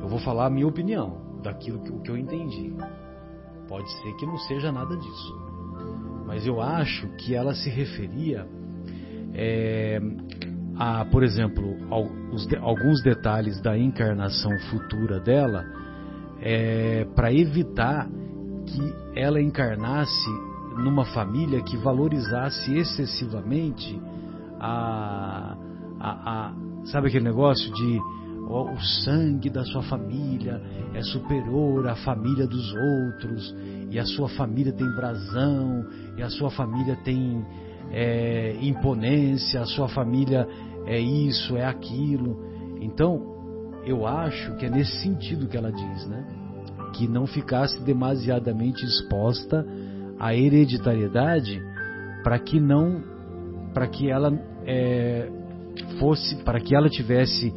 Eu 0.00 0.08
vou 0.08 0.18
falar 0.18 0.46
a 0.46 0.50
minha 0.50 0.66
opinião, 0.66 1.40
daquilo 1.42 1.80
que, 1.80 1.92
que 2.00 2.10
eu 2.10 2.16
entendi. 2.16 2.74
Pode 3.68 3.90
ser 3.90 4.16
que 4.16 4.26
não 4.26 4.38
seja 4.38 4.72
nada 4.72 4.96
disso. 4.96 5.48
Mas 6.26 6.46
eu 6.46 6.60
acho 6.60 7.06
que 7.16 7.34
ela 7.34 7.54
se 7.54 7.70
referia 7.70 8.46
é, 9.34 10.00
a, 10.76 11.04
por 11.04 11.22
exemplo, 11.22 11.76
ao, 11.90 12.04
os 12.32 12.46
alguns 12.60 13.02
detalhes 13.02 13.60
da 13.60 13.76
encarnação 13.76 14.50
futura 14.70 15.18
dela 15.20 15.64
para 17.14 17.32
evitar 17.32 18.08
que 18.66 18.94
ela 19.14 19.40
encarnasse 19.40 20.30
numa 20.76 21.04
família 21.06 21.62
que 21.62 21.76
valorizasse 21.76 22.74
excessivamente 22.76 24.00
a, 24.60 25.56
a, 25.98 26.10
a- 26.10 26.54
sabe 26.86 27.08
aquele 27.08 27.24
negócio 27.24 27.72
de 27.74 27.98
ó, 28.48 28.70
o 28.72 28.80
sangue 28.80 29.50
da 29.50 29.64
sua 29.64 29.82
família 29.82 30.60
é 30.94 31.02
superior 31.02 31.86
à 31.88 31.96
família 31.96 32.46
dos 32.46 32.72
outros 32.72 33.54
e 33.90 33.98
a 33.98 34.04
sua 34.04 34.28
família 34.28 34.72
tem 34.72 34.86
brasão 34.94 35.84
e 36.16 36.22
a 36.22 36.30
sua 36.30 36.50
família 36.50 36.96
tem 37.04 37.44
é, 37.90 38.56
imponência, 38.60 39.60
a 39.60 39.66
sua 39.66 39.88
família 39.88 40.46
é 40.86 40.98
isso, 40.98 41.56
é 41.56 41.64
aquilo. 41.64 42.38
Então, 42.80 43.20
eu 43.84 44.06
acho 44.06 44.54
que 44.56 44.66
é 44.66 44.70
nesse 44.70 45.00
sentido 45.02 45.48
que 45.48 45.56
ela 45.56 45.72
diz, 45.72 46.06
né? 46.06 46.24
Que 46.92 47.06
não 47.08 47.26
ficasse 47.26 47.82
demasiadamente 47.82 48.84
exposta 48.84 49.64
à 50.18 50.34
hereditariedade 50.34 51.62
para 52.22 52.38
que 52.38 52.58
não, 52.60 53.02
para 53.72 53.86
que 53.86 54.10
ela 54.10 54.32
é, 54.66 55.30
fosse, 55.98 56.36
para 56.42 56.60
que 56.60 56.74
ela 56.74 56.88
tivesse, 56.88 57.54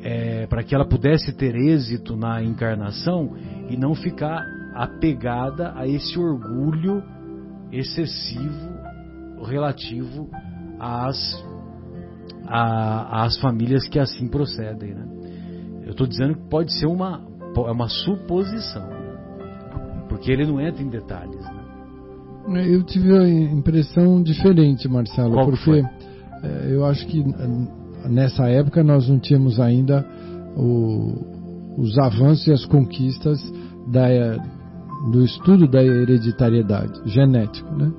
é, 0.00 0.46
para 0.46 0.62
que 0.62 0.74
ela 0.74 0.84
pudesse 0.86 1.32
ter 1.32 1.54
êxito 1.56 2.16
na 2.16 2.42
encarnação 2.42 3.34
e 3.68 3.76
não 3.76 3.94
ficar 3.94 4.44
apegada 4.74 5.72
a 5.76 5.86
esse 5.86 6.18
orgulho 6.18 7.02
excessivo 7.70 8.70
relativo 9.44 10.28
às 10.78 11.16
a- 12.46 13.24
às 13.24 13.38
famílias 13.40 13.88
que 13.88 13.98
assim 13.98 14.28
procedem, 14.28 14.94
né? 14.94 15.06
Eu 15.84 15.92
estou 15.92 16.06
dizendo 16.06 16.34
que 16.34 16.48
pode 16.48 16.72
ser 16.78 16.86
uma 16.86 17.20
é 17.56 17.72
uma 17.72 17.88
suposição, 17.88 18.82
né? 18.86 19.12
porque 20.08 20.30
ele 20.30 20.46
não 20.46 20.60
entra 20.60 20.82
em 20.82 20.88
detalhes. 20.88 21.40
Né? 22.48 22.66
Eu 22.68 22.82
tive 22.82 23.16
a 23.16 23.28
impressão 23.28 24.22
diferente, 24.22 24.88
Marcelo, 24.88 25.32
Qual 25.34 25.44
que 25.46 25.52
porque 25.52 25.84
eh, 26.42 26.68
eu 26.70 26.84
acho 26.84 27.06
que 27.06 27.20
eh, 27.20 28.08
nessa 28.08 28.48
época 28.48 28.82
nós 28.82 29.08
não 29.08 29.18
tínhamos 29.18 29.60
ainda 29.60 30.04
o- 30.56 31.14
os 31.78 31.96
avanços 31.98 32.46
e 32.46 32.52
as 32.52 32.64
conquistas 32.66 33.40
da, 33.86 34.10
eh, 34.10 34.38
do 35.12 35.24
estudo 35.24 35.66
da 35.68 35.82
hereditariedade 35.82 37.00
genético, 37.06 37.72
né? 37.74 37.90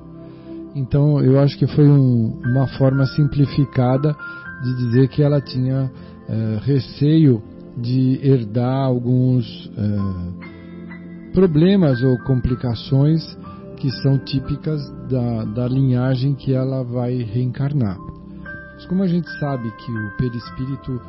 Então 0.74 1.20
eu 1.20 1.38
acho 1.40 1.56
que 1.58 1.66
foi 1.66 1.88
um- 1.88 2.40
uma 2.44 2.66
forma 2.66 3.06
simplificada 3.06 4.14
de 4.62 4.74
dizer 4.76 5.08
que 5.08 5.22
ela 5.22 5.40
tinha 5.40 5.90
eh, 6.28 6.58
receio 6.62 7.42
de 7.76 8.20
herdar 8.22 8.84
alguns 8.84 9.70
eh, 9.76 11.32
problemas 11.32 12.02
ou 12.02 12.16
complicações 12.20 13.22
que 13.76 13.90
são 14.02 14.18
típicas 14.18 14.80
da, 15.08 15.44
da 15.44 15.68
linhagem 15.68 16.34
que 16.34 16.52
ela 16.54 16.82
vai 16.84 17.16
reencarnar. 17.16 17.98
Mas 18.74 18.86
como 18.86 19.02
a 19.02 19.06
gente 19.06 19.28
sabe 19.38 19.70
que 19.72 19.90
o 19.90 20.16
perispírito 20.16 21.00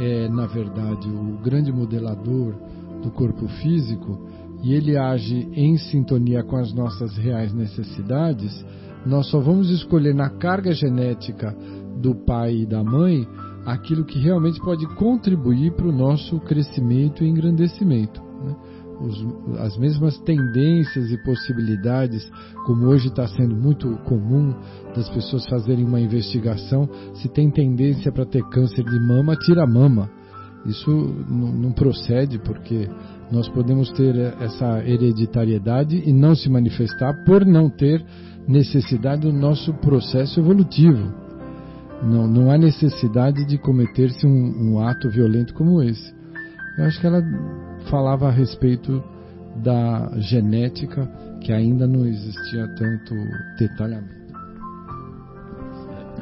é, 0.00 0.28
na 0.28 0.46
verdade, 0.46 1.08
o 1.08 1.38
grande 1.42 1.72
modelador 1.72 2.54
do 3.02 3.10
corpo 3.10 3.48
físico 3.60 4.18
e 4.62 4.74
ele 4.74 4.96
age 4.96 5.48
em 5.52 5.76
sintonia 5.78 6.42
com 6.42 6.56
as 6.56 6.72
nossas 6.72 7.16
reais 7.16 7.52
necessidades, 7.52 8.64
nós 9.06 9.26
só 9.28 9.40
vamos 9.40 9.70
escolher 9.70 10.14
na 10.14 10.28
carga 10.30 10.72
genética 10.72 11.56
do 12.00 12.14
pai 12.14 12.58
e 12.58 12.66
da 12.66 12.82
mãe 12.82 13.26
aquilo 13.72 14.04
que 14.04 14.18
realmente 14.18 14.60
pode 14.60 14.86
contribuir 14.94 15.72
para 15.72 15.86
o 15.86 15.92
nosso 15.92 16.40
crescimento 16.40 17.22
e 17.22 17.28
engrandecimento. 17.28 18.20
né? 18.44 18.56
os, 19.00 19.26
as 19.60 19.76
mesmas 19.76 20.18
tendências 20.18 21.10
e 21.10 21.16
possibilidades, 21.18 22.28
como 22.66 22.86
hoje 22.86 23.08
está 23.08 23.26
sendo 23.28 23.54
muito 23.54 23.88
comum 24.04 24.54
das 24.94 25.08
pessoas 25.10 25.46
fazerem 25.46 25.84
uma 25.84 26.00
investigação, 26.00 26.88
se 27.14 27.28
tem 27.28 27.50
tendência 27.50 28.10
para 28.10 28.26
ter 28.26 28.42
câncer 28.48 28.84
de 28.84 28.98
mama, 28.98 29.36
tira 29.36 29.64
a 29.64 29.66
mama. 29.66 30.10
Isso 30.66 30.90
não 30.90 31.72
procede 31.72 32.38
porque 32.38 32.88
nós 33.30 33.48
podemos 33.48 33.90
ter 33.92 34.16
essa 34.40 34.84
hereditariedade 34.84 36.02
e 36.04 36.12
não 36.12 36.34
se 36.34 36.48
manifestar 36.48 37.24
por 37.24 37.46
não 37.46 37.70
ter 37.70 38.04
necessidade 38.46 39.22
do 39.22 39.32
nosso 39.32 39.72
processo 39.74 40.40
evolutivo. 40.40 41.27
Não, 42.02 42.26
não 42.26 42.50
há 42.50 42.56
necessidade 42.56 43.44
de 43.44 43.58
cometer-se 43.58 44.26
um, 44.26 44.72
um 44.72 44.80
ato 44.80 45.10
violento 45.10 45.52
como 45.54 45.82
esse. 45.82 46.14
Eu 46.78 46.84
acho 46.84 47.00
que 47.00 47.06
ela 47.06 47.22
falava 47.90 48.28
a 48.28 48.30
respeito 48.30 49.02
da 49.56 50.10
genética 50.18 51.06
que 51.40 51.52
ainda 51.52 51.86
não 51.86 52.06
existia 52.06 52.66
tanto 52.76 53.14
detalhamento. 53.58 54.18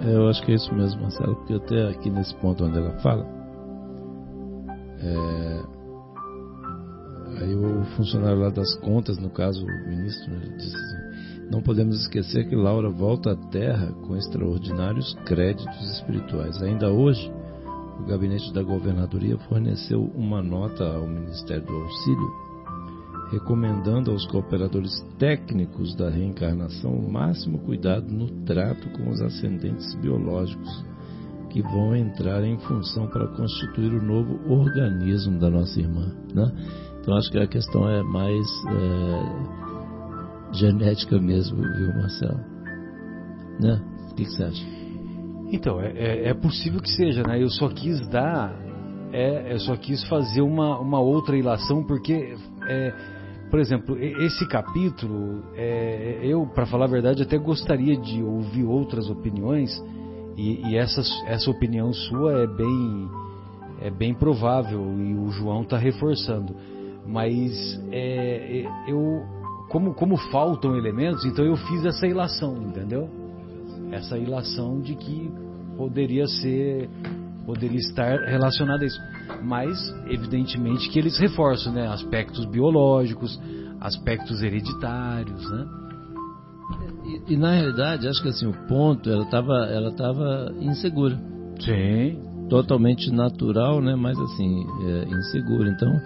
É, 0.05 0.15
eu 0.15 0.29
acho 0.29 0.43
que 0.45 0.53
é 0.53 0.55
isso 0.55 0.75
mesmo, 0.75 1.03
Marcelo, 1.03 1.37
porque 1.37 1.55
até 1.55 1.89
aqui 1.89 2.11
nesse 2.11 2.35
ponto 2.37 2.65
onde 2.65 2.79
ela 2.79 2.93
fala, 3.01 3.27
é, 5.01 5.63
aí 7.41 7.55
o 7.55 7.85
funcionário 7.97 8.41
lá 8.41 8.51
das 8.51 8.75
contas, 8.77 9.19
no 9.19 9.31
caso 9.31 9.65
o 9.65 9.89
ministro, 9.89 10.33
disse 10.57 10.77
assim, 10.77 11.06
não 11.51 11.63
podemos 11.63 12.01
esquecer 12.01 12.49
que 12.49 12.57
Laura 12.57 12.91
volta 12.91 13.33
à 13.33 13.37
Terra 13.37 13.93
com 14.07 14.17
extraordinários 14.17 15.15
créditos 15.25 15.93
espirituais. 15.93 16.61
Ainda 16.63 16.91
hoje, 16.91 17.33
o 18.01 18.07
gabinete 18.07 18.53
da 18.53 18.63
governadoria 18.63 19.39
forneceu 19.49 20.03
uma 20.15 20.43
nota 20.43 20.85
ao 20.85 21.07
Ministério 21.07 21.65
do 21.65 21.75
Auxílio 21.75 22.47
recomendando 23.31 24.11
aos 24.11 24.27
cooperadores 24.27 25.05
técnicos 25.19 25.95
da 25.95 26.09
reencarnação 26.09 26.93
o 26.93 27.11
máximo 27.11 27.59
cuidado 27.59 28.13
no 28.13 28.29
trato 28.45 28.89
com 28.91 29.11
os 29.11 29.21
ascendentes 29.21 29.95
biológicos 29.97 30.85
que 31.51 31.63
vão 31.63 31.97
entrar 31.97 32.45
em 32.45 32.59
função 32.59 33.07
para 33.09 33.27
constituir 33.29 33.93
o 33.93 34.03
novo 34.03 34.39
organismo 34.49 35.39
da 35.39 35.51
nossa 35.51 35.81
irmã. 35.81 36.15
Né? 36.35 36.53
Então 37.01 37.17
acho 37.17 37.31
que 37.31 37.39
a 37.39 37.47
questão 37.47 37.89
é 37.89 38.03
mais 38.03 38.47
é, 38.69 39.56
genética 40.57 41.19
mesmo, 41.19 41.63
viu, 41.63 41.95
Marcelo? 41.95 42.41
Né? 43.61 43.81
O 44.11 44.15
que, 44.15 44.25
que 44.25 44.31
você 44.31 44.43
acha? 44.43 44.67
Então, 45.53 45.81
é, 45.81 45.93
é, 45.93 46.29
é, 46.29 46.35
possível 46.35 46.81
que 46.81 46.91
seja, 46.91 47.23
né? 47.23 47.41
Eu 47.41 47.49
só 47.51 47.69
quis 47.69 48.07
dar, 48.09 48.53
é, 49.13 49.53
eu 49.53 49.61
só 49.61 49.77
quis 49.77 50.03
fazer 50.09 50.43
uma, 50.43 50.79
uma 50.79 51.01
outra 51.01 51.37
ilação, 51.37 51.85
porque, 51.85 52.37
é, 52.69 52.93
por 53.51 53.61
exemplo, 53.61 53.97
esse 53.99 54.47
capítulo, 54.49 55.45
é, 55.55 56.19
eu, 56.23 56.47
para 56.47 56.67
falar 56.67 56.87
a 56.87 56.89
verdade, 56.89 57.23
até 57.23 57.39
gostaria 57.39 57.97
de 57.97 58.23
ouvir 58.23 58.65
outras 58.65 59.09
opiniões, 59.09 59.71
e, 60.37 60.69
e 60.69 60.77
essa, 60.77 61.01
essa 61.27 61.51
opinião 61.51 61.93
sua 61.93 62.43
é 62.43 62.47
bem, 62.47 63.11
é 63.81 63.91
bem 63.91 64.15
provável, 64.15 64.83
e 64.99 65.15
o 65.15 65.31
João 65.31 65.63
está 65.63 65.79
reforçando. 65.79 66.55
Mas 67.07 67.81
é, 67.93 68.65
eu, 68.89 69.25
como, 69.69 69.95
como 69.95 70.17
faltam 70.31 70.77
elementos, 70.77 71.25
então 71.25 71.45
eu 71.45 71.57
fiz 71.57 71.85
essa 71.85 72.07
ilação, 72.07 72.57
entendeu? 72.63 73.09
essa 73.93 74.19
ilação 74.19 74.81
de 74.81 74.95
que 74.95 75.31
poderia 75.77 76.27
ser 76.27 76.89
poderia 77.45 77.79
estar 77.79 78.19
relacionada 78.25 78.83
a 78.83 78.87
isso. 78.87 79.01
Mas 79.45 79.79
evidentemente 80.09 80.89
que 80.89 80.99
eles 80.99 81.19
reforçam 81.19 81.73
né 81.73 81.87
aspectos 81.87 82.45
biológicos 82.47 83.41
aspectos 83.81 84.43
hereditários 84.43 85.51
né? 85.51 85.67
E, 87.05 87.35
e 87.35 87.37
na 87.37 87.53
realidade 87.53 88.09
acho 88.09 88.21
que 88.23 88.29
assim 88.29 88.47
o 88.47 88.67
ponto 88.67 89.09
ela 89.09 89.23
estava 89.23 89.55
ela 89.67 89.93
tava 89.93 90.53
insegura. 90.61 91.17
Sim. 91.61 92.23
Totalmente 92.49 93.11
natural 93.13 93.81
né 93.81 93.95
mas 93.95 94.19
assim 94.19 94.67
é, 94.85 95.05
insegura. 95.09 95.69
Então 95.71 96.01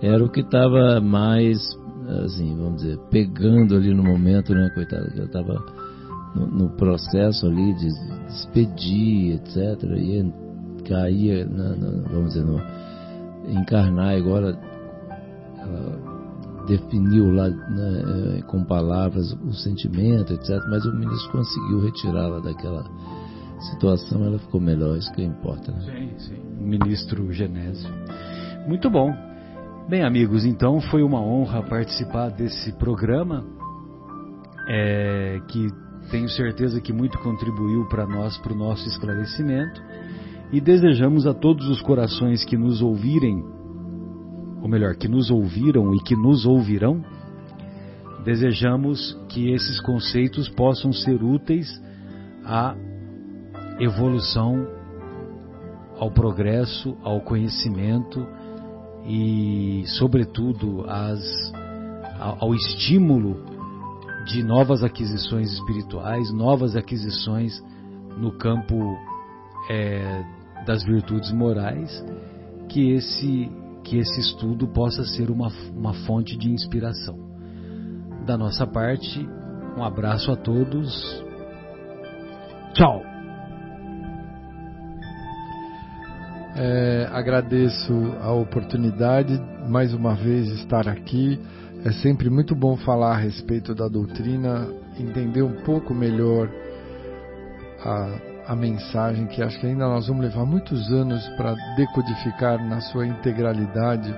era 0.00 0.24
o 0.24 0.30
que 0.30 0.40
estava 0.40 1.00
mais 1.00 1.58
assim 2.24 2.56
vamos 2.56 2.82
dizer 2.82 2.98
pegando 3.10 3.76
ali 3.76 3.92
no 3.94 4.02
momento 4.02 4.54
né 4.54 4.70
coitada 4.74 5.10
que 5.10 5.18
ela 5.18 5.26
estava 5.26 5.88
no, 6.34 6.46
no 6.46 6.68
processo 6.70 7.46
ali 7.46 7.74
de 7.74 7.88
despedir, 8.26 9.34
etc. 9.34 9.82
E 9.96 10.32
caía, 10.84 11.44
na, 11.46 11.76
na, 11.76 12.08
vamos 12.08 12.32
dizer, 12.32 12.44
no, 12.44 12.60
encarnar 13.48 14.16
agora, 14.16 14.58
ela 15.58 16.08
definiu 16.66 17.32
lá 17.32 17.48
né, 17.48 18.42
com 18.46 18.64
palavras 18.64 19.32
o 19.32 19.52
sentimento, 19.52 20.32
etc. 20.32 20.50
Mas 20.68 20.84
o 20.84 20.94
ministro 20.94 21.32
conseguiu 21.32 21.80
retirá-la 21.80 22.40
daquela 22.40 22.84
situação, 23.70 24.24
ela 24.24 24.38
ficou 24.38 24.60
melhor, 24.60 24.96
isso 24.96 25.12
que 25.12 25.22
importa. 25.22 25.72
Né? 25.72 25.80
Sim, 25.80 26.18
sim. 26.18 26.40
Ministro 26.60 27.32
Genésio. 27.32 27.90
Muito 28.66 28.90
bom. 28.90 29.27
Bem, 29.88 30.02
amigos, 30.02 30.44
então 30.44 30.82
foi 30.82 31.02
uma 31.02 31.18
honra 31.18 31.62
participar 31.62 32.28
desse 32.28 32.72
programa 32.72 33.42
é, 34.68 35.40
que 35.48 35.66
tenho 36.10 36.28
certeza 36.28 36.78
que 36.78 36.92
muito 36.92 37.18
contribuiu 37.20 37.88
para 37.88 38.06
nós, 38.06 38.36
para 38.36 38.52
o 38.52 38.54
nosso 38.54 38.86
esclarecimento, 38.86 39.82
e 40.52 40.60
desejamos 40.60 41.26
a 41.26 41.32
todos 41.32 41.66
os 41.70 41.80
corações 41.80 42.44
que 42.44 42.54
nos 42.54 42.82
ouvirem, 42.82 43.42
ou 44.60 44.68
melhor, 44.68 44.94
que 44.94 45.08
nos 45.08 45.30
ouviram 45.30 45.94
e 45.94 46.00
que 46.00 46.14
nos 46.14 46.44
ouvirão, 46.44 47.02
desejamos 48.26 49.18
que 49.30 49.50
esses 49.52 49.80
conceitos 49.80 50.50
possam 50.50 50.92
ser 50.92 51.22
úteis 51.22 51.66
à 52.44 52.76
evolução, 53.80 54.68
ao 55.98 56.10
progresso, 56.10 56.94
ao 57.02 57.22
conhecimento 57.22 58.26
e, 59.08 59.84
sobretudo, 59.86 60.84
às, 60.86 61.52
ao 62.20 62.54
estímulo 62.54 63.42
de 64.26 64.42
novas 64.42 64.82
aquisições 64.84 65.50
espirituais, 65.50 66.30
novas 66.30 66.76
aquisições 66.76 67.64
no 68.18 68.32
campo 68.32 68.76
é, 69.70 70.24
das 70.66 70.84
virtudes 70.84 71.32
morais, 71.32 72.04
que 72.68 72.90
esse, 72.90 73.50
que 73.82 73.96
esse 73.96 74.20
estudo 74.20 74.68
possa 74.68 75.02
ser 75.04 75.30
uma, 75.30 75.48
uma 75.74 75.94
fonte 76.04 76.36
de 76.36 76.50
inspiração. 76.50 77.16
Da 78.26 78.36
nossa 78.36 78.66
parte, 78.66 79.26
um 79.74 79.82
abraço 79.82 80.30
a 80.30 80.36
todos. 80.36 81.24
Tchau! 82.74 83.17
É, 86.60 87.08
agradeço 87.12 87.94
a 88.20 88.32
oportunidade 88.32 89.40
mais 89.68 89.94
uma 89.94 90.16
vez 90.16 90.48
estar 90.48 90.88
aqui. 90.88 91.38
É 91.84 91.92
sempre 91.92 92.28
muito 92.28 92.52
bom 92.52 92.76
falar 92.76 93.12
a 93.12 93.16
respeito 93.16 93.76
da 93.76 93.86
doutrina, 93.86 94.66
entender 94.98 95.42
um 95.42 95.62
pouco 95.62 95.94
melhor 95.94 96.50
a, 97.84 98.18
a 98.48 98.56
mensagem, 98.56 99.28
que 99.28 99.40
acho 99.40 99.60
que 99.60 99.68
ainda 99.68 99.86
nós 99.86 100.08
vamos 100.08 100.24
levar 100.24 100.44
muitos 100.44 100.90
anos 100.90 101.24
para 101.36 101.54
decodificar 101.76 102.58
na 102.68 102.80
sua 102.80 103.06
integralidade 103.06 104.12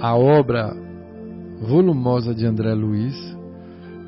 a 0.00 0.16
obra 0.16 0.74
volumosa 1.60 2.34
de 2.34 2.44
André 2.44 2.74
Luiz, 2.74 3.14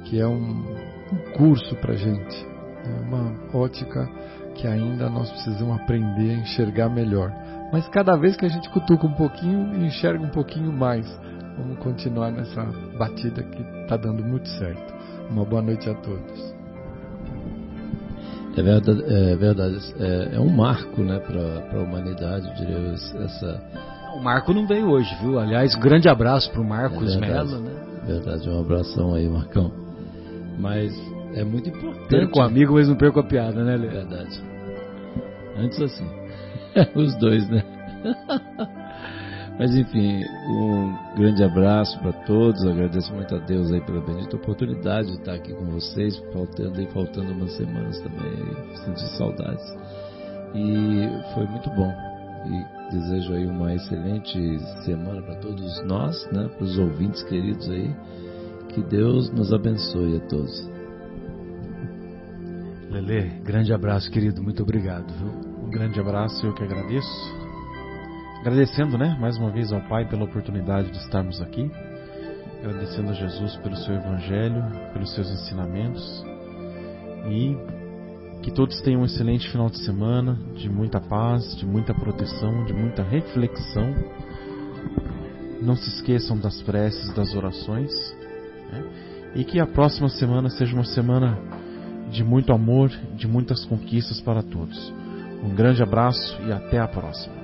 que 0.06 0.18
é 0.18 0.26
um, 0.26 0.74
um 1.12 1.32
curso 1.36 1.76
para 1.76 1.94
gente, 1.94 2.46
é 2.84 3.00
uma 3.00 3.32
ótica 3.56 4.10
que 4.54 4.66
ainda 4.66 5.08
nós 5.08 5.30
precisamos 5.30 5.80
aprender 5.80 6.30
a 6.30 6.38
enxergar 6.38 6.88
melhor. 6.88 7.32
Mas 7.72 7.88
cada 7.88 8.16
vez 8.16 8.36
que 8.36 8.44
a 8.44 8.48
gente 8.48 8.68
cutuca 8.70 9.06
um 9.06 9.14
pouquinho, 9.14 9.84
enxerga 9.84 10.22
um 10.24 10.30
pouquinho 10.30 10.72
mais. 10.72 11.06
Vamos 11.56 11.78
continuar 11.78 12.30
nessa 12.30 12.64
batida 12.98 13.42
que 13.42 13.62
está 13.82 13.96
dando 13.96 14.24
muito 14.24 14.48
certo. 14.48 14.94
Uma 15.30 15.44
boa 15.44 15.62
noite 15.62 15.88
a 15.88 15.94
todos. 15.94 16.54
É 18.56 18.62
verdade, 18.62 19.04
é, 19.06 19.36
verdade, 19.36 19.94
é, 19.98 20.36
é 20.36 20.40
um 20.40 20.50
marco 20.50 21.00
né, 21.02 21.18
para 21.20 21.78
a 21.78 21.82
humanidade, 21.82 22.46
eu 22.48 22.54
diria. 22.54 22.92
Essa... 22.92 23.62
O 24.14 24.20
Marco 24.20 24.52
não 24.52 24.66
veio 24.66 24.90
hoje, 24.90 25.14
viu? 25.22 25.38
Aliás, 25.38 25.74
grande 25.74 26.06
abraço 26.06 26.50
para 26.52 26.60
o 26.60 26.64
Marcos 26.64 27.16
é 27.16 27.18
Mello. 27.18 27.60
Né? 27.60 27.70
Verdade, 28.06 28.50
um 28.50 28.60
abração 28.60 29.14
aí, 29.14 29.26
Marcão. 29.26 29.72
Mas 30.58 30.92
é 31.34 31.44
muito 31.44 31.68
importante. 31.68 32.08
Perco 32.08 32.38
o 32.38 32.42
amigo, 32.42 32.74
mas 32.74 32.88
não 32.88 32.96
perco 32.96 33.20
a 33.20 33.24
piada, 33.24 33.64
né, 33.64 33.76
Lê? 33.76 33.88
Verdade. 33.88 34.42
Antes 35.56 35.80
assim. 35.80 36.06
Os 36.94 37.14
dois, 37.16 37.48
né? 37.48 37.62
Mas 39.58 39.76
enfim, 39.76 40.24
um 40.48 40.96
grande 41.16 41.44
abraço 41.44 41.98
para 42.00 42.12
todos. 42.24 42.64
Agradeço 42.66 43.12
muito 43.14 43.34
a 43.34 43.38
Deus 43.38 43.70
aí 43.70 43.80
pela 43.82 44.00
bendita 44.00 44.36
oportunidade 44.36 45.08
de 45.08 45.18
estar 45.18 45.34
aqui 45.34 45.52
com 45.52 45.66
vocês, 45.66 46.16
faltando 46.32 46.80
e 46.80 46.86
faltando 46.86 47.32
umas 47.32 47.52
semanas 47.52 48.00
também, 48.00 48.32
senti 48.84 49.06
saudades. 49.16 49.64
E 50.54 51.08
foi 51.34 51.46
muito 51.46 51.68
bom. 51.70 51.92
E 52.46 52.92
desejo 52.92 53.34
aí 53.34 53.46
uma 53.46 53.74
excelente 53.74 54.58
semana 54.84 55.22
para 55.22 55.36
todos 55.36 55.84
nós, 55.84 56.28
né? 56.32 56.48
Para 56.56 56.64
os 56.64 56.78
ouvintes 56.78 57.22
queridos 57.22 57.68
aí. 57.70 57.94
Que 58.70 58.82
Deus 58.82 59.30
nos 59.30 59.52
abençoe 59.52 60.16
a 60.16 60.20
todos. 60.28 60.71
Lele, 62.92 63.40
grande 63.42 63.72
abraço, 63.72 64.10
querido. 64.10 64.42
Muito 64.42 64.62
obrigado, 64.62 65.10
viu? 65.14 65.28
Um 65.64 65.70
grande 65.70 65.98
abraço, 65.98 66.44
eu 66.44 66.52
que 66.52 66.62
agradeço. 66.62 67.34
Agradecendo, 68.40 68.98
né, 68.98 69.16
mais 69.18 69.38
uma 69.38 69.50
vez 69.50 69.72
ao 69.72 69.80
Pai 69.88 70.06
pela 70.06 70.24
oportunidade 70.24 70.90
de 70.90 70.98
estarmos 70.98 71.40
aqui. 71.40 71.70
Agradecendo 72.62 73.08
a 73.08 73.14
Jesus 73.14 73.56
pelo 73.56 73.76
seu 73.76 73.94
evangelho, 73.94 74.62
pelos 74.92 75.14
seus 75.14 75.30
ensinamentos. 75.30 76.22
E 77.30 77.56
que 78.42 78.50
todos 78.50 78.78
tenham 78.82 79.00
um 79.00 79.04
excelente 79.06 79.50
final 79.50 79.70
de 79.70 79.78
semana, 79.78 80.38
de 80.54 80.68
muita 80.68 81.00
paz, 81.00 81.56
de 81.56 81.64
muita 81.64 81.94
proteção, 81.94 82.62
de 82.66 82.74
muita 82.74 83.02
reflexão. 83.02 83.94
Não 85.62 85.76
se 85.76 85.88
esqueçam 85.88 86.38
das 86.38 86.60
preces, 86.60 87.10
das 87.14 87.34
orações. 87.34 87.90
Né? 88.70 88.84
E 89.36 89.44
que 89.44 89.58
a 89.58 89.66
próxima 89.66 90.10
semana 90.10 90.50
seja 90.50 90.74
uma 90.74 90.84
semana 90.84 91.38
de 92.12 92.22
muito 92.22 92.52
amor, 92.52 92.90
de 93.16 93.26
muitas 93.26 93.64
conquistas 93.64 94.20
para 94.20 94.42
todos. 94.42 94.92
Um 95.42 95.54
grande 95.54 95.82
abraço 95.82 96.38
e 96.46 96.52
até 96.52 96.78
a 96.78 96.86
próxima. 96.86 97.41